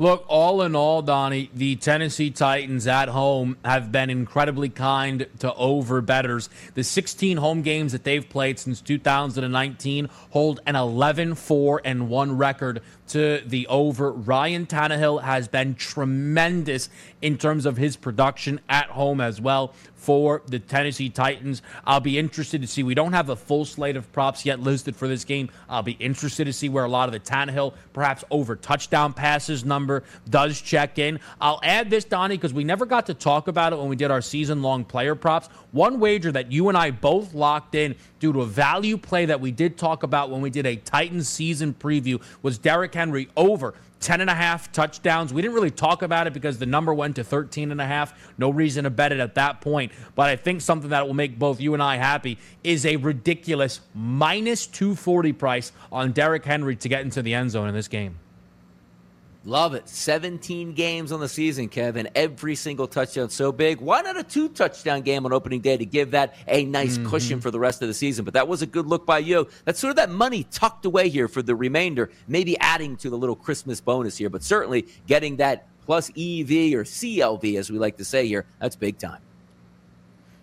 Look, 0.01 0.25
all 0.27 0.63
in 0.63 0.75
all, 0.75 1.03
Donnie, 1.03 1.51
the 1.53 1.75
Tennessee 1.75 2.31
Titans 2.31 2.87
at 2.87 3.09
home 3.09 3.57
have 3.63 3.91
been 3.91 4.09
incredibly 4.09 4.67
kind 4.67 5.27
to 5.37 5.53
over 5.53 6.01
betters. 6.01 6.49
The 6.73 6.83
16 6.83 7.37
home 7.37 7.61
games 7.61 7.91
that 7.91 8.03
they've 8.03 8.27
played 8.27 8.57
since 8.57 8.81
2019 8.81 10.09
hold 10.31 10.59
an 10.65 10.75
11 10.75 11.35
4 11.35 11.81
and 11.85 12.09
1 12.09 12.35
record 12.35 12.81
to 13.09 13.43
the 13.45 13.67
over. 13.67 14.11
Ryan 14.11 14.65
Tannehill 14.65 15.21
has 15.21 15.47
been 15.47 15.75
tremendous 15.75 16.89
in 17.21 17.37
terms 17.37 17.65
of 17.65 17.77
his 17.77 17.95
production 17.95 18.59
at 18.69 18.87
home 18.87 19.21
as 19.21 19.39
well 19.39 19.73
for 20.01 20.41
the 20.47 20.57
Tennessee 20.57 21.09
Titans. 21.09 21.61
I'll 21.85 21.99
be 21.99 22.17
interested 22.17 22.61
to 22.61 22.67
see. 22.67 22.81
We 22.81 22.95
don't 22.95 23.13
have 23.13 23.29
a 23.29 23.35
full 23.35 23.65
slate 23.65 23.95
of 23.95 24.11
props 24.11 24.45
yet 24.45 24.59
listed 24.59 24.95
for 24.95 25.07
this 25.07 25.23
game. 25.23 25.49
I'll 25.69 25.83
be 25.83 25.91
interested 25.93 26.45
to 26.45 26.53
see 26.53 26.69
where 26.69 26.85
a 26.85 26.89
lot 26.89 27.07
of 27.07 27.13
the 27.13 27.19
Tannehill, 27.19 27.75
perhaps 27.93 28.23
over 28.31 28.55
touchdown 28.55 29.13
passes 29.13 29.63
number, 29.63 30.03
does 30.27 30.59
check 30.59 30.97
in. 30.97 31.19
I'll 31.39 31.59
add 31.61 31.91
this, 31.91 32.03
Donnie, 32.03 32.35
because 32.35 32.53
we 32.53 32.63
never 32.63 32.87
got 32.87 33.05
to 33.05 33.13
talk 33.13 33.47
about 33.47 33.73
it 33.73 33.79
when 33.79 33.89
we 33.89 33.95
did 33.95 34.09
our 34.09 34.21
season 34.21 34.63
long 34.63 34.83
player 34.83 35.13
props. 35.13 35.49
One 35.71 35.99
wager 35.99 36.31
that 36.31 36.51
you 36.51 36.69
and 36.69 36.77
I 36.77 36.89
both 36.89 37.35
locked 37.35 37.75
in 37.75 37.95
due 38.19 38.33
to 38.33 38.41
a 38.41 38.45
value 38.45 38.97
play 38.97 39.27
that 39.27 39.39
we 39.39 39.51
did 39.51 39.77
talk 39.77 40.01
about 40.01 40.31
when 40.31 40.41
we 40.41 40.49
did 40.49 40.65
a 40.65 40.77
Titans 40.77 41.29
season 41.29 41.75
preview 41.75 42.19
was 42.41 42.57
Derrick 42.57 42.93
Henry 42.93 43.29
over 43.37 43.75
10 44.01 44.21
and 44.21 44.29
a 44.29 44.35
half 44.35 44.71
touchdowns. 44.71 45.33
We 45.33 45.41
didn't 45.41 45.55
really 45.55 45.71
talk 45.71 46.01
about 46.01 46.27
it 46.27 46.33
because 46.33 46.59
the 46.59 46.65
number 46.65 46.93
went 46.93 47.15
to 47.15 47.23
13 47.23 47.71
and 47.71 47.79
a 47.79 47.85
half. 47.85 48.13
No 48.37 48.49
reason 48.49 48.83
to 48.83 48.89
bet 48.89 49.11
it 49.11 49.19
at 49.19 49.35
that 49.35 49.61
point. 49.61 49.91
But 50.15 50.29
I 50.29 50.35
think 50.35 50.61
something 50.61 50.89
that 50.89 51.07
will 51.07 51.13
make 51.13 51.39
both 51.39 51.61
you 51.61 51.73
and 51.73 51.81
I 51.81 51.97
happy 51.97 52.37
is 52.63 52.85
a 52.85 52.97
ridiculous 52.97 53.79
minus 53.93 54.67
240 54.67 55.33
price 55.33 55.71
on 55.91 56.11
Derrick 56.11 56.43
Henry 56.43 56.75
to 56.77 56.89
get 56.89 57.01
into 57.01 57.21
the 57.21 57.33
end 57.33 57.51
zone 57.51 57.69
in 57.69 57.75
this 57.75 57.87
game. 57.87 58.17
Love 59.43 59.73
it. 59.73 59.89
17 59.89 60.73
games 60.73 61.11
on 61.11 61.19
the 61.19 61.27
season, 61.27 61.67
Kevin. 61.67 62.07
Every 62.13 62.53
single 62.53 62.87
touchdown 62.87 63.31
so 63.31 63.51
big. 63.51 63.81
Why 63.81 64.01
not 64.01 64.15
a 64.15 64.23
two 64.23 64.49
touchdown 64.49 65.01
game 65.01 65.25
on 65.25 65.33
opening 65.33 65.61
day 65.61 65.77
to 65.77 65.85
give 65.85 66.11
that 66.11 66.35
a 66.47 66.63
nice 66.65 66.97
mm-hmm. 66.97 67.09
cushion 67.09 67.41
for 67.41 67.49
the 67.49 67.59
rest 67.59 67.81
of 67.81 67.87
the 67.87 67.93
season? 67.95 68.23
But 68.23 68.35
that 68.35 68.47
was 68.47 68.61
a 68.61 68.67
good 68.67 68.85
look 68.85 69.07
by 69.07 69.17
you. 69.17 69.47
That's 69.65 69.79
sort 69.79 69.89
of 69.89 69.95
that 69.95 70.11
money 70.11 70.43
tucked 70.51 70.85
away 70.85 71.09
here 71.09 71.27
for 71.27 71.41
the 71.41 71.55
remainder, 71.55 72.11
maybe 72.27 72.55
adding 72.59 72.97
to 72.97 73.09
the 73.09 73.17
little 73.17 73.35
Christmas 73.35 73.81
bonus 73.81 74.15
here, 74.15 74.29
but 74.29 74.43
certainly 74.43 74.87
getting 75.07 75.37
that 75.37 75.67
plus 75.87 76.09
EV 76.11 76.75
or 76.77 76.83
CLV, 76.83 77.57
as 77.57 77.71
we 77.71 77.79
like 77.79 77.97
to 77.97 78.05
say 78.05 78.27
here. 78.27 78.45
That's 78.59 78.75
big 78.75 78.99
time. 78.99 79.21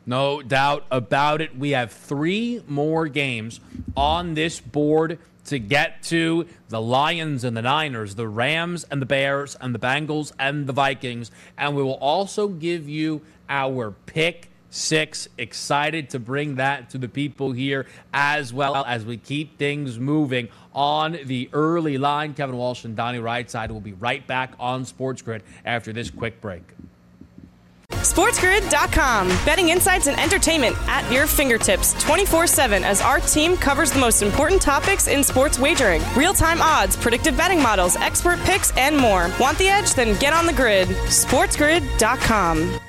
No 0.07 0.43
doubt 0.43 0.87
about 0.91 1.41
it. 1.41 1.57
We 1.57 1.71
have 1.71 1.93
three 1.93 2.65
more 2.67 3.07
games 3.07 3.61
on 3.97 4.35
this 4.35 4.59
board 4.59 5.19
to 5.49 5.59
get 5.59 6.03
to 6.05 6.47
the 6.69 6.81
Lions 6.81 7.45
and 7.45 7.57
the 7.57 7.63
Niners, 7.63 8.15
the 8.15 8.29
Rams 8.29 8.85
and 8.85 9.03
the 9.03 9.07
Bears 9.07 9.55
and 9.61 9.75
the 9.75 9.79
Bengals 9.79 10.33
and 10.39 10.67
the 10.67 10.73
Vikings. 10.73 11.31
And 11.57 11.75
we 11.75 11.83
will 11.83 11.95
also 11.95 12.49
give 12.49 12.89
you 12.89 13.23
our 13.49 13.91
pick 14.07 14.51
six. 14.71 15.29
Excited 15.39 16.11
to 16.11 16.19
bring 16.19 16.57
that 16.57 16.91
to 16.91 16.99
the 16.99 17.09
people 17.09 17.53
here 17.53 17.87
as 18.13 18.53
well 18.53 18.85
as 18.87 19.05
we 19.05 19.17
keep 19.17 19.59
things 19.59 19.99
moving 19.99 20.49
on 20.75 21.19
the 21.25 21.49
early 21.53 21.99
line. 21.99 22.35
Kevin 22.35 22.57
Walsh 22.57 22.85
and 22.85 22.95
Donnie 22.97 23.19
Rightside 23.19 23.71
will 23.71 23.81
be 23.81 23.95
right 23.95 24.27
back 24.27 24.53
on 24.61 24.85
Sports 24.85 25.23
Grid 25.23 25.43
after 25.65 25.93
this 25.93 26.11
quick 26.11 26.41
break. 26.41 26.63
SportsGrid.com. 28.19 29.29
Betting 29.47 29.69
insights 29.69 30.09
and 30.09 30.19
entertainment 30.19 30.75
at 30.89 31.09
your 31.13 31.29
fingertips 31.29 31.95
24 32.03 32.49
7 32.49 32.83
as 32.83 33.01
our 33.01 33.21
team 33.21 33.57
covers 33.57 33.93
the 33.93 34.01
most 34.01 34.23
important 34.23 34.61
topics 34.61 35.07
in 35.07 35.23
sports 35.23 35.57
wagering 35.57 36.03
real 36.17 36.35
time 36.35 36.61
odds, 36.61 36.97
predictive 36.97 37.37
betting 37.37 37.63
models, 37.63 37.95
expert 37.95 38.41
picks, 38.41 38.77
and 38.77 38.97
more. 38.97 39.31
Want 39.39 39.57
the 39.57 39.69
edge? 39.69 39.95
Then 39.95 40.19
get 40.19 40.33
on 40.33 40.47
the 40.47 40.53
grid. 40.53 40.89
SportsGrid.com. 40.89 42.81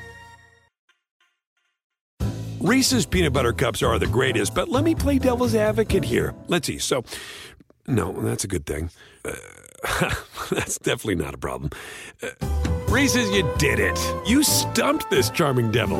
Reese's 2.59 3.05
peanut 3.05 3.31
butter 3.31 3.53
cups 3.53 3.83
are 3.83 3.99
the 3.99 4.07
greatest, 4.07 4.55
but 4.55 4.67
let 4.67 4.83
me 4.83 4.95
play 4.95 5.19
devil's 5.19 5.53
advocate 5.53 6.05
here. 6.05 6.33
Let's 6.47 6.65
see. 6.65 6.79
So, 6.79 7.03
no, 7.85 8.13
that's 8.13 8.45
a 8.45 8.47
good 8.47 8.65
thing. 8.65 8.89
Uh, 9.23 9.35
that's 10.49 10.79
definitely 10.79 11.23
not 11.23 11.35
a 11.35 11.37
problem. 11.37 11.69
Uh, 12.23 12.78
Reese's, 12.89 13.29
you 13.29 13.47
did 13.59 13.79
it. 13.79 13.99
You 14.25 14.41
stumped 14.41 15.11
this 15.11 15.29
charming 15.29 15.69
devil. 15.69 15.99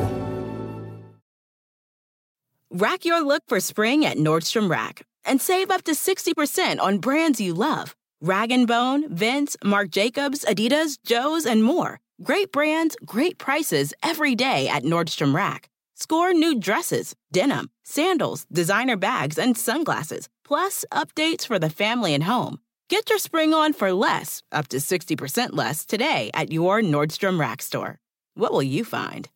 Rack 2.72 3.04
your 3.04 3.24
look 3.24 3.44
for 3.46 3.60
spring 3.60 4.04
at 4.04 4.16
Nordstrom 4.16 4.68
Rack 4.68 5.02
and 5.24 5.40
save 5.40 5.70
up 5.70 5.84
to 5.84 5.92
60% 5.92 6.80
on 6.80 6.98
brands 6.98 7.40
you 7.40 7.54
love. 7.54 7.94
Rag 8.20 8.50
& 8.66 8.66
Bone, 8.66 9.14
Vince, 9.14 9.56
Marc 9.62 9.90
Jacobs, 9.90 10.44
Adidas, 10.44 10.98
Joe's, 11.06 11.46
and 11.46 11.62
more. 11.62 12.00
Great 12.24 12.50
brands, 12.50 12.96
great 13.04 13.38
prices 13.38 13.94
every 14.02 14.34
day 14.34 14.68
at 14.68 14.82
Nordstrom 14.82 15.32
Rack. 15.32 15.68
Score 15.94 16.32
new 16.32 16.58
dresses, 16.58 17.14
denim, 17.30 17.70
sandals, 17.84 18.46
designer 18.52 18.96
bags, 18.96 19.38
and 19.38 19.56
sunglasses, 19.56 20.28
plus 20.44 20.84
updates 20.92 21.46
for 21.46 21.58
the 21.60 21.70
family 21.70 22.14
and 22.14 22.24
home. 22.24 22.58
Get 22.90 23.08
your 23.08 23.18
spring 23.18 23.54
on 23.54 23.72
for 23.72 23.92
less, 23.92 24.42
up 24.50 24.66
to 24.68 24.78
60% 24.78 25.50
less, 25.52 25.86
today 25.86 26.32
at 26.34 26.50
your 26.50 26.82
Nordstrom 26.82 27.38
Rack 27.38 27.62
store. 27.62 28.00
What 28.34 28.50
will 28.50 28.64
you 28.64 28.84
find? 28.84 29.28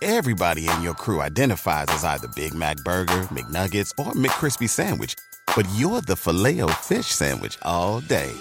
Everybody 0.00 0.66
in 0.66 0.80
your 0.80 0.94
crew 0.94 1.20
identifies 1.20 1.88
as 1.90 2.02
either 2.02 2.28
Big 2.28 2.54
Mac 2.54 2.78
Burger, 2.78 3.28
McNuggets, 3.28 3.90
or 3.98 4.14
McCrispy 4.14 4.66
Sandwich, 4.66 5.14
but 5.54 5.68
you're 5.76 6.00
the 6.00 6.16
filet 6.16 6.62
fish 6.80 7.08
Sandwich 7.08 7.58
all 7.60 8.00
day. 8.00 8.32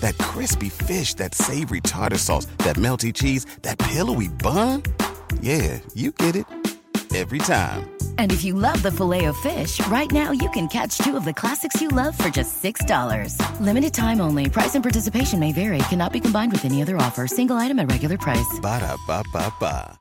That 0.00 0.16
crispy 0.16 0.70
fish, 0.70 1.12
that 1.14 1.34
savory 1.34 1.82
tartar 1.82 2.16
sauce, 2.16 2.46
that 2.64 2.76
melty 2.76 3.12
cheese, 3.12 3.44
that 3.60 3.78
pillowy 3.78 4.28
bun. 4.28 4.84
Yeah, 5.42 5.78
you 5.92 6.12
get 6.12 6.36
it 6.36 6.46
every 7.14 7.40
time. 7.40 7.91
And 8.16 8.32
if 8.32 8.42
you 8.42 8.54
love 8.54 8.82
the 8.82 8.90
Filet-O-Fish, 8.90 9.86
right 9.88 10.10
now 10.10 10.32
you 10.32 10.48
can 10.50 10.66
catch 10.68 10.96
two 10.98 11.16
of 11.16 11.26
the 11.26 11.34
classics 11.34 11.82
you 11.82 11.88
love 11.88 12.16
for 12.16 12.30
just 12.30 12.62
$6. 12.62 13.36
Limited 13.60 13.92
time 13.92 14.22
only. 14.22 14.48
Price 14.48 14.74
and 14.74 14.82
participation 14.82 15.38
may 15.38 15.52
vary. 15.52 15.78
Cannot 15.90 16.12
be 16.14 16.20
combined 16.20 16.52
with 16.52 16.64
any 16.64 16.80
other 16.80 16.96
offer. 16.96 17.26
Single 17.26 17.56
item 17.56 17.78
at 17.78 17.90
regular 17.90 18.16
price. 18.16 18.58
Ba 18.62 18.80
da 18.80 18.96
ba 19.06 19.22
ba 19.32 19.52
ba. 19.60 19.98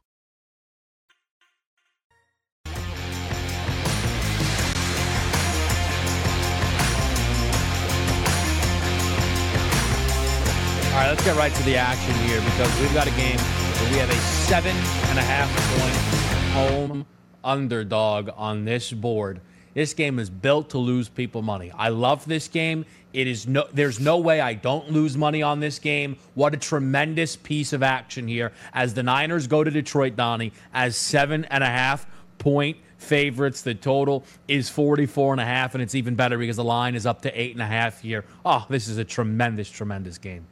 All 10.91 10.97
right, 10.97 11.09
let's 11.09 11.23
get 11.23 11.37
right 11.37 11.53
to 11.53 11.63
the 11.63 11.77
action 11.77 12.13
here 12.27 12.41
because 12.41 12.79
we've 12.81 12.93
got 12.93 13.07
a 13.07 13.11
game 13.11 13.39
where 13.39 13.91
we 13.91 13.97
have 13.97 14.09
a 14.09 14.15
seven 14.45 14.75
and 15.09 15.17
a 15.17 15.21
half 15.21 15.49
point 15.79 15.95
home 16.51 17.05
underdog 17.43 18.29
on 18.35 18.65
this 18.65 18.91
board. 18.91 19.41
This 19.73 19.93
game 19.93 20.19
is 20.19 20.29
built 20.29 20.71
to 20.71 20.77
lose 20.77 21.07
people 21.07 21.41
money. 21.41 21.71
I 21.71 21.89
love 21.89 22.25
this 22.25 22.47
game. 22.47 22.85
It 23.13 23.27
is 23.27 23.47
no 23.47 23.67
there's 23.73 23.99
no 23.99 24.17
way 24.17 24.41
I 24.41 24.53
don't 24.53 24.91
lose 24.91 25.17
money 25.17 25.41
on 25.41 25.59
this 25.59 25.79
game. 25.79 26.17
What 26.33 26.53
a 26.53 26.57
tremendous 26.57 27.35
piece 27.35 27.73
of 27.73 27.83
action 27.83 28.27
here 28.27 28.51
as 28.73 28.93
the 28.93 29.03
Niners 29.03 29.47
go 29.47 29.63
to 29.63 29.71
Detroit, 29.71 30.15
Donnie, 30.15 30.53
as 30.73 30.95
seven 30.95 31.45
and 31.45 31.63
a 31.63 31.67
half 31.67 32.05
point 32.37 32.77
favorites. 32.97 33.61
The 33.61 33.75
total 33.75 34.25
is 34.47 34.69
44 34.69 35.33
and 35.33 35.41
a 35.41 35.45
half, 35.45 35.73
and 35.73 35.81
it's 35.81 35.95
even 35.95 36.15
better 36.15 36.37
because 36.37 36.57
the 36.57 36.63
line 36.63 36.95
is 36.95 37.05
up 37.05 37.21
to 37.23 37.41
eight 37.41 37.53
and 37.53 37.61
a 37.61 37.67
half 37.67 38.01
here. 38.01 38.25
Oh, 38.45 38.65
this 38.69 38.87
is 38.87 38.97
a 38.97 39.05
tremendous, 39.05 39.69
tremendous 39.69 40.17
game. 40.17 40.45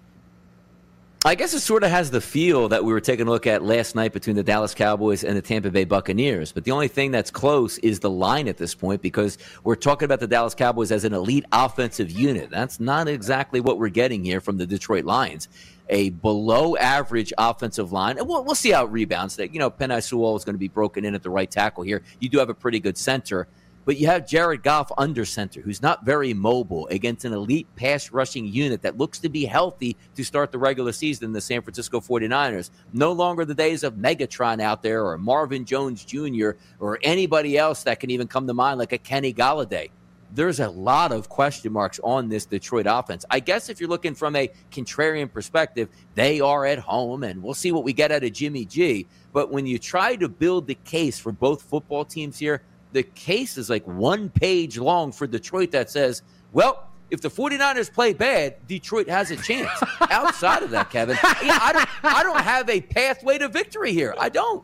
I 1.25 1.35
guess 1.35 1.53
it 1.53 1.59
sort 1.59 1.83
of 1.83 1.89
has 1.89 2.11
the 2.11 2.21
feel 2.21 2.69
that 2.69 2.85
we 2.85 2.93
were 2.93 3.01
taking 3.01 3.27
a 3.27 3.29
look 3.29 3.45
at 3.45 3.61
last 3.61 3.93
night 3.93 4.13
between 4.13 4.37
the 4.37 4.43
Dallas 4.43 4.73
Cowboys 4.73 5.25
and 5.25 5.35
the 5.35 5.41
Tampa 5.41 5.69
Bay 5.69 5.83
Buccaneers. 5.83 6.53
But 6.53 6.63
the 6.63 6.71
only 6.71 6.87
thing 6.87 7.11
that's 7.11 7.29
close 7.29 7.77
is 7.79 7.99
the 7.99 8.09
line 8.09 8.47
at 8.47 8.55
this 8.55 8.73
point 8.73 9.01
because 9.01 9.37
we're 9.65 9.75
talking 9.75 10.05
about 10.05 10.21
the 10.21 10.27
Dallas 10.27 10.55
Cowboys 10.55 10.93
as 10.93 11.03
an 11.03 11.13
elite 11.13 11.43
offensive 11.51 12.09
unit. 12.09 12.49
That's 12.49 12.79
not 12.79 13.09
exactly 13.09 13.59
what 13.59 13.79
we're 13.79 13.89
getting 13.89 14.23
here 14.23 14.39
from 14.39 14.55
the 14.55 14.65
Detroit 14.65 15.03
Lions. 15.03 15.49
A 15.89 16.11
below 16.11 16.77
average 16.77 17.33
offensive 17.37 17.91
line. 17.91 18.17
And 18.17 18.25
we'll, 18.25 18.45
we'll 18.45 18.55
see 18.55 18.71
how 18.71 18.85
it 18.85 18.91
rebounds. 18.91 19.35
That 19.35 19.53
You 19.53 19.59
know, 19.59 19.69
Penei 19.69 20.01
Sewell 20.01 20.37
is 20.37 20.45
going 20.45 20.55
to 20.55 20.59
be 20.59 20.69
broken 20.69 21.03
in 21.03 21.15
at 21.15 21.23
the 21.23 21.29
right 21.29 21.51
tackle 21.51 21.83
here. 21.83 22.01
You 22.21 22.29
do 22.29 22.39
have 22.39 22.49
a 22.49 22.53
pretty 22.53 22.79
good 22.79 22.97
center. 22.97 23.49
But 23.85 23.97
you 23.97 24.07
have 24.07 24.27
Jared 24.27 24.61
Goff 24.61 24.91
under 24.97 25.25
center, 25.25 25.61
who's 25.61 25.81
not 25.81 26.05
very 26.05 26.33
mobile 26.33 26.87
against 26.89 27.25
an 27.25 27.33
elite 27.33 27.67
pass 27.75 28.11
rushing 28.11 28.45
unit 28.45 28.83
that 28.83 28.97
looks 28.97 29.19
to 29.19 29.29
be 29.29 29.45
healthy 29.45 29.97
to 30.15 30.23
start 30.23 30.51
the 30.51 30.59
regular 30.59 30.91
season 30.91 31.31
the 31.31 31.41
San 31.41 31.61
Francisco 31.61 31.99
49ers. 31.99 32.69
No 32.93 33.11
longer 33.11 33.45
the 33.45 33.55
days 33.55 33.83
of 33.83 33.95
Megatron 33.95 34.61
out 34.61 34.83
there 34.83 35.05
or 35.05 35.17
Marvin 35.17 35.65
Jones 35.65 36.05
Jr. 36.05 36.51
or 36.79 36.99
anybody 37.01 37.57
else 37.57 37.83
that 37.83 37.99
can 37.99 38.11
even 38.11 38.27
come 38.27 38.45
to 38.45 38.53
mind 38.53 38.77
like 38.77 38.93
a 38.93 38.97
Kenny 38.97 39.33
Golladay. 39.33 39.89
there's 40.31 40.59
a 40.59 40.69
lot 40.69 41.11
of 41.11 41.29
question 41.29 41.73
marks 41.73 41.99
on 42.03 42.29
this 42.29 42.45
Detroit 42.45 42.85
offense. 42.87 43.25
I 43.29 43.39
guess 43.39 43.69
if 43.69 43.79
you're 43.79 43.89
looking 43.89 44.13
from 44.13 44.35
a 44.35 44.51
contrarian 44.71 45.31
perspective, 45.31 45.89
they 46.15 46.39
are 46.39 46.65
at 46.65 46.79
home, 46.79 47.23
and 47.23 47.41
we'll 47.41 47.53
see 47.53 47.71
what 47.71 47.83
we 47.83 47.93
get 47.93 48.11
out 48.11 48.23
of 48.23 48.31
Jimmy 48.33 48.65
G. 48.65 49.07
But 49.33 49.51
when 49.51 49.65
you 49.65 49.79
try 49.79 50.15
to 50.17 50.29
build 50.29 50.67
the 50.67 50.75
case 50.75 51.19
for 51.19 51.31
both 51.31 51.61
football 51.63 52.05
teams 52.05 52.37
here, 52.37 52.61
the 52.91 53.03
case 53.03 53.57
is 53.57 53.69
like 53.69 53.85
one 53.85 54.29
page 54.29 54.77
long 54.77 55.11
for 55.11 55.27
Detroit 55.27 55.71
that 55.71 55.89
says, 55.89 56.23
well, 56.51 56.87
if 57.11 57.21
the 57.21 57.29
49ers 57.29 57.91
play 57.91 58.13
bad, 58.13 58.55
Detroit 58.67 59.09
has 59.09 59.31
a 59.31 59.35
chance. 59.35 59.71
Outside 60.11 60.63
of 60.63 60.71
that, 60.71 60.91
Kevin, 60.91 61.17
yeah, 61.43 61.57
I, 61.61 61.73
don't, 61.73 62.03
I 62.03 62.23
don't 62.23 62.41
have 62.41 62.69
a 62.69 62.81
pathway 62.81 63.37
to 63.39 63.47
victory 63.47 63.93
here. 63.93 64.13
I 64.17 64.29
don't. 64.29 64.63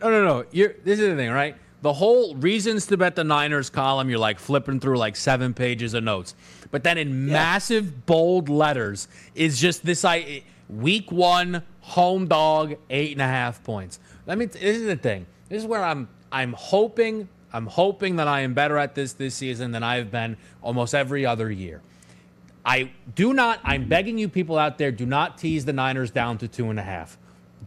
No, 0.00 0.10
no, 0.10 0.24
no. 0.24 0.44
You're, 0.52 0.74
this 0.84 0.98
is 0.98 1.10
the 1.10 1.16
thing, 1.16 1.30
right? 1.30 1.56
the 1.82 1.92
whole 1.92 2.34
reasons 2.36 2.86
to 2.86 2.96
bet 2.96 3.16
the 3.16 3.24
Niners 3.24 3.68
column, 3.68 4.08
you're 4.08 4.18
like 4.18 4.38
flipping 4.38 4.80
through 4.80 4.96
like 4.96 5.16
seven 5.16 5.52
pages 5.52 5.94
of 5.94 6.04
notes. 6.04 6.34
But 6.70 6.84
then 6.84 6.96
in 6.96 7.26
yeah. 7.26 7.32
massive 7.32 8.06
bold 8.06 8.48
letters 8.48 9.08
is 9.34 9.60
just 9.60 9.84
this 9.84 10.04
I 10.04 10.44
week 10.68 11.10
one 11.12 11.62
home 11.80 12.28
dog 12.28 12.76
eight 12.88 13.12
and 13.12 13.20
a 13.20 13.26
half 13.26 13.62
points. 13.64 13.98
I 14.26 14.36
mean, 14.36 14.48
this 14.48 14.62
is 14.62 14.86
the 14.86 14.96
thing. 14.96 15.26
This 15.48 15.62
is 15.62 15.68
where 15.68 15.82
I'm 15.82 16.08
I'm 16.32 16.54
hoping 16.54 17.28
I'm 17.54 17.66
hoping 17.66 18.16
that 18.16 18.28
I 18.28 18.40
am 18.40 18.54
better 18.54 18.78
at 18.78 18.94
this 18.94 19.12
this 19.12 19.34
season 19.34 19.72
than 19.72 19.82
I've 19.82 20.10
been 20.10 20.36
almost 20.62 20.94
every 20.94 21.26
other 21.26 21.50
year. 21.50 21.82
I 22.64 22.92
do 23.14 23.34
not. 23.34 23.60
I'm 23.64 23.88
begging 23.88 24.18
you, 24.18 24.28
people 24.28 24.56
out 24.56 24.78
there, 24.78 24.92
do 24.92 25.04
not 25.04 25.36
tease 25.36 25.64
the 25.64 25.72
Niners 25.72 26.10
down 26.10 26.38
to 26.38 26.48
two 26.48 26.70
and 26.70 26.78
a 26.78 26.82
half. 26.82 27.18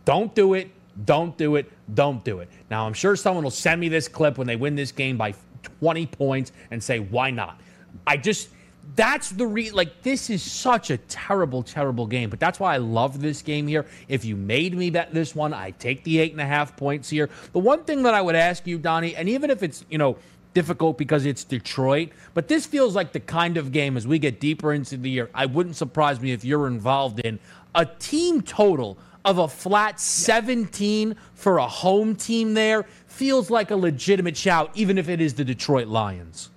Don't 0.05 0.33
do 0.33 0.53
it. 0.53 0.71
Don't 1.03 1.37
do 1.37 1.57
it. 1.57 1.69
Don't 1.93 2.23
do 2.23 2.39
it. 2.39 2.49
Now, 2.69 2.87
I'm 2.87 2.93
sure 2.93 3.15
someone 3.15 3.43
will 3.43 3.51
send 3.51 3.81
me 3.81 3.89
this 3.89 4.07
clip 4.07 4.37
when 4.37 4.47
they 4.47 4.55
win 4.55 4.75
this 4.75 4.91
game 4.91 5.17
by 5.17 5.33
20 5.79 6.05
points 6.07 6.51
and 6.71 6.81
say, 6.81 6.99
why 6.99 7.31
not? 7.31 7.59
I 8.07 8.17
just, 8.17 8.49
that's 8.95 9.29
the 9.31 9.45
re 9.45 9.71
like 9.71 10.01
this 10.03 10.29
is 10.29 10.43
such 10.43 10.89
a 10.89 10.97
terrible 10.97 11.63
terrible 11.63 12.05
game 12.05 12.29
but 12.29 12.39
that's 12.39 12.59
why 12.59 12.73
i 12.73 12.77
love 12.77 13.21
this 13.21 13.41
game 13.41 13.67
here 13.67 13.85
if 14.07 14.23
you 14.23 14.35
made 14.35 14.75
me 14.77 14.89
bet 14.89 15.13
this 15.13 15.33
one 15.33 15.53
i 15.53 15.71
take 15.71 16.03
the 16.03 16.19
eight 16.19 16.31
and 16.31 16.41
a 16.41 16.45
half 16.45 16.75
points 16.77 17.09
here 17.09 17.29
the 17.53 17.59
one 17.59 17.83
thing 17.83 18.03
that 18.03 18.13
i 18.13 18.21
would 18.21 18.35
ask 18.35 18.67
you 18.67 18.77
donnie 18.77 19.15
and 19.15 19.27
even 19.27 19.49
if 19.49 19.63
it's 19.63 19.85
you 19.89 19.97
know 19.97 20.17
difficult 20.53 20.97
because 20.97 21.25
it's 21.25 21.43
detroit 21.43 22.09
but 22.33 22.47
this 22.47 22.65
feels 22.65 22.95
like 22.95 23.11
the 23.11 23.19
kind 23.19 23.57
of 23.57 23.71
game 23.71 23.97
as 23.97 24.07
we 24.07 24.19
get 24.19 24.39
deeper 24.39 24.71
into 24.71 24.95
the 24.97 25.09
year 25.09 25.29
i 25.33 25.45
wouldn't 25.45 25.75
surprise 25.75 26.19
me 26.21 26.31
if 26.31 26.45
you're 26.45 26.67
involved 26.67 27.19
in 27.21 27.39
a 27.73 27.85
team 27.85 28.41
total 28.41 28.97
of 29.25 29.39
a 29.39 29.47
flat 29.47 29.99
17 29.99 31.15
for 31.33 31.57
a 31.57 31.67
home 31.67 32.15
team 32.15 32.53
there 32.53 32.85
feels 33.15 33.49
like 33.49 33.71
a 33.71 33.75
legitimate 33.75 34.35
shout, 34.35 34.69
even 34.75 34.97
if 34.97 35.09
it 35.09 35.21
is 35.21 35.33
the 35.33 35.43
Detroit 35.43 35.87
Lions. 35.87 36.49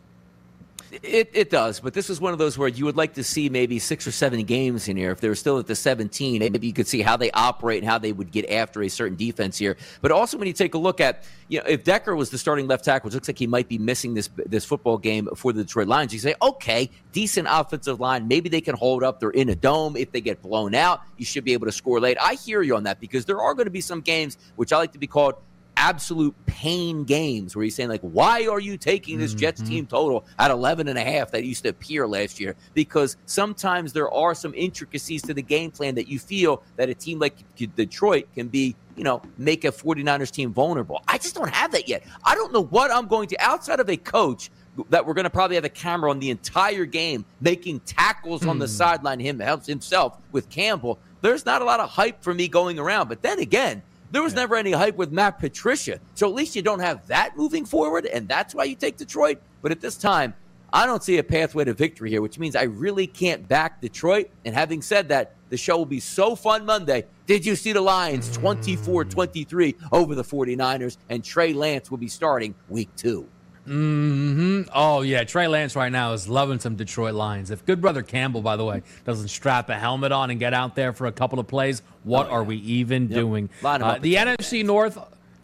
It, 0.90 1.30
it 1.34 1.50
does, 1.50 1.80
but 1.80 1.92
this 1.92 2.08
is 2.08 2.20
one 2.20 2.32
of 2.32 2.38
those 2.38 2.56
where 2.56 2.68
you 2.68 2.86
would 2.86 2.96
like 2.96 3.14
to 3.14 3.24
see 3.24 3.50
maybe 3.50 3.78
six 3.78 4.06
or 4.06 4.10
seven 4.10 4.42
games 4.44 4.88
in 4.88 4.96
here. 4.96 5.10
If 5.10 5.20
they 5.20 5.28
were 5.28 5.34
still 5.34 5.58
at 5.58 5.66
the 5.66 5.74
17, 5.74 6.38
maybe 6.38 6.66
you 6.66 6.72
could 6.72 6.86
see 6.86 7.02
how 7.02 7.16
they 7.16 7.30
operate 7.32 7.82
and 7.82 7.90
how 7.90 7.98
they 7.98 8.12
would 8.12 8.30
get 8.30 8.50
after 8.50 8.82
a 8.82 8.88
certain 8.88 9.16
defense 9.16 9.58
here. 9.58 9.76
But 10.00 10.12
also, 10.12 10.38
when 10.38 10.46
you 10.46 10.54
take 10.54 10.74
a 10.74 10.78
look 10.78 11.00
at, 11.00 11.24
you 11.48 11.58
know, 11.58 11.66
if 11.66 11.84
Decker 11.84 12.16
was 12.16 12.30
the 12.30 12.38
starting 12.38 12.66
left 12.66 12.86
tackle, 12.86 13.08
which 13.08 13.14
looks 13.14 13.28
like 13.28 13.38
he 13.38 13.46
might 13.46 13.68
be 13.68 13.76
missing 13.76 14.14
this 14.14 14.30
this 14.46 14.64
football 14.64 14.96
game 14.96 15.28
for 15.36 15.52
the 15.52 15.62
Detroit 15.62 15.88
Lions, 15.88 16.12
you 16.14 16.20
say, 16.20 16.34
okay, 16.40 16.90
decent 17.12 17.48
offensive 17.50 18.00
line. 18.00 18.26
Maybe 18.26 18.48
they 18.48 18.62
can 18.62 18.74
hold 18.74 19.02
up. 19.02 19.20
They're 19.20 19.30
in 19.30 19.50
a 19.50 19.56
dome. 19.56 19.94
If 19.94 20.12
they 20.12 20.22
get 20.22 20.40
blown 20.40 20.74
out, 20.74 21.02
you 21.18 21.26
should 21.26 21.44
be 21.44 21.52
able 21.52 21.66
to 21.66 21.72
score 21.72 22.00
late. 22.00 22.16
I 22.20 22.34
hear 22.34 22.62
you 22.62 22.76
on 22.76 22.84
that 22.84 22.98
because 22.98 23.26
there 23.26 23.40
are 23.40 23.52
going 23.52 23.66
to 23.66 23.70
be 23.70 23.82
some 23.82 24.00
games 24.00 24.38
which 24.56 24.72
I 24.72 24.78
like 24.78 24.92
to 24.92 24.98
be 24.98 25.06
called 25.06 25.34
absolute 25.78 26.34
pain 26.46 27.04
games 27.04 27.54
where 27.54 27.62
he's 27.62 27.74
saying 27.74 27.88
like 27.88 28.00
why 28.00 28.48
are 28.48 28.58
you 28.58 28.76
taking 28.76 29.16
this 29.16 29.32
jets 29.32 29.60
mm-hmm. 29.60 29.70
team 29.70 29.86
total 29.86 30.26
at 30.40 30.50
11 30.50 30.88
and 30.88 30.98
a 30.98 31.02
half 31.02 31.30
that 31.30 31.44
used 31.44 31.62
to 31.62 31.68
appear 31.68 32.04
last 32.06 32.40
year 32.40 32.56
because 32.74 33.16
sometimes 33.26 33.92
there 33.92 34.10
are 34.10 34.34
some 34.34 34.52
intricacies 34.54 35.22
to 35.22 35.32
the 35.32 35.40
game 35.40 35.70
plan 35.70 35.94
that 35.94 36.08
you 36.08 36.18
feel 36.18 36.62
that 36.76 36.88
a 36.88 36.94
team 36.94 37.20
like 37.20 37.36
detroit 37.76 38.26
can 38.34 38.48
be 38.48 38.74
you 38.96 39.04
know 39.04 39.22
make 39.38 39.64
a 39.64 39.70
49ers 39.70 40.32
team 40.32 40.52
vulnerable 40.52 41.00
i 41.06 41.16
just 41.16 41.36
don't 41.36 41.50
have 41.50 41.70
that 41.70 41.88
yet 41.88 42.02
i 42.24 42.34
don't 42.34 42.52
know 42.52 42.64
what 42.64 42.90
i'm 42.90 43.06
going 43.06 43.28
to 43.28 43.36
outside 43.38 43.78
of 43.78 43.88
a 43.88 43.96
coach 43.96 44.50
that 44.90 45.06
we're 45.06 45.14
going 45.14 45.24
to 45.24 45.30
probably 45.30 45.54
have 45.54 45.64
a 45.64 45.68
camera 45.68 46.10
on 46.10 46.18
the 46.18 46.30
entire 46.30 46.84
game 46.84 47.24
making 47.40 47.78
tackles 47.80 48.42
mm. 48.42 48.48
on 48.48 48.58
the 48.58 48.66
hmm. 48.66 48.72
sideline 48.72 49.20
him 49.20 49.38
helps 49.38 49.66
himself 49.66 50.18
with 50.32 50.48
campbell 50.50 50.98
there's 51.20 51.46
not 51.46 51.62
a 51.62 51.64
lot 51.64 51.78
of 51.78 51.88
hype 51.88 52.20
for 52.20 52.34
me 52.34 52.48
going 52.48 52.80
around 52.80 53.08
but 53.08 53.22
then 53.22 53.38
again 53.38 53.80
there 54.10 54.22
was 54.22 54.32
yeah. 54.32 54.40
never 54.40 54.56
any 54.56 54.72
hype 54.72 54.96
with 54.96 55.12
Matt 55.12 55.38
Patricia. 55.38 56.00
So 56.14 56.28
at 56.28 56.34
least 56.34 56.56
you 56.56 56.62
don't 56.62 56.80
have 56.80 57.06
that 57.08 57.36
moving 57.36 57.64
forward, 57.64 58.06
and 58.06 58.28
that's 58.28 58.54
why 58.54 58.64
you 58.64 58.74
take 58.74 58.96
Detroit. 58.96 59.40
But 59.62 59.72
at 59.72 59.80
this 59.80 59.96
time, 59.96 60.34
I 60.72 60.86
don't 60.86 61.02
see 61.02 61.18
a 61.18 61.24
pathway 61.24 61.64
to 61.64 61.72
victory 61.72 62.10
here, 62.10 62.20
which 62.20 62.38
means 62.38 62.54
I 62.54 62.64
really 62.64 63.06
can't 63.06 63.48
back 63.48 63.80
Detroit. 63.80 64.30
And 64.44 64.54
having 64.54 64.82
said 64.82 65.08
that, 65.08 65.34
the 65.48 65.56
show 65.56 65.78
will 65.78 65.86
be 65.86 66.00
so 66.00 66.36
fun 66.36 66.66
Monday. 66.66 67.06
Did 67.26 67.46
you 67.46 67.56
see 67.56 67.72
the 67.72 67.80
Lions 67.80 68.30
24 68.36 69.06
23 69.06 69.76
over 69.92 70.14
the 70.14 70.24
49ers? 70.24 70.98
And 71.08 71.24
Trey 71.24 71.54
Lance 71.54 71.90
will 71.90 71.98
be 71.98 72.08
starting 72.08 72.54
week 72.68 72.90
two. 72.96 73.26
Hmm. 73.68 74.62
Oh 74.72 75.02
yeah, 75.02 75.24
Trey 75.24 75.46
Lance 75.46 75.76
right 75.76 75.92
now 75.92 76.14
is 76.14 76.26
loving 76.26 76.58
some 76.58 76.76
Detroit 76.76 77.14
Lions. 77.14 77.50
If 77.50 77.66
good 77.66 77.82
brother 77.82 78.02
Campbell, 78.02 78.40
by 78.40 78.56
the 78.56 78.64
way, 78.64 78.82
doesn't 79.04 79.28
strap 79.28 79.68
a 79.68 79.78
helmet 79.78 80.10
on 80.10 80.30
and 80.30 80.40
get 80.40 80.54
out 80.54 80.74
there 80.74 80.94
for 80.94 81.06
a 81.06 81.12
couple 81.12 81.38
of 81.38 81.46
plays, 81.48 81.82
what 82.02 82.26
oh, 82.26 82.30
yeah. 82.30 82.36
are 82.36 82.44
we 82.44 82.56
even 82.56 83.08
yep. 83.08 83.18
doing? 83.18 83.50
Uh, 83.62 83.98
the 83.98 84.14
NFC 84.14 84.64
North. 84.64 84.98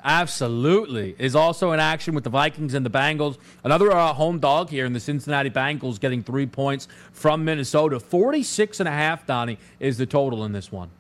Absolutely. 0.07 1.17
Is 1.19 1.35
also 1.35 1.73
in 1.73 1.81
action 1.81 2.15
with 2.15 2.25
the 2.25 2.31
Vikings 2.31 2.75
and 2.75 2.85
the 2.85 2.91
Bengals. 2.91 3.39
Another 3.63 3.91
uh, 3.91 4.13
home 4.13 4.39
dog 4.39 4.69
here 4.69 4.85
in 4.85 4.93
the 4.93 5.01
Cincinnati 5.01 5.49
Bengals 5.49 5.99
getting 5.99 6.23
three 6.23 6.45
points 6.45 6.89
from 7.13 7.43
Minnesota. 7.43 7.99
46 7.99 8.81
and 8.81 8.89
a 8.89 8.93
half, 8.93 9.27
Donnie, 9.27 9.59
is 9.81 9.97
the 9.97 10.05
total 10.05 10.45
in 10.45 10.53
this 10.53 10.71
one. 10.71 10.91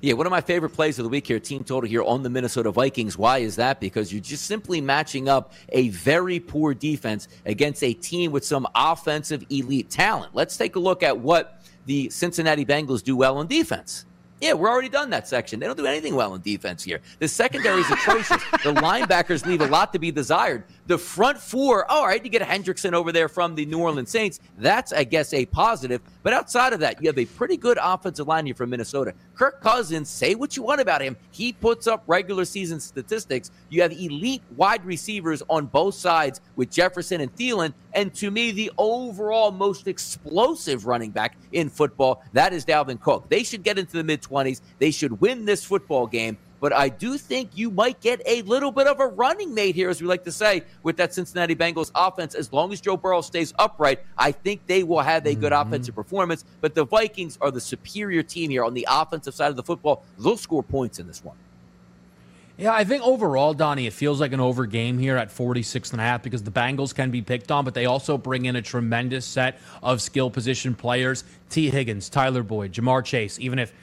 Yeah, 0.00 0.12
one 0.14 0.26
of 0.26 0.30
my 0.30 0.40
favorite 0.40 0.70
plays 0.70 0.98
of 0.98 1.04
the 1.04 1.08
week 1.08 1.26
here, 1.26 1.40
team 1.40 1.64
total 1.64 1.88
here 1.88 2.02
on 2.02 2.22
the 2.22 2.28
Minnesota 2.28 2.70
Vikings. 2.70 3.16
Why 3.16 3.38
is 3.38 3.56
that? 3.56 3.80
Because 3.80 4.12
you're 4.12 4.22
just 4.22 4.44
simply 4.44 4.80
matching 4.80 5.28
up 5.28 5.52
a 5.70 5.88
very 5.90 6.38
poor 6.38 6.74
defense 6.74 7.28
against 7.46 7.82
a 7.82 7.94
team 7.94 8.30
with 8.30 8.44
some 8.44 8.66
offensive 8.74 9.44
elite 9.48 9.88
talent. 9.88 10.34
Let's 10.34 10.56
take 10.56 10.76
a 10.76 10.78
look 10.78 11.02
at 11.02 11.18
what 11.18 11.62
the 11.86 12.10
Cincinnati 12.10 12.64
Bengals 12.64 13.02
do 13.02 13.16
well 13.16 13.38
on 13.38 13.46
defense. 13.46 14.04
Yeah, 14.40 14.52
we're 14.52 14.68
already 14.68 14.90
done 14.90 15.08
that 15.10 15.26
section. 15.26 15.60
They 15.60 15.66
don't 15.66 15.78
do 15.78 15.86
anything 15.86 16.14
well 16.14 16.34
in 16.34 16.42
defense 16.42 16.84
here. 16.84 17.00
The 17.20 17.28
secondary 17.28 17.80
is 17.80 17.90
atrocious. 17.90 18.42
the 18.52 18.74
linebackers 18.74 19.46
leave 19.46 19.62
a 19.62 19.66
lot 19.66 19.92
to 19.94 19.98
be 19.98 20.10
desired. 20.10 20.64
The 20.86 20.98
front 20.98 21.38
four, 21.38 21.84
oh, 21.88 21.96
all 21.96 22.06
right, 22.06 22.24
you 22.24 22.30
get 22.30 22.42
Hendrickson 22.42 22.92
over 22.92 23.10
there 23.10 23.28
from 23.28 23.56
the 23.56 23.66
New 23.66 23.80
Orleans 23.80 24.08
Saints. 24.08 24.38
That's, 24.56 24.92
I 24.92 25.02
guess, 25.02 25.32
a 25.32 25.44
positive. 25.46 26.00
But 26.22 26.32
outside 26.32 26.72
of 26.72 26.78
that, 26.80 27.02
you 27.02 27.08
have 27.08 27.18
a 27.18 27.24
pretty 27.24 27.56
good 27.56 27.76
offensive 27.82 28.28
line 28.28 28.46
here 28.46 28.54
from 28.54 28.70
Minnesota. 28.70 29.12
Kirk 29.34 29.60
Cousins, 29.60 30.08
say 30.08 30.36
what 30.36 30.56
you 30.56 30.62
want 30.62 30.80
about 30.80 31.02
him. 31.02 31.16
He 31.32 31.52
puts 31.52 31.88
up 31.88 32.04
regular 32.06 32.44
season 32.44 32.78
statistics. 32.78 33.50
You 33.68 33.82
have 33.82 33.90
elite 33.90 34.42
wide 34.56 34.84
receivers 34.84 35.42
on 35.50 35.66
both 35.66 35.96
sides 35.96 36.40
with 36.54 36.70
Jefferson 36.70 37.20
and 37.20 37.34
Thielen. 37.34 37.72
And 37.92 38.14
to 38.14 38.30
me, 38.30 38.52
the 38.52 38.70
overall 38.78 39.50
most 39.50 39.88
explosive 39.88 40.86
running 40.86 41.10
back 41.10 41.36
in 41.50 41.68
football, 41.68 42.22
that 42.32 42.52
is 42.52 42.64
Dalvin 42.64 43.00
Cook. 43.00 43.28
They 43.28 43.42
should 43.42 43.64
get 43.64 43.76
into 43.76 43.96
the 43.96 44.04
mid 44.04 44.22
20s. 44.22 44.60
They 44.78 44.92
should 44.92 45.20
win 45.20 45.44
this 45.46 45.64
football 45.64 46.06
game. 46.06 46.38
But 46.60 46.72
I 46.72 46.88
do 46.88 47.18
think 47.18 47.50
you 47.54 47.70
might 47.70 48.00
get 48.00 48.22
a 48.26 48.42
little 48.42 48.72
bit 48.72 48.86
of 48.86 49.00
a 49.00 49.06
running 49.06 49.54
mate 49.54 49.74
here, 49.74 49.90
as 49.90 50.00
we 50.00 50.06
like 50.06 50.24
to 50.24 50.32
say, 50.32 50.64
with 50.82 50.96
that 50.96 51.12
Cincinnati 51.12 51.54
Bengals 51.54 51.90
offense. 51.94 52.34
As 52.34 52.52
long 52.52 52.72
as 52.72 52.80
Joe 52.80 52.96
Burrow 52.96 53.20
stays 53.20 53.52
upright, 53.58 54.00
I 54.16 54.32
think 54.32 54.66
they 54.66 54.82
will 54.82 55.00
have 55.00 55.26
a 55.26 55.34
good 55.34 55.52
mm-hmm. 55.52 55.68
offensive 55.68 55.94
performance. 55.94 56.44
But 56.60 56.74
the 56.74 56.84
Vikings 56.84 57.38
are 57.40 57.50
the 57.50 57.60
superior 57.60 58.22
team 58.22 58.50
here 58.50 58.64
on 58.64 58.74
the 58.74 58.86
offensive 58.90 59.34
side 59.34 59.50
of 59.50 59.56
the 59.56 59.62
football. 59.62 60.04
They'll 60.18 60.36
score 60.36 60.62
points 60.62 60.98
in 60.98 61.06
this 61.06 61.22
one. 61.22 61.36
Yeah, 62.58 62.72
I 62.72 62.84
think 62.84 63.02
overall, 63.02 63.52
Donnie, 63.52 63.86
it 63.86 63.92
feels 63.92 64.18
like 64.18 64.32
an 64.32 64.40
over 64.40 64.64
game 64.64 64.98
here 64.98 65.18
at 65.18 65.30
46 65.30 65.92
and 65.92 66.00
a 66.00 66.04
half 66.04 66.22
because 66.22 66.42
the 66.42 66.50
Bengals 66.50 66.94
can 66.94 67.10
be 67.10 67.20
picked 67.20 67.50
on, 67.50 67.66
but 67.66 67.74
they 67.74 67.84
also 67.84 68.16
bring 68.16 68.46
in 68.46 68.56
a 68.56 68.62
tremendous 68.62 69.26
set 69.26 69.58
of 69.82 70.00
skill 70.00 70.30
position 70.30 70.74
players. 70.74 71.24
Tee 71.50 71.68
Higgins, 71.68 72.08
Tyler 72.08 72.42
Boyd, 72.42 72.72
Ja'Marr 72.72 73.04
Chase, 73.04 73.38
even 73.40 73.58
if 73.58 73.74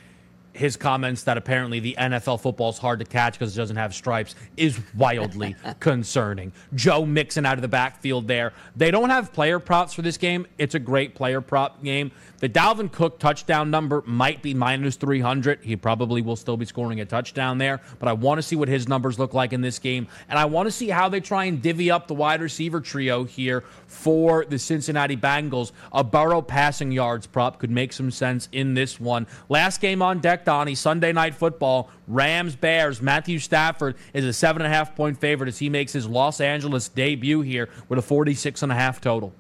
his 0.54 0.78
comments 0.78 1.24
that 1.24 1.38
apparently 1.38 1.80
the 1.80 1.96
NFL 2.00 2.40
football 2.40 2.70
is 2.70 2.78
hard 2.78 3.00
to 3.00 3.06
catch 3.06 3.34
because 3.34 3.56
it 3.56 3.58
doesn't 3.58 3.76
have 3.76 3.94
stripes 3.94 4.36
is 4.56 4.80
wildly 4.96 5.56
concerning. 5.80 6.52
Joe 6.76 7.06
Mixon 7.06 7.46
out 7.46 7.58
of 7.58 7.62
the 7.62 7.68
backfield 7.68 8.28
there. 8.28 8.54
They 8.76 8.92
don't 8.92 9.10
have 9.10 9.34
player 9.34 9.60
props 9.60 9.94
for 9.94 10.02
this 10.02 10.18
game. 10.18 10.48
It's 10.58 10.76
a 10.76 10.80
great 10.80 11.16
player 11.16 11.42
prop 11.42 11.84
game. 11.84 12.12
The 12.40 12.50
Dalvin 12.50 12.92
Cook 12.92 13.20
touchdown 13.20 13.72
number 13.72 14.04
might 14.06 14.42
be 14.42 14.54
minus 14.54 14.98
300. 14.98 15.60
He 15.62 15.76
probably 15.76 16.22
will 16.22 16.36
still 16.36 16.58
be 16.58 16.66
scoring 16.66 17.00
a 17.00 17.06
touchdown 17.06 17.58
there, 17.58 17.80
but 18.00 18.10
I 18.10 18.14
want 18.14 18.38
to 18.38 18.42
see 18.42 18.58
what 18.58 18.68
his 18.68 18.88
numbers 18.88 19.18
look 19.18 19.34
like 19.34 19.54
in 19.54 19.62
this 19.62 19.80
game. 19.80 20.08
And 20.28 20.38
I 20.38 20.46
want 20.46 20.68
to 20.68 20.72
see 20.72 20.90
how 20.90 21.08
they 21.08 21.22
try 21.22 21.46
and 21.46 21.62
divvy 21.62 21.90
up 21.90 22.08
the 22.08 22.14
wide 22.14 22.42
receiver 22.42 22.82
trio 22.82 23.24
here 23.24 23.64
for 23.88 24.44
the 24.44 24.60
Cincinnati 24.60 25.16
Bengals. 25.16 25.72
A 25.94 26.04
Burrow 26.04 26.42
passing 26.42 26.92
yards 26.92 27.28
prop 27.28 27.60
could 27.60 27.72
make 27.72 27.94
some 27.94 28.12
sense 28.12 28.50
in 28.52 28.74
this 28.74 29.00
one. 29.00 29.26
Last 29.48 29.80
game 29.80 30.02
on 30.02 30.20
deck 30.20 30.43
check, 30.44 30.46
Donnie. 30.46 30.76
Sunday 30.76 31.14
night 31.14 31.36
football, 31.36 31.90
Rams 32.08 32.56
Bears. 32.56 33.02
Matthew 33.02 33.40
Stafford 33.40 33.96
is 34.14 34.26
a 34.26 34.34
seven 34.34 34.62
and 34.62 34.72
a 34.72 34.76
half 34.76 34.96
point 34.96 35.20
favorite 35.20 35.48
as 35.48 35.60
he 35.60 35.70
makes 35.70 35.94
his 35.94 36.08
Los 36.08 36.42
Angeles 36.42 36.90
debut 36.90 37.42
here 37.42 37.70
with 37.90 38.00
a 38.00 38.02
46 38.02 38.64
and 38.64 38.72
a 38.72 38.76
half 38.76 39.00
total. 39.00 39.34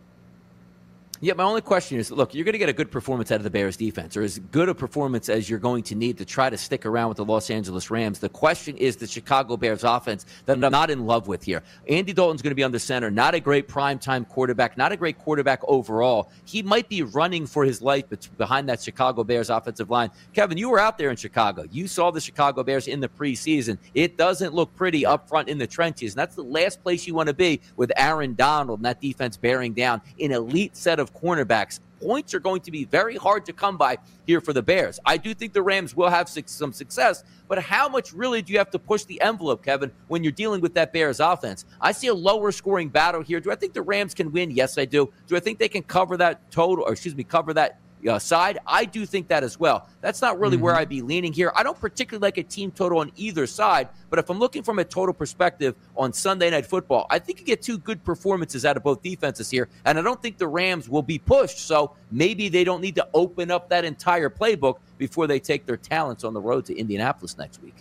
Yeah, 1.23 1.35
my 1.35 1.45
only 1.45 1.61
question 1.61 1.99
is 1.99 2.11
look, 2.11 2.33
you're 2.33 2.43
going 2.43 2.51
to 2.51 2.59
get 2.59 2.67
a 2.67 2.73
good 2.73 2.91
performance 2.91 3.31
out 3.31 3.37
of 3.37 3.43
the 3.43 3.49
Bears 3.49 3.77
defense, 3.77 4.17
or 4.17 4.23
as 4.23 4.39
good 4.39 4.67
a 4.67 4.75
performance 4.75 5.29
as 5.29 5.49
you're 5.49 5.57
going 5.57 5.81
to 5.83 5.95
need 5.95 6.17
to 6.17 6.25
try 6.25 6.49
to 6.49 6.57
stick 6.57 6.85
around 6.85 7.07
with 7.07 7.15
the 7.15 7.23
Los 7.23 7.49
Angeles 7.49 7.89
Rams. 7.89 8.19
The 8.19 8.27
question 8.27 8.75
is 8.75 8.97
the 8.97 9.07
Chicago 9.07 9.55
Bears 9.55 9.85
offense 9.85 10.25
that 10.45 10.61
I'm 10.61 10.69
not 10.69 10.89
in 10.89 11.05
love 11.05 11.29
with 11.29 11.41
here. 11.41 11.63
Andy 11.87 12.11
Dalton's 12.11 12.41
going 12.41 12.51
to 12.51 12.55
be 12.55 12.63
on 12.63 12.73
the 12.73 12.79
center, 12.79 13.09
not 13.09 13.35
a 13.35 13.39
great 13.39 13.69
primetime 13.69 14.27
quarterback, 14.27 14.75
not 14.75 14.91
a 14.91 14.97
great 14.97 15.17
quarterback 15.17 15.61
overall. 15.65 16.29
He 16.43 16.61
might 16.61 16.89
be 16.89 17.03
running 17.03 17.45
for 17.45 17.63
his 17.63 17.81
life 17.81 18.03
behind 18.37 18.67
that 18.67 18.81
Chicago 18.81 19.23
Bears 19.23 19.49
offensive 19.49 19.89
line. 19.89 20.11
Kevin, 20.33 20.57
you 20.57 20.69
were 20.69 20.79
out 20.79 20.97
there 20.97 21.09
in 21.09 21.15
Chicago. 21.15 21.63
You 21.71 21.87
saw 21.87 22.11
the 22.11 22.19
Chicago 22.19 22.63
Bears 22.63 22.89
in 22.89 22.99
the 22.99 23.07
preseason. 23.07 23.77
It 23.93 24.17
doesn't 24.17 24.53
look 24.53 24.75
pretty 24.75 25.05
up 25.05 25.29
front 25.29 25.47
in 25.47 25.57
the 25.57 25.67
trenches, 25.67 26.15
and 26.15 26.19
that's 26.19 26.35
the 26.35 26.43
last 26.43 26.83
place 26.83 27.07
you 27.07 27.13
want 27.13 27.27
to 27.27 27.33
be 27.33 27.61
with 27.77 27.93
Aaron 27.95 28.35
Donald 28.35 28.79
and 28.79 28.85
that 28.85 28.99
defense 28.99 29.37
bearing 29.37 29.71
down 29.71 30.01
an 30.19 30.33
elite 30.33 30.75
set 30.75 30.99
of 30.99 31.12
cornerbacks. 31.13 31.79
Points 32.01 32.33
are 32.33 32.39
going 32.39 32.59
to 32.61 32.71
be 32.71 32.83
very 32.83 33.15
hard 33.15 33.45
to 33.45 33.53
come 33.53 33.77
by 33.77 33.97
here 34.27 34.41
for 34.41 34.51
the 34.51 34.61
Bears. 34.61 34.99
I 35.05 35.15
do 35.15 35.33
think 35.33 35.53
the 35.53 35.61
Rams 35.61 35.95
will 35.95 36.09
have 36.09 36.27
some 36.27 36.73
success, 36.73 37.23
but 37.47 37.59
how 37.59 37.87
much 37.87 38.11
really 38.11 38.41
do 38.41 38.51
you 38.51 38.59
have 38.59 38.71
to 38.71 38.79
push 38.79 39.05
the 39.05 39.21
envelope, 39.21 39.63
Kevin, 39.63 39.89
when 40.09 40.21
you're 40.21 40.33
dealing 40.33 40.59
with 40.59 40.73
that 40.73 40.91
Bears 40.91 41.21
offense? 41.21 41.63
I 41.79 41.93
see 41.93 42.07
a 42.07 42.13
lower 42.13 42.51
scoring 42.51 42.89
battle 42.89 43.21
here. 43.21 43.39
Do 43.39 43.51
I 43.51 43.55
think 43.55 43.73
the 43.73 43.81
Rams 43.81 44.13
can 44.13 44.33
win? 44.33 44.51
Yes, 44.51 44.77
I 44.77 44.83
do. 44.83 45.13
Do 45.27 45.37
I 45.37 45.39
think 45.39 45.59
they 45.59 45.69
can 45.69 45.83
cover 45.83 46.17
that 46.17 46.51
total, 46.51 46.83
or 46.83 46.91
excuse 46.91 47.15
me, 47.15 47.23
cover 47.23 47.53
that 47.53 47.79
uh, 48.07 48.19
side. 48.19 48.59
I 48.65 48.85
do 48.85 49.05
think 49.05 49.27
that 49.29 49.43
as 49.43 49.59
well. 49.59 49.87
That's 50.01 50.21
not 50.21 50.39
really 50.39 50.55
mm-hmm. 50.55 50.65
where 50.65 50.75
I'd 50.75 50.89
be 50.89 51.01
leaning 51.01 51.33
here. 51.33 51.51
I 51.55 51.63
don't 51.63 51.79
particularly 51.79 52.21
like 52.21 52.37
a 52.37 52.43
team 52.43 52.71
total 52.71 52.99
on 52.99 53.11
either 53.15 53.47
side, 53.47 53.89
but 54.09 54.19
if 54.19 54.29
I'm 54.29 54.39
looking 54.39 54.63
from 54.63 54.79
a 54.79 54.83
total 54.83 55.13
perspective 55.13 55.75
on 55.95 56.13
Sunday 56.13 56.49
Night 56.49 56.65
Football, 56.65 57.07
I 57.09 57.19
think 57.19 57.39
you 57.39 57.45
get 57.45 57.61
two 57.61 57.77
good 57.77 58.03
performances 58.03 58.65
out 58.65 58.77
of 58.77 58.83
both 58.83 59.01
defenses 59.01 59.49
here, 59.49 59.69
and 59.85 59.97
I 59.97 60.01
don't 60.01 60.21
think 60.21 60.37
the 60.37 60.47
Rams 60.47 60.89
will 60.89 61.01
be 61.01 61.19
pushed. 61.19 61.59
So 61.59 61.95
maybe 62.11 62.49
they 62.49 62.63
don't 62.63 62.81
need 62.81 62.95
to 62.95 63.07
open 63.13 63.51
up 63.51 63.69
that 63.69 63.85
entire 63.85 64.29
playbook 64.29 64.77
before 64.97 65.27
they 65.27 65.39
take 65.39 65.65
their 65.65 65.77
talents 65.77 66.23
on 66.23 66.33
the 66.33 66.41
road 66.41 66.65
to 66.65 66.77
Indianapolis 66.77 67.37
next 67.37 67.61
week. 67.61 67.75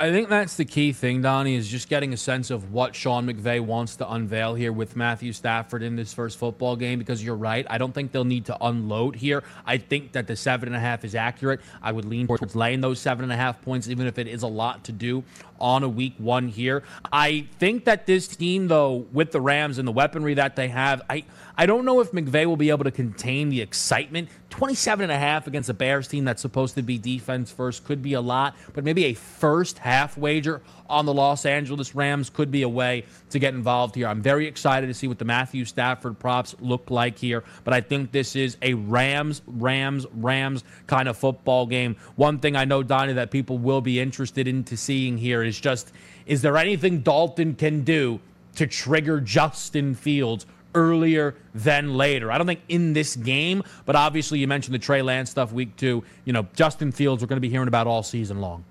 I 0.00 0.10
think 0.10 0.30
that's 0.30 0.56
the 0.56 0.64
key 0.64 0.94
thing, 0.94 1.20
Donnie, 1.20 1.56
is 1.56 1.68
just 1.68 1.90
getting 1.90 2.14
a 2.14 2.16
sense 2.16 2.48
of 2.48 2.72
what 2.72 2.94
Sean 2.96 3.26
McVay 3.26 3.60
wants 3.60 3.96
to 3.96 4.10
unveil 4.10 4.54
here 4.54 4.72
with 4.72 4.96
Matthew 4.96 5.34
Stafford 5.34 5.82
in 5.82 5.94
this 5.94 6.14
first 6.14 6.38
football 6.38 6.74
game. 6.74 6.98
Because 6.98 7.22
you're 7.22 7.36
right, 7.36 7.66
I 7.68 7.76
don't 7.76 7.92
think 7.92 8.10
they'll 8.10 8.24
need 8.24 8.46
to 8.46 8.56
unload 8.64 9.14
here. 9.14 9.44
I 9.66 9.76
think 9.76 10.12
that 10.12 10.26
the 10.26 10.36
seven 10.36 10.70
and 10.70 10.76
a 10.76 10.80
half 10.80 11.04
is 11.04 11.14
accurate. 11.14 11.60
I 11.82 11.92
would 11.92 12.06
lean 12.06 12.28
towards 12.28 12.56
laying 12.56 12.80
those 12.80 12.98
seven 12.98 13.24
and 13.24 13.32
a 13.32 13.36
half 13.36 13.60
points, 13.60 13.90
even 13.90 14.06
if 14.06 14.18
it 14.18 14.26
is 14.26 14.42
a 14.42 14.48
lot 14.48 14.84
to 14.84 14.92
do 14.92 15.22
on 15.60 15.82
a 15.82 15.88
week 15.88 16.14
one 16.16 16.48
here. 16.48 16.82
I 17.12 17.46
think 17.58 17.84
that 17.84 18.06
this 18.06 18.26
team, 18.26 18.68
though, 18.68 19.04
with 19.12 19.32
the 19.32 19.40
Rams 19.42 19.76
and 19.76 19.86
the 19.86 19.92
weaponry 19.92 20.32
that 20.32 20.56
they 20.56 20.68
have, 20.68 21.02
I 21.10 21.24
I 21.60 21.66
don't 21.66 21.84
know 21.84 22.00
if 22.00 22.12
McVay 22.12 22.46
will 22.46 22.56
be 22.56 22.70
able 22.70 22.84
to 22.84 22.90
contain 22.90 23.50
the 23.50 23.60
excitement. 23.60 24.30
27 24.48 25.02
and 25.02 25.12
a 25.12 25.18
half 25.18 25.46
against 25.46 25.68
a 25.68 25.74
Bears 25.74 26.08
team 26.08 26.24
that's 26.24 26.40
supposed 26.40 26.74
to 26.76 26.82
be 26.82 26.96
defense 26.96 27.52
first 27.52 27.84
could 27.84 28.00
be 28.00 28.14
a 28.14 28.20
lot, 28.22 28.56
but 28.72 28.82
maybe 28.82 29.04
a 29.04 29.12
first 29.12 29.76
half 29.76 30.16
wager 30.16 30.62
on 30.88 31.04
the 31.04 31.12
Los 31.12 31.44
Angeles 31.44 31.94
Rams 31.94 32.30
could 32.30 32.50
be 32.50 32.62
a 32.62 32.68
way 32.68 33.04
to 33.28 33.38
get 33.38 33.52
involved 33.52 33.94
here. 33.94 34.08
I'm 34.08 34.22
very 34.22 34.46
excited 34.46 34.86
to 34.86 34.94
see 34.94 35.06
what 35.06 35.18
the 35.18 35.26
Matthew 35.26 35.66
Stafford 35.66 36.18
props 36.18 36.56
look 36.60 36.90
like 36.90 37.18
here, 37.18 37.44
but 37.64 37.74
I 37.74 37.82
think 37.82 38.10
this 38.10 38.36
is 38.36 38.56
a 38.62 38.72
Rams, 38.72 39.42
Rams, 39.46 40.06
Rams 40.14 40.64
kind 40.86 41.10
of 41.10 41.18
football 41.18 41.66
game. 41.66 41.94
One 42.16 42.38
thing 42.38 42.56
I 42.56 42.64
know, 42.64 42.82
Donnie, 42.82 43.12
that 43.12 43.30
people 43.30 43.58
will 43.58 43.82
be 43.82 44.00
interested 44.00 44.48
into 44.48 44.78
seeing 44.78 45.18
here 45.18 45.42
is 45.42 45.60
just 45.60 45.92
is 46.24 46.40
there 46.40 46.56
anything 46.56 47.02
Dalton 47.02 47.54
can 47.54 47.82
do 47.82 48.18
to 48.56 48.66
trigger 48.66 49.20
Justin 49.20 49.94
Fields 49.94 50.46
earlier 50.74 51.34
than 51.54 51.94
later. 51.94 52.30
I 52.30 52.38
don't 52.38 52.46
think 52.46 52.60
in 52.68 52.92
this 52.92 53.16
game, 53.16 53.62
but 53.86 53.96
obviously 53.96 54.38
you 54.38 54.48
mentioned 54.48 54.74
the 54.74 54.78
Trey 54.78 55.02
Lance 55.02 55.30
stuff 55.30 55.52
week 55.52 55.76
two. 55.76 56.04
You 56.24 56.32
know, 56.32 56.46
Justin 56.54 56.92
Fields, 56.92 57.22
we're 57.22 57.28
going 57.28 57.36
to 57.36 57.40
be 57.40 57.50
hearing 57.50 57.68
about 57.68 57.86
all 57.86 58.02
season 58.02 58.40
long. 58.40 58.64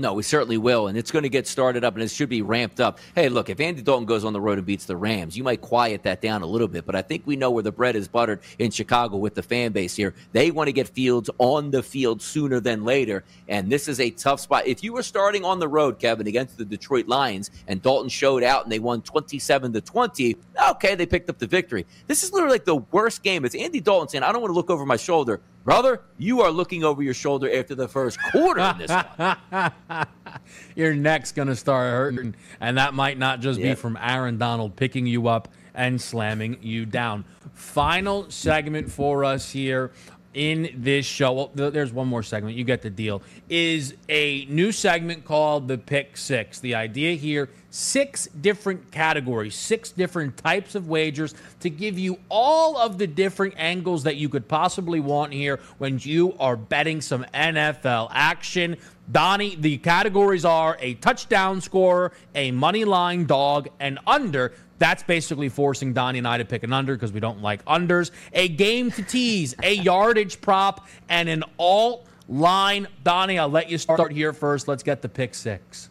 No, 0.00 0.14
we 0.14 0.22
certainly 0.22 0.56
will, 0.56 0.86
and 0.86 0.96
it's 0.96 1.10
going 1.10 1.24
to 1.24 1.28
get 1.28 1.46
started 1.46 1.84
up, 1.84 1.92
and 1.92 2.02
it 2.02 2.10
should 2.10 2.30
be 2.30 2.40
ramped 2.40 2.80
up. 2.80 2.98
Hey, 3.14 3.28
look, 3.28 3.50
if 3.50 3.60
Andy 3.60 3.82
Dalton 3.82 4.06
goes 4.06 4.24
on 4.24 4.32
the 4.32 4.40
road 4.40 4.56
and 4.56 4.66
beats 4.66 4.86
the 4.86 4.96
Rams, 4.96 5.36
you 5.36 5.44
might 5.44 5.60
quiet 5.60 6.04
that 6.04 6.22
down 6.22 6.40
a 6.40 6.46
little 6.46 6.68
bit, 6.68 6.86
but 6.86 6.94
I 6.94 7.02
think 7.02 7.26
we 7.26 7.36
know 7.36 7.50
where 7.50 7.62
the 7.62 7.70
bread 7.70 7.96
is 7.96 8.08
buttered 8.08 8.40
in 8.58 8.70
Chicago 8.70 9.18
with 9.18 9.34
the 9.34 9.42
fan 9.42 9.72
base 9.72 9.94
here. 9.94 10.14
They 10.32 10.52
want 10.52 10.68
to 10.68 10.72
get 10.72 10.88
Fields 10.88 11.28
on 11.36 11.70
the 11.70 11.82
field 11.82 12.22
sooner 12.22 12.60
than 12.60 12.82
later, 12.82 13.24
and 13.46 13.70
this 13.70 13.88
is 13.88 14.00
a 14.00 14.10
tough 14.10 14.40
spot. 14.40 14.66
If 14.66 14.82
you 14.82 14.94
were 14.94 15.02
starting 15.02 15.44
on 15.44 15.58
the 15.58 15.68
road, 15.68 15.98
Kevin, 15.98 16.26
against 16.26 16.56
the 16.56 16.64
Detroit 16.64 17.06
Lions, 17.06 17.50
and 17.68 17.82
Dalton 17.82 18.08
showed 18.08 18.42
out 18.42 18.62
and 18.62 18.72
they 18.72 18.78
won 18.78 19.02
27 19.02 19.70
to 19.74 19.82
20, 19.82 20.36
okay, 20.70 20.94
they 20.94 21.04
picked 21.04 21.28
up 21.28 21.36
the 21.36 21.46
victory. 21.46 21.84
This 22.06 22.24
is 22.24 22.32
literally 22.32 22.54
like 22.54 22.64
the 22.64 22.76
worst 22.76 23.22
game. 23.22 23.44
It's 23.44 23.54
Andy 23.54 23.82
Dalton 23.82 24.08
saying, 24.08 24.24
I 24.24 24.32
don't 24.32 24.40
want 24.40 24.50
to 24.50 24.56
look 24.56 24.70
over 24.70 24.86
my 24.86 24.96
shoulder. 24.96 25.42
Brother, 25.64 26.00
you 26.16 26.40
are 26.40 26.50
looking 26.50 26.84
over 26.84 27.02
your 27.02 27.14
shoulder 27.14 27.50
after 27.54 27.74
the 27.74 27.86
first 27.86 28.18
quarter 28.32 28.60
in 28.60 28.78
this 28.78 28.90
one. 28.90 30.06
your 30.74 30.94
neck's 30.94 31.32
going 31.32 31.48
to 31.48 31.56
start 31.56 31.92
hurting. 31.92 32.34
And 32.60 32.78
that 32.78 32.94
might 32.94 33.18
not 33.18 33.40
just 33.40 33.60
be 33.60 33.74
from 33.74 33.98
Aaron 34.00 34.38
Donald 34.38 34.76
picking 34.76 35.06
you 35.06 35.28
up 35.28 35.48
and 35.74 36.00
slamming 36.00 36.58
you 36.62 36.86
down. 36.86 37.24
Final 37.52 38.30
segment 38.30 38.90
for 38.90 39.24
us 39.24 39.50
here 39.50 39.92
in 40.34 40.70
this 40.76 41.06
show. 41.06 41.32
Well, 41.32 41.70
there's 41.70 41.92
one 41.92 42.08
more 42.08 42.22
segment. 42.22 42.56
You 42.56 42.64
get 42.64 42.82
the 42.82 42.90
deal. 42.90 43.22
Is 43.48 43.94
a 44.08 44.44
new 44.46 44.72
segment 44.72 45.24
called 45.24 45.68
the 45.68 45.78
Pick 45.78 46.16
Six. 46.16 46.60
The 46.60 46.74
idea 46.74 47.14
here 47.14 47.48
six 47.70 48.26
different 48.40 48.90
categories, 48.90 49.54
six 49.54 49.90
different 49.92 50.36
types 50.36 50.74
of 50.74 50.88
wagers 50.88 51.34
to 51.60 51.70
give 51.70 51.98
you 51.98 52.18
all 52.28 52.76
of 52.76 52.98
the 52.98 53.06
different 53.06 53.54
angles 53.56 54.02
that 54.02 54.16
you 54.16 54.28
could 54.28 54.46
possibly 54.48 55.00
want 55.00 55.32
here 55.32 55.60
when 55.78 55.98
you 56.02 56.34
are 56.38 56.56
betting 56.56 57.00
some 57.00 57.24
NFL 57.32 58.08
action. 58.12 58.76
Donnie, 59.10 59.56
the 59.56 59.78
categories 59.78 60.44
are 60.44 60.76
a 60.80 60.94
touchdown 60.94 61.60
scorer, 61.60 62.12
a 62.34 62.50
money 62.50 62.84
line 62.84 63.26
dog, 63.26 63.68
and 63.80 63.98
under. 64.06 64.52
That's 64.80 65.02
basically 65.02 65.50
forcing 65.50 65.92
Donnie 65.92 66.18
and 66.18 66.26
I 66.26 66.38
to 66.38 66.44
pick 66.46 66.64
an 66.64 66.72
under 66.72 66.94
because 66.94 67.12
we 67.12 67.20
don't 67.20 67.42
like 67.42 67.62
unders. 67.66 68.10
A 68.32 68.48
game 68.48 68.90
to 68.92 69.02
tease, 69.02 69.54
a 69.62 69.74
yardage 69.74 70.40
prop, 70.40 70.88
and 71.10 71.28
an 71.28 71.44
alt 71.58 72.06
line. 72.30 72.88
Donnie, 73.04 73.38
I'll 73.38 73.50
let 73.50 73.70
you 73.70 73.76
start 73.76 74.10
here 74.10 74.32
first. 74.32 74.68
Let's 74.68 74.82
get 74.82 75.02
the 75.02 75.08
pick 75.08 75.34
six. 75.34 75.90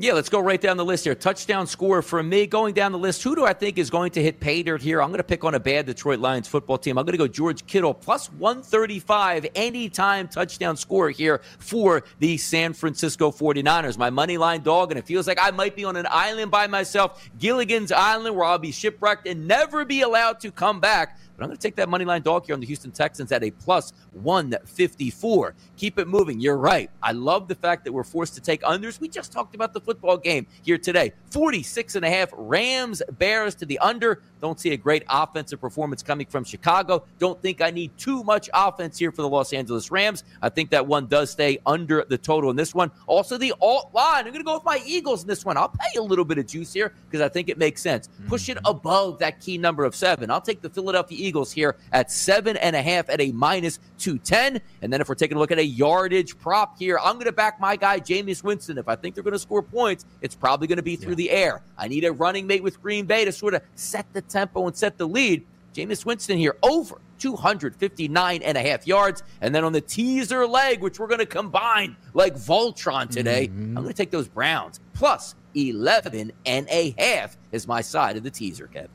Yeah, 0.00 0.12
let's 0.12 0.28
go 0.28 0.38
right 0.38 0.60
down 0.60 0.76
the 0.76 0.84
list 0.84 1.02
here. 1.02 1.16
Touchdown 1.16 1.66
score 1.66 2.02
for 2.02 2.22
me. 2.22 2.46
Going 2.46 2.72
down 2.72 2.92
the 2.92 2.98
list, 2.98 3.20
who 3.24 3.34
do 3.34 3.44
I 3.44 3.52
think 3.52 3.78
is 3.78 3.90
going 3.90 4.12
to 4.12 4.22
hit 4.22 4.38
pay 4.38 4.62
dirt 4.62 4.80
here? 4.80 5.02
I'm 5.02 5.08
going 5.08 5.18
to 5.18 5.24
pick 5.24 5.42
on 5.42 5.56
a 5.56 5.60
bad 5.60 5.86
Detroit 5.86 6.20
Lions 6.20 6.46
football 6.46 6.78
team. 6.78 6.96
I'm 6.96 7.04
going 7.04 7.14
to 7.14 7.18
go 7.18 7.26
George 7.26 7.66
Kittle 7.66 7.92
plus 7.92 8.30
135 8.34 9.48
anytime 9.56 10.28
touchdown 10.28 10.76
score 10.76 11.10
here 11.10 11.40
for 11.58 12.04
the 12.20 12.36
San 12.36 12.74
Francisco 12.74 13.32
49ers. 13.32 13.98
My 13.98 14.08
money 14.08 14.38
line 14.38 14.62
dog, 14.62 14.92
and 14.92 15.00
it 15.00 15.04
feels 15.04 15.26
like 15.26 15.38
I 15.40 15.50
might 15.50 15.74
be 15.74 15.84
on 15.84 15.96
an 15.96 16.06
island 16.08 16.52
by 16.52 16.68
myself, 16.68 17.28
Gilligan's 17.36 17.90
Island, 17.90 18.36
where 18.36 18.44
I'll 18.44 18.56
be 18.56 18.70
shipwrecked 18.70 19.26
and 19.26 19.48
never 19.48 19.84
be 19.84 20.02
allowed 20.02 20.38
to 20.40 20.52
come 20.52 20.78
back. 20.78 21.18
But 21.38 21.44
I'm 21.44 21.50
going 21.50 21.58
to 21.58 21.62
take 21.62 21.76
that 21.76 21.88
money 21.88 22.04
line 22.04 22.22
dog 22.22 22.46
here 22.46 22.54
on 22.54 22.60
the 22.60 22.66
Houston 22.66 22.90
Texans 22.90 23.30
at 23.30 23.44
a 23.44 23.52
plus 23.52 23.92
154. 24.12 25.54
Keep 25.76 26.00
it 26.00 26.08
moving. 26.08 26.40
You're 26.40 26.56
right. 26.56 26.90
I 27.00 27.12
love 27.12 27.46
the 27.46 27.54
fact 27.54 27.84
that 27.84 27.92
we're 27.92 28.02
forced 28.02 28.34
to 28.34 28.40
take 28.40 28.60
unders. 28.62 29.00
We 29.00 29.08
just 29.08 29.30
talked 29.30 29.54
about 29.54 29.72
the 29.72 29.80
football 29.80 30.16
game 30.16 30.48
here 30.62 30.78
today. 30.78 31.12
46 31.30 31.94
and 31.94 32.04
a 32.04 32.10
half 32.10 32.30
Rams 32.32 33.02
Bears 33.18 33.54
to 33.56 33.66
the 33.66 33.78
under. 33.78 34.20
Don't 34.40 34.58
see 34.58 34.72
a 34.72 34.76
great 34.76 35.04
offensive 35.08 35.60
performance 35.60 36.02
coming 36.02 36.26
from 36.26 36.42
Chicago. 36.42 37.04
Don't 37.20 37.40
think 37.40 37.60
I 37.60 37.70
need 37.70 37.96
too 37.98 38.24
much 38.24 38.50
offense 38.52 38.98
here 38.98 39.12
for 39.12 39.22
the 39.22 39.28
Los 39.28 39.52
Angeles 39.52 39.92
Rams. 39.92 40.24
I 40.42 40.48
think 40.48 40.70
that 40.70 40.86
one 40.86 41.06
does 41.06 41.30
stay 41.30 41.58
under 41.66 42.04
the 42.08 42.18
total 42.18 42.50
in 42.50 42.56
this 42.56 42.74
one. 42.74 42.90
Also, 43.06 43.38
the 43.38 43.54
alt 43.60 43.94
line. 43.94 44.26
I'm 44.26 44.32
going 44.32 44.38
to 44.38 44.44
go 44.44 44.54
with 44.54 44.64
my 44.64 44.82
Eagles 44.84 45.22
in 45.22 45.28
this 45.28 45.44
one. 45.44 45.56
I'll 45.56 45.68
pay 45.68 45.98
a 45.98 46.02
little 46.02 46.24
bit 46.24 46.38
of 46.38 46.46
juice 46.48 46.72
here 46.72 46.92
because 47.08 47.24
I 47.24 47.28
think 47.28 47.48
it 47.48 47.58
makes 47.58 47.80
sense. 47.80 48.08
Push 48.26 48.48
it 48.48 48.56
mm-hmm. 48.56 48.66
above 48.66 49.20
that 49.20 49.40
key 49.40 49.56
number 49.56 49.84
of 49.84 49.94
seven. 49.94 50.30
I'll 50.30 50.40
take 50.40 50.62
the 50.62 50.70
Philadelphia 50.70 51.16
Eagles 51.18 51.27
here 51.52 51.76
at 51.92 52.10
seven 52.10 52.56
and 52.56 52.74
a 52.74 52.82
half 52.82 53.08
at 53.08 53.20
a 53.20 53.32
minus 53.32 53.78
210. 53.98 54.60
And 54.82 54.92
then 54.92 55.00
if 55.00 55.08
we're 55.08 55.14
taking 55.14 55.36
a 55.36 55.40
look 55.40 55.50
at 55.50 55.58
a 55.58 55.64
yardage 55.64 56.38
prop 56.38 56.78
here, 56.78 56.98
I'm 56.98 57.14
going 57.14 57.26
to 57.26 57.32
back 57.32 57.60
my 57.60 57.76
guy, 57.76 58.00
Jameis 58.00 58.42
Winston. 58.42 58.78
If 58.78 58.88
I 58.88 58.96
think 58.96 59.14
they're 59.14 59.24
going 59.24 59.32
to 59.32 59.38
score 59.38 59.62
points, 59.62 60.04
it's 60.20 60.34
probably 60.34 60.66
going 60.66 60.76
to 60.76 60.82
be 60.82 60.96
through 60.96 61.12
yeah. 61.12 61.16
the 61.16 61.30
air. 61.30 61.62
I 61.76 61.88
need 61.88 62.04
a 62.04 62.12
running 62.12 62.46
mate 62.46 62.62
with 62.62 62.80
Green 62.80 63.06
Bay 63.06 63.24
to 63.24 63.32
sort 63.32 63.54
of 63.54 63.62
set 63.74 64.06
the 64.12 64.22
tempo 64.22 64.66
and 64.66 64.76
set 64.76 64.98
the 64.98 65.06
lead. 65.06 65.44
Jameis 65.74 66.04
Winston 66.04 66.38
here 66.38 66.56
over 66.62 67.00
259 67.18 68.42
and 68.42 68.58
a 68.58 68.62
half 68.62 68.86
yards. 68.86 69.22
And 69.40 69.54
then 69.54 69.64
on 69.64 69.72
the 69.72 69.80
teaser 69.80 70.46
leg, 70.46 70.80
which 70.80 70.98
we're 70.98 71.06
going 71.06 71.20
to 71.20 71.26
combine 71.26 71.96
like 72.14 72.34
Voltron 72.34 73.10
today, 73.10 73.48
mm-hmm. 73.48 73.76
I'm 73.76 73.84
going 73.84 73.88
to 73.88 73.94
take 73.94 74.10
those 74.10 74.28
Browns 74.28 74.80
plus 74.94 75.34
11 75.54 76.32
and 76.46 76.66
a 76.70 76.94
half 76.98 77.36
is 77.52 77.66
my 77.66 77.80
side 77.80 78.16
of 78.16 78.22
the 78.22 78.30
teaser, 78.30 78.68
Kev. 78.72 78.88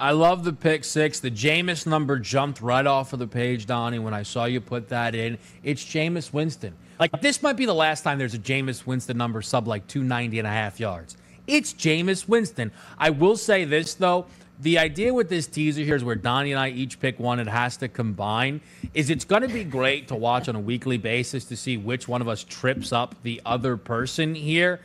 I 0.00 0.12
love 0.12 0.44
the 0.44 0.54
pick 0.54 0.84
six. 0.84 1.20
The 1.20 1.30
Jameis 1.30 1.86
number 1.86 2.18
jumped 2.18 2.62
right 2.62 2.86
off 2.86 3.12
of 3.12 3.18
the 3.18 3.26
page, 3.26 3.66
Donnie, 3.66 3.98
when 3.98 4.14
I 4.14 4.22
saw 4.22 4.46
you 4.46 4.58
put 4.58 4.88
that 4.88 5.14
in. 5.14 5.36
It's 5.62 5.84
Jameis 5.84 6.32
Winston. 6.32 6.74
Like, 6.98 7.20
this 7.20 7.42
might 7.42 7.58
be 7.58 7.66
the 7.66 7.74
last 7.74 8.00
time 8.02 8.18
there's 8.18 8.32
a 8.32 8.38
Jameis 8.38 8.86
Winston 8.86 9.18
number 9.18 9.42
sub 9.42 9.68
like 9.68 9.86
290 9.88 10.38
and 10.38 10.48
a 10.48 10.50
half 10.50 10.80
yards. 10.80 11.18
It's 11.46 11.74
Jameis 11.74 12.26
Winston. 12.26 12.72
I 12.96 13.10
will 13.10 13.36
say 13.36 13.66
this, 13.66 13.92
though. 13.92 14.24
The 14.60 14.78
idea 14.78 15.12
with 15.12 15.28
this 15.28 15.46
teaser 15.46 15.82
here 15.82 15.96
is 15.96 16.04
where 16.04 16.16
Donnie 16.16 16.52
and 16.52 16.60
I 16.60 16.70
each 16.70 16.98
pick 16.98 17.20
one. 17.20 17.38
It 17.38 17.46
has 17.46 17.76
to 17.78 17.88
combine. 17.88 18.62
Is 18.94 19.10
it's 19.10 19.26
going 19.26 19.42
to 19.42 19.48
be 19.48 19.64
great 19.64 20.08
to 20.08 20.14
watch 20.14 20.48
on 20.48 20.56
a 20.56 20.60
weekly 20.60 20.96
basis 20.96 21.44
to 21.46 21.56
see 21.56 21.76
which 21.76 22.08
one 22.08 22.22
of 22.22 22.28
us 22.28 22.42
trips 22.42 22.90
up 22.90 23.14
the 23.22 23.42
other 23.44 23.76
person 23.76 24.34
here. 24.34 24.80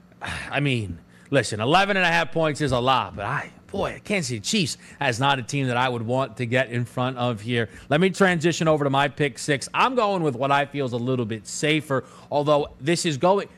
I 0.22 0.60
mean, 0.60 1.00
listen, 1.30 1.60
11 1.60 1.96
and 1.96 2.06
a 2.06 2.08
half 2.08 2.30
points 2.30 2.60
is 2.60 2.70
a 2.70 2.78
lot, 2.78 3.16
but 3.16 3.24
I, 3.24 3.50
boy, 3.70 4.00
Kansas 4.04 4.28
City 4.28 4.40
Chiefs 4.40 4.78
as 4.98 5.20
not 5.20 5.38
a 5.38 5.42
team 5.42 5.66
that 5.68 5.76
I 5.76 5.88
would 5.88 6.02
want 6.02 6.36
to 6.38 6.46
get 6.46 6.70
in 6.70 6.84
front 6.84 7.16
of 7.16 7.40
here. 7.40 7.68
Let 7.88 8.00
me 8.00 8.10
transition 8.10 8.68
over 8.68 8.84
to 8.84 8.90
my 8.90 9.08
pick 9.08 9.38
six. 9.38 9.68
I'm 9.72 9.94
going 9.94 10.22
with 10.22 10.34
what 10.34 10.50
I 10.50 10.66
feel 10.66 10.86
is 10.86 10.92
a 10.92 10.96
little 10.96 11.24
bit 11.26 11.46
safer, 11.46 12.04
although 12.30 12.68
this 12.80 13.06
is 13.06 13.16
going. 13.16 13.48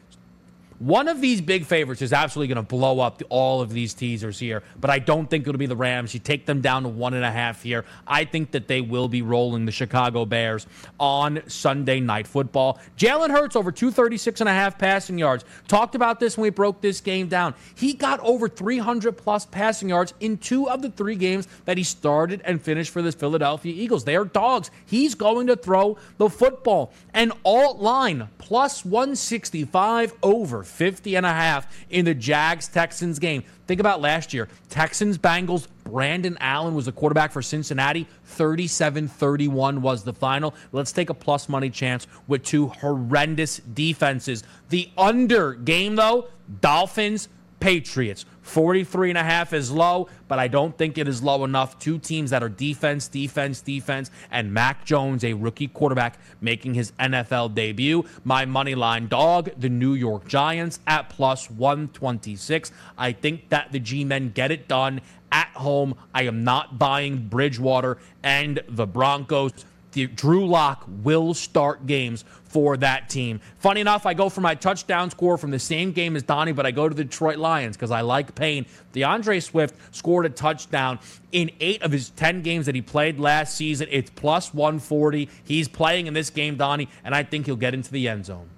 One 0.83 1.07
of 1.07 1.21
these 1.21 1.41
big 1.41 1.65
favorites 1.65 2.03
is 2.03 2.13
absolutely 2.13 2.53
going 2.53 2.67
to 2.67 2.69
blow 2.69 2.99
up 2.99 3.23
all 3.29 3.61
of 3.61 3.71
these 3.71 3.95
teasers 3.95 4.41
here, 4.41 4.65
but 4.81 4.91
I 4.91 4.99
don't 4.99 5.31
think 5.31 5.47
it'll 5.47 5.57
be 5.57 5.67
the 5.67 5.77
Rams. 5.77 6.13
You 6.13 6.19
take 6.19 6.45
them 6.45 6.61
down 6.61 6.83
to 6.83 6.89
one 6.89 7.15
and 7.15 7.25
a 7.25 7.31
half 7.31 7.63
here. 7.63 7.85
I 8.05 8.25
think 8.25 8.51
that 8.51 8.67
they 8.67 8.81
will 8.81 9.07
be 9.07 9.23
rolling 9.23 9.65
the 9.65 9.71
Chicago 9.71 10.25
Bears 10.25 10.67
on 10.99 11.41
Sunday 11.47 12.01
night 12.01 12.27
football. 12.27 12.81
Jalen 12.99 13.31
Hurts 13.31 13.55
over 13.55 13.71
236 13.71 14.41
and 14.41 14.49
a 14.49 14.53
half 14.53 14.77
passing 14.77 15.19
yards. 15.19 15.45
Talked 15.69 15.95
about 15.95 16.19
this 16.19 16.37
when 16.37 16.43
we 16.43 16.51
broke 16.51 16.81
this 16.81 17.01
game 17.01 17.29
down. 17.29 17.55
He 17.77 17.93
got 17.93 18.19
over 18.19 18.49
300 18.49 19.13
plus 19.13 19.47
passing 19.47 19.89
yards 19.89 20.15
in 20.19 20.37
two 20.37 20.69
of 20.69 20.83
the 20.83 20.91
three 20.91 21.15
games 21.15 21.47
that 21.65 21.79
he 21.79 21.85
started 21.85 22.43
and 22.45 22.61
finished 22.61 22.91
for 22.91 23.03
the 23.03 23.13
Philadelphia 23.13 23.73
Eagles. 23.73 24.03
They 24.03 24.17
are 24.17 24.25
dogs. 24.25 24.73
He's 24.85 25.15
going 25.15 25.47
to 25.47 25.55
throw 25.55 25.97
the 26.19 26.29
football. 26.29 26.93
And 27.15 27.33
alt 27.45 27.79
line 27.79 28.31
plus 28.39 28.85
165 28.85 30.15
over 30.25 30.65
50 30.73 31.17
and 31.17 31.27
a 31.27 31.33
half 31.33 31.67
in 31.91 32.05
the 32.05 32.15
Jags 32.15 32.69
Texans 32.69 33.19
game. 33.19 33.45
Think 33.67 33.81
about 33.81 34.01
last 34.01 34.35
year. 34.35 34.49
Texans 34.69 35.19
Bengals, 35.19 35.69
Brandon 35.85 36.37
Allen 36.41 36.75
was 36.75 36.87
the 36.87 36.93
quarterback 36.93 37.33
for 37.33 37.43
Cincinnati. 37.43 38.09
37 38.25 39.09
31 39.09 39.83
was 39.83 40.05
the 40.05 40.13
final. 40.13 40.55
Let's 40.73 40.93
take 40.93 41.11
a 41.11 41.15
plus 41.15 41.49
money 41.49 41.71
chance 41.71 42.07
with 42.27 42.43
two 42.43 42.69
horrendous 42.69 43.59
defenses. 43.59 44.43
The 44.71 44.91
under 44.97 45.55
game, 45.55 45.97
though, 45.97 46.29
Dolphins, 46.61 47.29
Patriots. 47.61 48.25
43 48.43 49.11
and 49.11 49.19
a 49.19 49.23
half 49.23 49.53
is 49.53 49.71
low, 49.71 50.09
but 50.29 50.39
I 50.39 50.49
don't 50.49 50.77
think 50.77 50.99
it 50.99 51.09
is 51.09 51.23
low 51.23 51.45
enough. 51.45 51.79
Two 51.79 51.99
teams 51.99 52.31
that 52.31 52.43
are 52.43 52.49
defense, 52.49 53.09
defense, 53.09 53.61
defense, 53.61 54.11
and 54.31 54.53
Mac 54.53 54.85
Jones, 54.85 55.25
a 55.25 55.33
rookie 55.33 55.69
quarterback, 55.69 56.19
making 56.41 56.75
his 56.75 56.93
NFL 56.93 57.55
debut. 57.55 58.05
My 58.25 58.45
money 58.45 58.75
line 58.75 59.07
dog, 59.07 59.51
the 59.59 59.69
New 59.69 59.95
York 59.95 60.27
Giants 60.27 60.81
at 60.87 61.09
plus 61.09 61.51
126. 61.51 62.73
I 62.99 63.13
think 63.13 63.49
that 63.49 63.73
the 63.73 63.79
G 63.79 64.05
men 64.05 64.31
get 64.31 64.51
it 64.51 64.69
done 64.69 65.01
at 65.31 65.49
home. 65.49 65.95
I 66.15 66.25
am 66.25 66.45
not 66.45 66.79
buying 66.79 67.29
Bridgewater 67.29 67.99
and 68.23 68.61
the 68.69 68.87
Broncos. 68.87 69.53
Drew 69.93 70.47
Lock 70.47 70.85
will 70.89 71.35
start 71.35 71.87
games 71.87 72.25
for 72.53 72.77
that 72.77 73.09
team. 73.09 73.41
Funny 73.59 73.81
enough, 73.81 74.05
I 74.05 74.13
go 74.13 74.29
for 74.29 74.43
my 74.43 74.55
touchdown 74.55 75.11
score 75.11 75.39
from 75.39 75.51
the 75.51 75.59
same 75.59 75.93
game 75.93 76.17
as 76.17 76.23
Donnie, 76.23 76.53
but 76.53 76.67
I 76.67 76.71
go 76.71 76.87
to 76.87 76.95
the 76.95 77.05
Detroit 77.05 77.39
Lions 77.39 77.77
because 77.77 77.91
I 77.91 78.03
like 78.03 78.35
pain. 78.35 78.67
D'Andre 78.93 79.41
Swift 79.41 79.75
scored 79.91 80.27
a 80.27 80.29
touchdown 80.29 80.99
in 81.33 81.51
eight 81.61 81.83
of 81.83 81.91
his 81.91 82.11
10 82.11 82.43
games 82.43 82.67
that 82.67 82.75
he 82.75 82.83
played 82.83 83.19
last 83.19 83.57
season. 83.57 83.89
It's 83.91 84.11
plus 84.11 84.53
140. 84.53 85.31
He's 85.45 85.67
playing 85.67 86.09
in 86.09 86.15
this 86.15 86.29
game, 86.29 86.57
Donnie, 86.57 86.89
and 87.05 87.15
I 87.15 87.23
think 87.23 87.47
he'll 87.47 87.57
get 87.57 87.73
into 87.73 87.91
the 87.91 88.07
end 88.07 88.27
zone. 88.27 88.49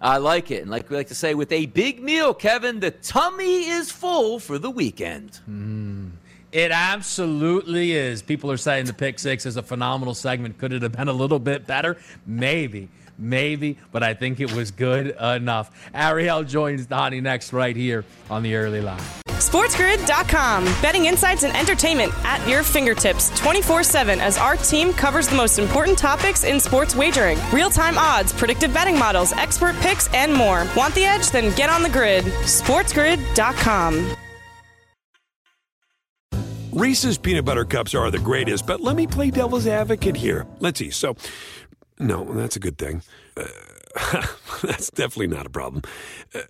I 0.00 0.18
like 0.18 0.52
it. 0.52 0.62
And 0.62 0.70
like 0.70 0.88
we 0.88 0.96
like 0.96 1.08
to 1.08 1.14
say, 1.14 1.34
with 1.34 1.50
a 1.50 1.66
big 1.66 2.00
meal, 2.00 2.34
Kevin, 2.34 2.78
the 2.78 2.92
tummy 2.92 3.68
is 3.68 3.90
full 3.90 4.38
for 4.38 4.58
the 4.58 4.70
weekend. 4.70 5.40
Mm. 5.50 6.10
It 6.56 6.70
absolutely 6.70 7.92
is. 7.92 8.22
People 8.22 8.50
are 8.50 8.56
saying 8.56 8.86
the 8.86 8.94
pick 8.94 9.18
six 9.18 9.44
is 9.44 9.58
a 9.58 9.62
phenomenal 9.62 10.14
segment. 10.14 10.56
Could 10.56 10.72
it 10.72 10.80
have 10.80 10.92
been 10.92 11.08
a 11.08 11.12
little 11.12 11.38
bit 11.38 11.66
better? 11.66 11.98
Maybe. 12.26 12.88
Maybe, 13.18 13.76
but 13.92 14.02
I 14.02 14.14
think 14.14 14.40
it 14.40 14.50
was 14.54 14.70
good 14.70 15.14
enough. 15.20 15.70
Ariel 15.92 16.44
joins 16.44 16.86
Donnie 16.86 17.20
next 17.20 17.52
right 17.52 17.76
here 17.76 18.06
on 18.30 18.42
the 18.42 18.54
early 18.54 18.80
line. 18.80 19.02
SportsGrid.com. 19.26 20.64
Betting 20.80 21.04
insights 21.04 21.42
and 21.42 21.54
entertainment 21.54 22.10
at 22.24 22.46
your 22.48 22.62
fingertips 22.62 23.38
24 23.38 23.82
7 23.82 24.18
as 24.18 24.38
our 24.38 24.56
team 24.56 24.94
covers 24.94 25.28
the 25.28 25.36
most 25.36 25.58
important 25.58 25.98
topics 25.98 26.44
in 26.44 26.58
sports 26.58 26.96
wagering 26.96 27.38
real 27.52 27.68
time 27.68 27.98
odds, 27.98 28.32
predictive 28.32 28.72
betting 28.72 28.98
models, 28.98 29.34
expert 29.34 29.76
picks, 29.80 30.08
and 30.14 30.32
more. 30.32 30.66
Want 30.74 30.94
the 30.94 31.04
edge? 31.04 31.28
Then 31.28 31.54
get 31.54 31.68
on 31.68 31.82
the 31.82 31.90
grid. 31.90 32.24
SportsGrid.com. 32.24 34.16
Reese's 36.76 37.16
peanut 37.16 37.46
butter 37.46 37.64
cups 37.64 37.94
are 37.94 38.10
the 38.10 38.18
greatest, 38.18 38.66
but 38.66 38.82
let 38.82 38.96
me 38.96 39.06
play 39.06 39.30
devil's 39.30 39.66
advocate 39.66 40.14
here. 40.14 40.46
Let's 40.60 40.78
see. 40.78 40.90
So, 40.90 41.16
no, 41.98 42.24
that's 42.34 42.56
a 42.56 42.58
good 42.60 42.76
thing. 42.76 43.00
Uh, 43.34 43.46
that's 44.62 44.90
definitely 44.90 45.28
not 45.28 45.46
a 45.46 45.48
problem. 45.48 45.80
Uh, 46.34 46.42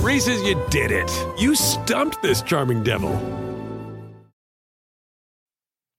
Reese's, 0.00 0.42
you 0.44 0.58
did 0.70 0.90
it. 0.90 1.10
You 1.38 1.54
stumped 1.54 2.22
this 2.22 2.40
charming 2.40 2.84
devil. 2.84 3.12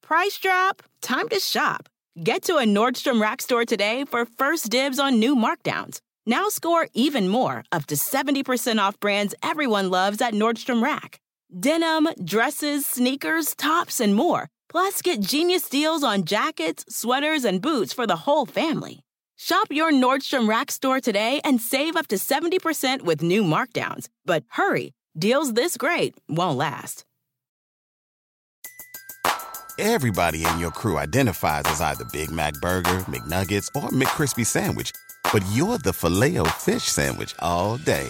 Price 0.01 0.39
drop? 0.39 0.81
Time 1.03 1.29
to 1.29 1.39
shop. 1.39 1.87
Get 2.23 2.45
to 2.45 2.57
a 2.57 2.63
Nordstrom 2.63 3.21
Rack 3.21 3.43
store 3.43 3.63
today 3.63 4.05
for 4.05 4.25
first 4.25 4.71
dibs 4.71 4.97
on 4.97 5.19
new 5.19 5.35
markdowns. 5.35 6.01
Now 6.25 6.49
score 6.49 6.87
even 6.95 7.27
more, 7.27 7.63
up 7.71 7.85
to 7.85 7.95
70% 7.95 8.79
off 8.79 8.99
brands 8.99 9.35
everyone 9.43 9.91
loves 9.91 10.19
at 10.19 10.33
Nordstrom 10.33 10.81
Rack. 10.81 11.19
Denim, 11.51 12.09
dresses, 12.23 12.85
sneakers, 12.85 13.55
tops, 13.55 14.01
and 14.01 14.13
more. 14.13 14.49
Plus, 14.69 15.01
get 15.01 15.21
genius 15.21 15.69
deals 15.69 16.03
on 16.03 16.25
jackets, 16.25 16.83
sweaters, 16.89 17.45
and 17.45 17.61
boots 17.61 17.93
for 17.93 18.05
the 18.05 18.17
whole 18.17 18.45
family. 18.45 18.99
Shop 19.37 19.67
your 19.71 19.91
Nordstrom 19.91 20.49
Rack 20.49 20.71
store 20.71 20.99
today 20.99 21.39
and 21.45 21.61
save 21.61 21.95
up 21.95 22.07
to 22.07 22.17
70% 22.17 23.03
with 23.03 23.21
new 23.21 23.43
markdowns. 23.43 24.09
But 24.25 24.43
hurry, 24.49 24.93
deals 25.17 25.53
this 25.53 25.77
great 25.77 26.15
won't 26.27 26.57
last. 26.57 27.05
Everybody 29.79 30.43
in 30.43 30.59
your 30.59 30.71
crew 30.71 30.97
identifies 30.97 31.63
as 31.67 31.81
either 31.81 32.03
Big 32.11 32.31
Mac 32.31 32.55
Burger, 32.55 32.99
McNuggets, 33.01 33.67
or 33.75 33.89
McCrispy 33.89 34.45
Sandwich, 34.45 34.91
but 35.31 35.45
you're 35.51 35.77
the 35.77 35.93
Filet-O-Fish 35.93 36.83
Sandwich 36.83 37.35
all 37.39 37.77
day 37.77 38.09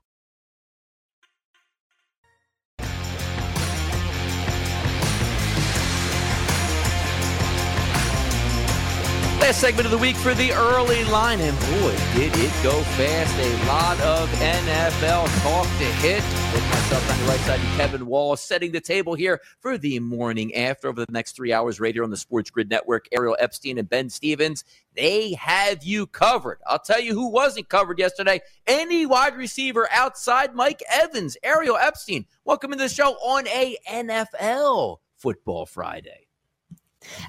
Last 9.41 9.59
segment 9.59 9.85
of 9.85 9.91
the 9.91 9.97
week 9.97 10.15
for 10.17 10.35
the 10.35 10.53
early 10.53 11.03
line, 11.05 11.39
and 11.41 11.57
boy, 11.57 11.95
did 12.13 12.31
it 12.35 12.53
go 12.63 12.79
fast. 12.83 13.35
A 13.39 13.67
lot 13.67 13.99
of 14.01 14.29
NFL 14.33 15.41
talk 15.41 15.65
to 15.65 15.85
hit. 15.99 16.23
With 16.53 16.63
myself 16.69 17.11
on 17.11 17.19
the 17.19 17.25
right 17.25 17.39
side, 17.39 17.59
and 17.59 17.75
Kevin 17.75 18.05
Walsh 18.05 18.39
setting 18.39 18.71
the 18.71 18.79
table 18.79 19.15
here 19.15 19.41
for 19.59 19.79
the 19.79 19.99
morning 19.99 20.53
after 20.53 20.89
over 20.89 21.03
the 21.03 21.11
next 21.11 21.35
three 21.35 21.51
hours 21.51 21.79
right 21.79 21.93
here 21.93 22.03
on 22.03 22.11
the 22.11 22.17
Sports 22.17 22.51
Grid 22.51 22.69
Network. 22.69 23.07
Ariel 23.11 23.35
Epstein 23.39 23.79
and 23.79 23.89
Ben 23.89 24.11
Stevens, 24.11 24.63
they 24.93 25.33
have 25.33 25.83
you 25.83 26.05
covered. 26.05 26.59
I'll 26.67 26.77
tell 26.77 27.01
you 27.01 27.15
who 27.15 27.27
wasn't 27.27 27.67
covered 27.67 27.97
yesterday. 27.97 28.41
Any 28.67 29.07
wide 29.07 29.35
receiver 29.35 29.89
outside 29.91 30.53
Mike 30.53 30.83
Evans. 30.87 31.35
Ariel 31.41 31.77
Epstein, 31.77 32.27
welcome 32.45 32.69
to 32.71 32.77
the 32.77 32.87
show 32.87 33.13
on 33.13 33.47
a 33.47 33.75
NFL 33.89 34.97
Football 35.17 35.65
Friday. 35.65 36.27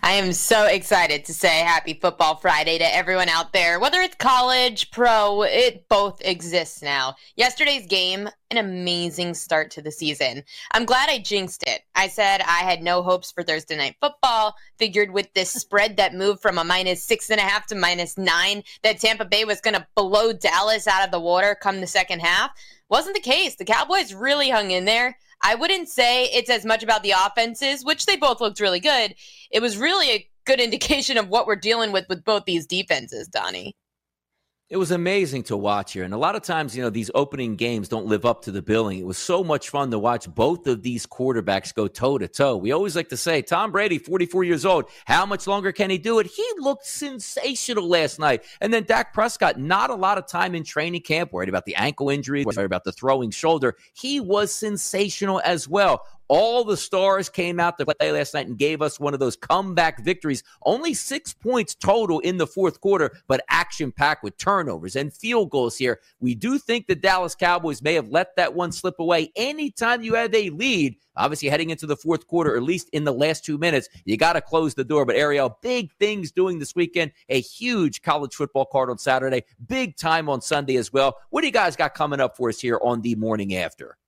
I 0.03 0.13
am 0.13 0.33
so 0.33 0.67
excited 0.67 1.25
to 1.25 1.35
say 1.35 1.61
happy 1.61 1.95
football 1.95 2.37
Friday 2.37 2.79
to 2.79 2.95
everyone 2.95 3.29
out 3.29 3.53
there. 3.53 3.81
Whether 3.81 4.01
it's 4.01 4.15
college, 4.17 4.91
pro, 4.91 5.43
it 5.43 5.89
both 5.89 6.21
exists 6.25 6.83
now. 6.83 7.17
Yesterday's 7.37 7.87
game, 7.87 8.29
an 8.51 8.59
amazing 8.59 9.35
start 9.35 9.71
to 9.73 9.83
the 9.83 9.91
season. 9.91 10.45
I'm 10.73 10.85
glad 10.85 11.09
I 11.09 11.19
jinxed 11.19 11.65
it. 11.67 11.83
I 11.95 12.09
said 12.09 12.43
I 12.43 12.61
had 12.61 12.83
no 12.83 13.03
hopes 13.03 13.33
for 13.33 13.43
Thursday 13.43 13.77
night 13.77 13.97
football, 14.01 14.55
figured 14.79 15.11
with 15.11 15.33
this 15.35 15.51
spread 15.53 15.97
that 15.97 16.15
moved 16.15 16.43
from 16.43 16.59
a 16.59 16.65
minus 16.65 17.03
six 17.03 17.31
and 17.31 17.41
a 17.41 17.45
half 17.45 17.67
to 17.69 17.75
minus 17.75 18.19
nine, 18.19 18.63
that 18.83 19.01
Tampa 19.01 19.25
Bay 19.25 19.45
was 19.45 19.61
going 19.61 19.75
to 19.75 19.87
blow 19.97 20.33
Dallas 20.33 20.87
out 20.87 21.05
of 21.05 21.11
the 21.11 21.21
water 21.21 21.57
come 21.61 21.81
the 21.81 21.87
second 21.87 22.21
half. 22.21 22.51
Wasn't 22.89 23.15
the 23.15 23.23
case. 23.23 23.57
The 23.57 23.65
Cowboys 23.65 24.13
really 24.13 24.51
hung 24.51 24.71
in 24.71 24.85
there. 24.85 25.17
I 25.43 25.55
wouldn't 25.55 25.89
say 25.89 26.25
it's 26.27 26.51
as 26.51 26.65
much 26.65 26.83
about 26.83 27.03
the 27.03 27.13
offenses, 27.13 27.85
which 27.85 28.07
they 28.07 28.17
both 28.17 28.41
looked 28.41 28.61
really 28.61 28.81
good. 28.81 29.15
It 29.51 29.61
was 29.61 29.77
really 29.77 30.11
a 30.11 30.29
good 30.45 30.61
indication 30.67 31.19
of 31.19 31.29
what 31.29 31.47
we're 31.47 31.57
dealing 31.57 31.93
with 31.93 32.09
with 32.09 32.25
both 32.25 32.45
these 32.45 32.67
defenses, 32.67 33.29
Donnie 33.29 33.75
it 34.73 34.79
was 34.79 34.91
amazing 34.91 35.43
to 35.43 35.55
watch 35.55 35.93
here. 35.93 36.03
And 36.03 36.15
a 36.15 36.17
lot 36.17 36.35
of 36.35 36.41
times, 36.41 36.75
you 36.75 36.83
know, 36.83 36.89
these 36.89 37.11
opening 37.15 37.57
games 37.57 37.91
don't 37.91 38.07
live 38.07 38.25
up 38.25 38.41
to 38.45 38.51
the 38.51 38.63
billing. 38.63 38.99
It 38.99 39.05
was 39.05 39.19
so 39.19 39.45
much 39.45 39.69
fun 39.69 39.91
to 39.91 39.99
watch 39.99 40.35
both 40.35 40.67
of 40.67 40.81
these 40.81 41.07
quarterbacks 41.07 41.75
go 41.75 41.89
toe 41.89 42.17
to 42.17 42.27
toe. 42.27 42.57
We 42.57 42.73
always 42.73 42.97
like 42.97 43.11
to 43.11 43.17
say, 43.19 43.43
Tom 43.43 43.71
Brady, 43.71 43.99
44 43.99 44.45
years 44.45 44.65
old, 44.65 44.87
how 45.05 45.27
much 45.27 45.47
longer 45.47 45.73
can 45.73 45.91
he 45.91 45.99
do 45.99 46.21
it? 46.21 46.27
He 46.27 46.49
looked 46.57 46.87
sensational 46.87 47.87
last 47.87 48.19
night. 48.19 48.45
And 48.63 48.73
then 48.73 48.85
Dak 48.85 49.13
Prescott, 49.13 49.59
not 49.59 49.91
a 49.91 49.95
lot 49.95 50.17
of 50.17 50.27
time 50.27 50.55
in 50.55 50.65
training 50.65 51.03
camp, 51.03 51.35
worried 51.35 51.51
about 51.51 51.67
the 51.67 51.75
ankle 51.75 52.09
injury, 52.09 52.43
worried 52.43 52.65
about 52.65 52.85
the 52.85 52.93
throwing 52.93 53.31
shoulder. 53.31 53.77
He 53.93 54.21
was 54.21 54.55
sensational 54.55 55.43
as 55.45 55.69
well. 55.69 56.07
All 56.35 56.65
the 56.65 56.79
stars 56.79 57.29
came 57.29 57.61
out 57.61 57.77
to 57.77 57.85
play 57.85 58.11
last 58.11 58.33
night 58.33 58.47
and 58.47 58.57
gave 58.57 58.81
us 58.81 58.99
one 58.99 59.13
of 59.13 59.21
those 59.21 59.37
comeback 59.37 60.03
victories. 60.03 60.43
Only 60.65 60.95
six 60.95 61.35
points 61.35 61.75
total 61.75 62.21
in 62.21 62.39
the 62.39 62.47
fourth 62.47 62.81
quarter, 62.81 63.19
but 63.29 63.45
action 63.51 63.93
packed 63.93 64.25
with 64.25 64.39
turnovers 64.39 64.97
and 64.97 65.13
field 65.13 65.51
goals 65.51 65.77
here. 65.77 66.01
We 66.21 66.35
do 66.35 66.59
think 66.59 66.87
the 66.87 66.95
Dallas 66.95 67.35
Cowboys 67.35 67.83
may 67.83 67.93
have 67.93 68.09
let 68.09 68.35
that 68.37 68.55
one 68.55 68.73
slip 68.73 68.99
away. 68.99 69.31
Anytime 69.37 70.01
you 70.01 70.15
have 70.15 70.35
a 70.35 70.49
lead, 70.49 70.97
obviously 71.19 71.51
heading 71.51 71.69
into 71.69 71.85
the 71.85 71.99
fourth 71.99 72.27
quarter, 72.27 72.57
at 72.57 72.63
least 72.63 72.89
in 72.95 73.05
the 73.05 73.13
last 73.13 73.45
two 73.45 73.59
minutes, 73.59 73.91
you 74.07 74.17
got 74.17 74.33
to 74.33 74.41
close 74.41 74.75
the 74.75 74.85
door. 74.85 75.05
But 75.05 75.17
Ariel, 75.17 75.59
big 75.61 75.93
things 76.01 76.33
doing 76.33 76.59
this 76.59 76.75
weekend. 76.75 77.13
A 77.29 77.43
huge 77.43 78.01
college 78.01 78.35
football 78.35 78.65
card 78.65 78.89
on 78.89 78.97
Saturday, 78.97 79.43
big 79.67 79.99
time 79.99 80.31
on 80.31 80.41
Sunday 80.41 80.77
as 80.77 80.95
well. 80.95 81.19
What 81.29 81.43
do 81.43 81.47
you 81.47 81.53
guys 81.53 81.77
got 81.77 81.93
coming 81.93 82.21
up 82.21 82.39
for 82.39 82.49
us 82.49 82.59
here 82.59 82.81
on 82.83 83.03
the 83.03 83.17
morning 83.17 83.55
after? 83.55 83.99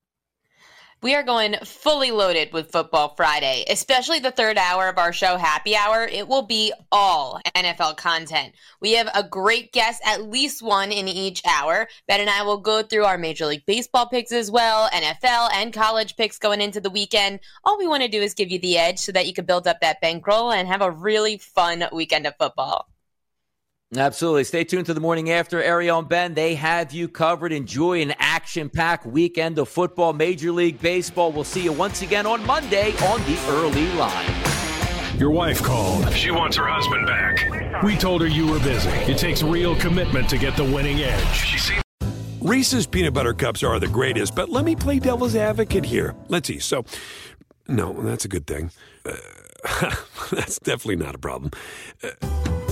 We 1.05 1.15
are 1.15 1.23
going 1.23 1.57
fully 1.63 2.13
loaded 2.13 2.55
with 2.55 2.73
Football 2.73 3.13
Friday, 3.15 3.67
especially 3.69 4.21
the 4.21 4.31
third 4.31 4.57
hour 4.57 4.89
of 4.89 4.97
our 4.97 5.13
show, 5.13 5.37
Happy 5.37 5.77
Hour. 5.77 6.05
It 6.05 6.27
will 6.29 6.47
be 6.47 6.73
all 6.91 7.39
NFL 7.55 7.99
content. 7.99 8.55
We 8.81 8.93
have 8.93 9.11
a 9.15 9.23
great 9.23 9.71
guest, 9.75 10.01
at 10.07 10.31
least 10.31 10.63
one 10.63 10.91
in 10.91 11.07
each 11.07 11.43
hour. 11.45 11.89
Ben 12.09 12.23
and 12.23 12.31
I 12.31 12.43
will 12.43 12.57
go 12.57 12.83
through 12.83 13.05
our 13.05 13.19
Major 13.19 13.45
League 13.45 13.67
Baseball 13.67 14.07
picks 14.07 14.33
as 14.33 14.51
well, 14.51 14.89
NFL 14.95 15.51
and 15.53 15.75
college 15.75 16.17
picks 16.17 16.39
going 16.39 16.63
into 16.63 16.81
the 16.81 16.89
weekend. 16.89 17.41
All 17.65 17.77
we 17.77 17.87
want 17.87 18.03
to 18.03 18.09
do 18.09 18.23
is 18.23 18.33
give 18.33 18.51
you 18.51 18.59
the 18.59 18.79
edge 18.79 18.99
so 18.99 19.13
that 19.13 19.27
you 19.27 19.35
can 19.35 19.45
build 19.45 19.69
up 19.69 19.83
that 19.83 20.01
bankroll 20.01 20.53
and 20.53 20.67
have 20.69 20.81
a 20.81 20.91
really 20.91 21.37
fun 21.37 21.85
weekend 21.93 22.27
of 22.27 22.35
football. 22.39 22.89
Absolutely. 23.97 24.45
Stay 24.45 24.65
tuned 24.65 24.87
to 24.87 24.95
the 24.95 25.01
morning 25.01 25.31
after. 25.31 25.63
Ariel 25.63 26.01
and 26.01 26.09
Ben, 26.09 26.35
they 26.35 26.55
have 26.57 26.93
you 26.93 27.09
covered. 27.09 27.53
Enjoy 27.53 28.03
an 28.03 28.15
action 28.19 28.69
packed 28.69 29.07
weekend 29.07 29.59
of 29.59 29.69
football, 29.69 30.13
Major 30.13 30.51
League 30.51 30.81
Baseball. 30.81 31.31
We'll 31.31 31.45
see 31.45 31.63
you 31.63 31.73
once 31.73 32.03
again 32.03 32.27
on 32.27 32.45
Monday 32.45 32.93
on 33.07 33.21
the 33.21 33.39
early 33.51 33.87
line. 33.93 34.35
Your 35.19 35.31
wife 35.31 35.63
called. 35.63 36.13
She 36.13 36.33
wants 36.33 36.57
her 36.57 36.67
husband 36.67 37.07
back. 37.07 37.83
We 37.85 37.97
told 37.97 38.21
her 38.21 38.27
you 38.27 38.49
were 38.49 38.59
busy. 38.59 38.91
It 38.91 39.17
takes 39.17 39.43
real 39.45 39.77
commitment 39.77 40.29
to 40.31 40.39
get 40.39 40.57
the 40.57 40.65
winning 40.65 41.01
edge. 41.01 41.37
She 41.37 41.59
seems. 41.59 41.83
Reese's 42.41 42.87
peanut 42.87 43.15
butter 43.15 43.33
cups 43.33 43.63
are 43.63 43.79
the 43.79 43.89
greatest, 43.89 44.35
but 44.35 44.51
let 44.51 44.65
me 44.65 44.75
play 44.77 44.99
devil's 44.99 45.37
advocate 45.37 45.85
here. 45.85 46.15
Let's 46.29 46.49
see. 46.49 46.59
So, 46.59 46.85
no, 47.69 47.93
that's 48.03 48.25
a 48.25 48.29
good 48.29 48.47
thing. 48.47 48.71
Uh, 49.07 49.15
that's 50.31 50.59
definitely 50.59 50.97
not 50.97 51.15
a 51.15 51.19
problem. 51.19 51.53
Uh, 52.03 52.11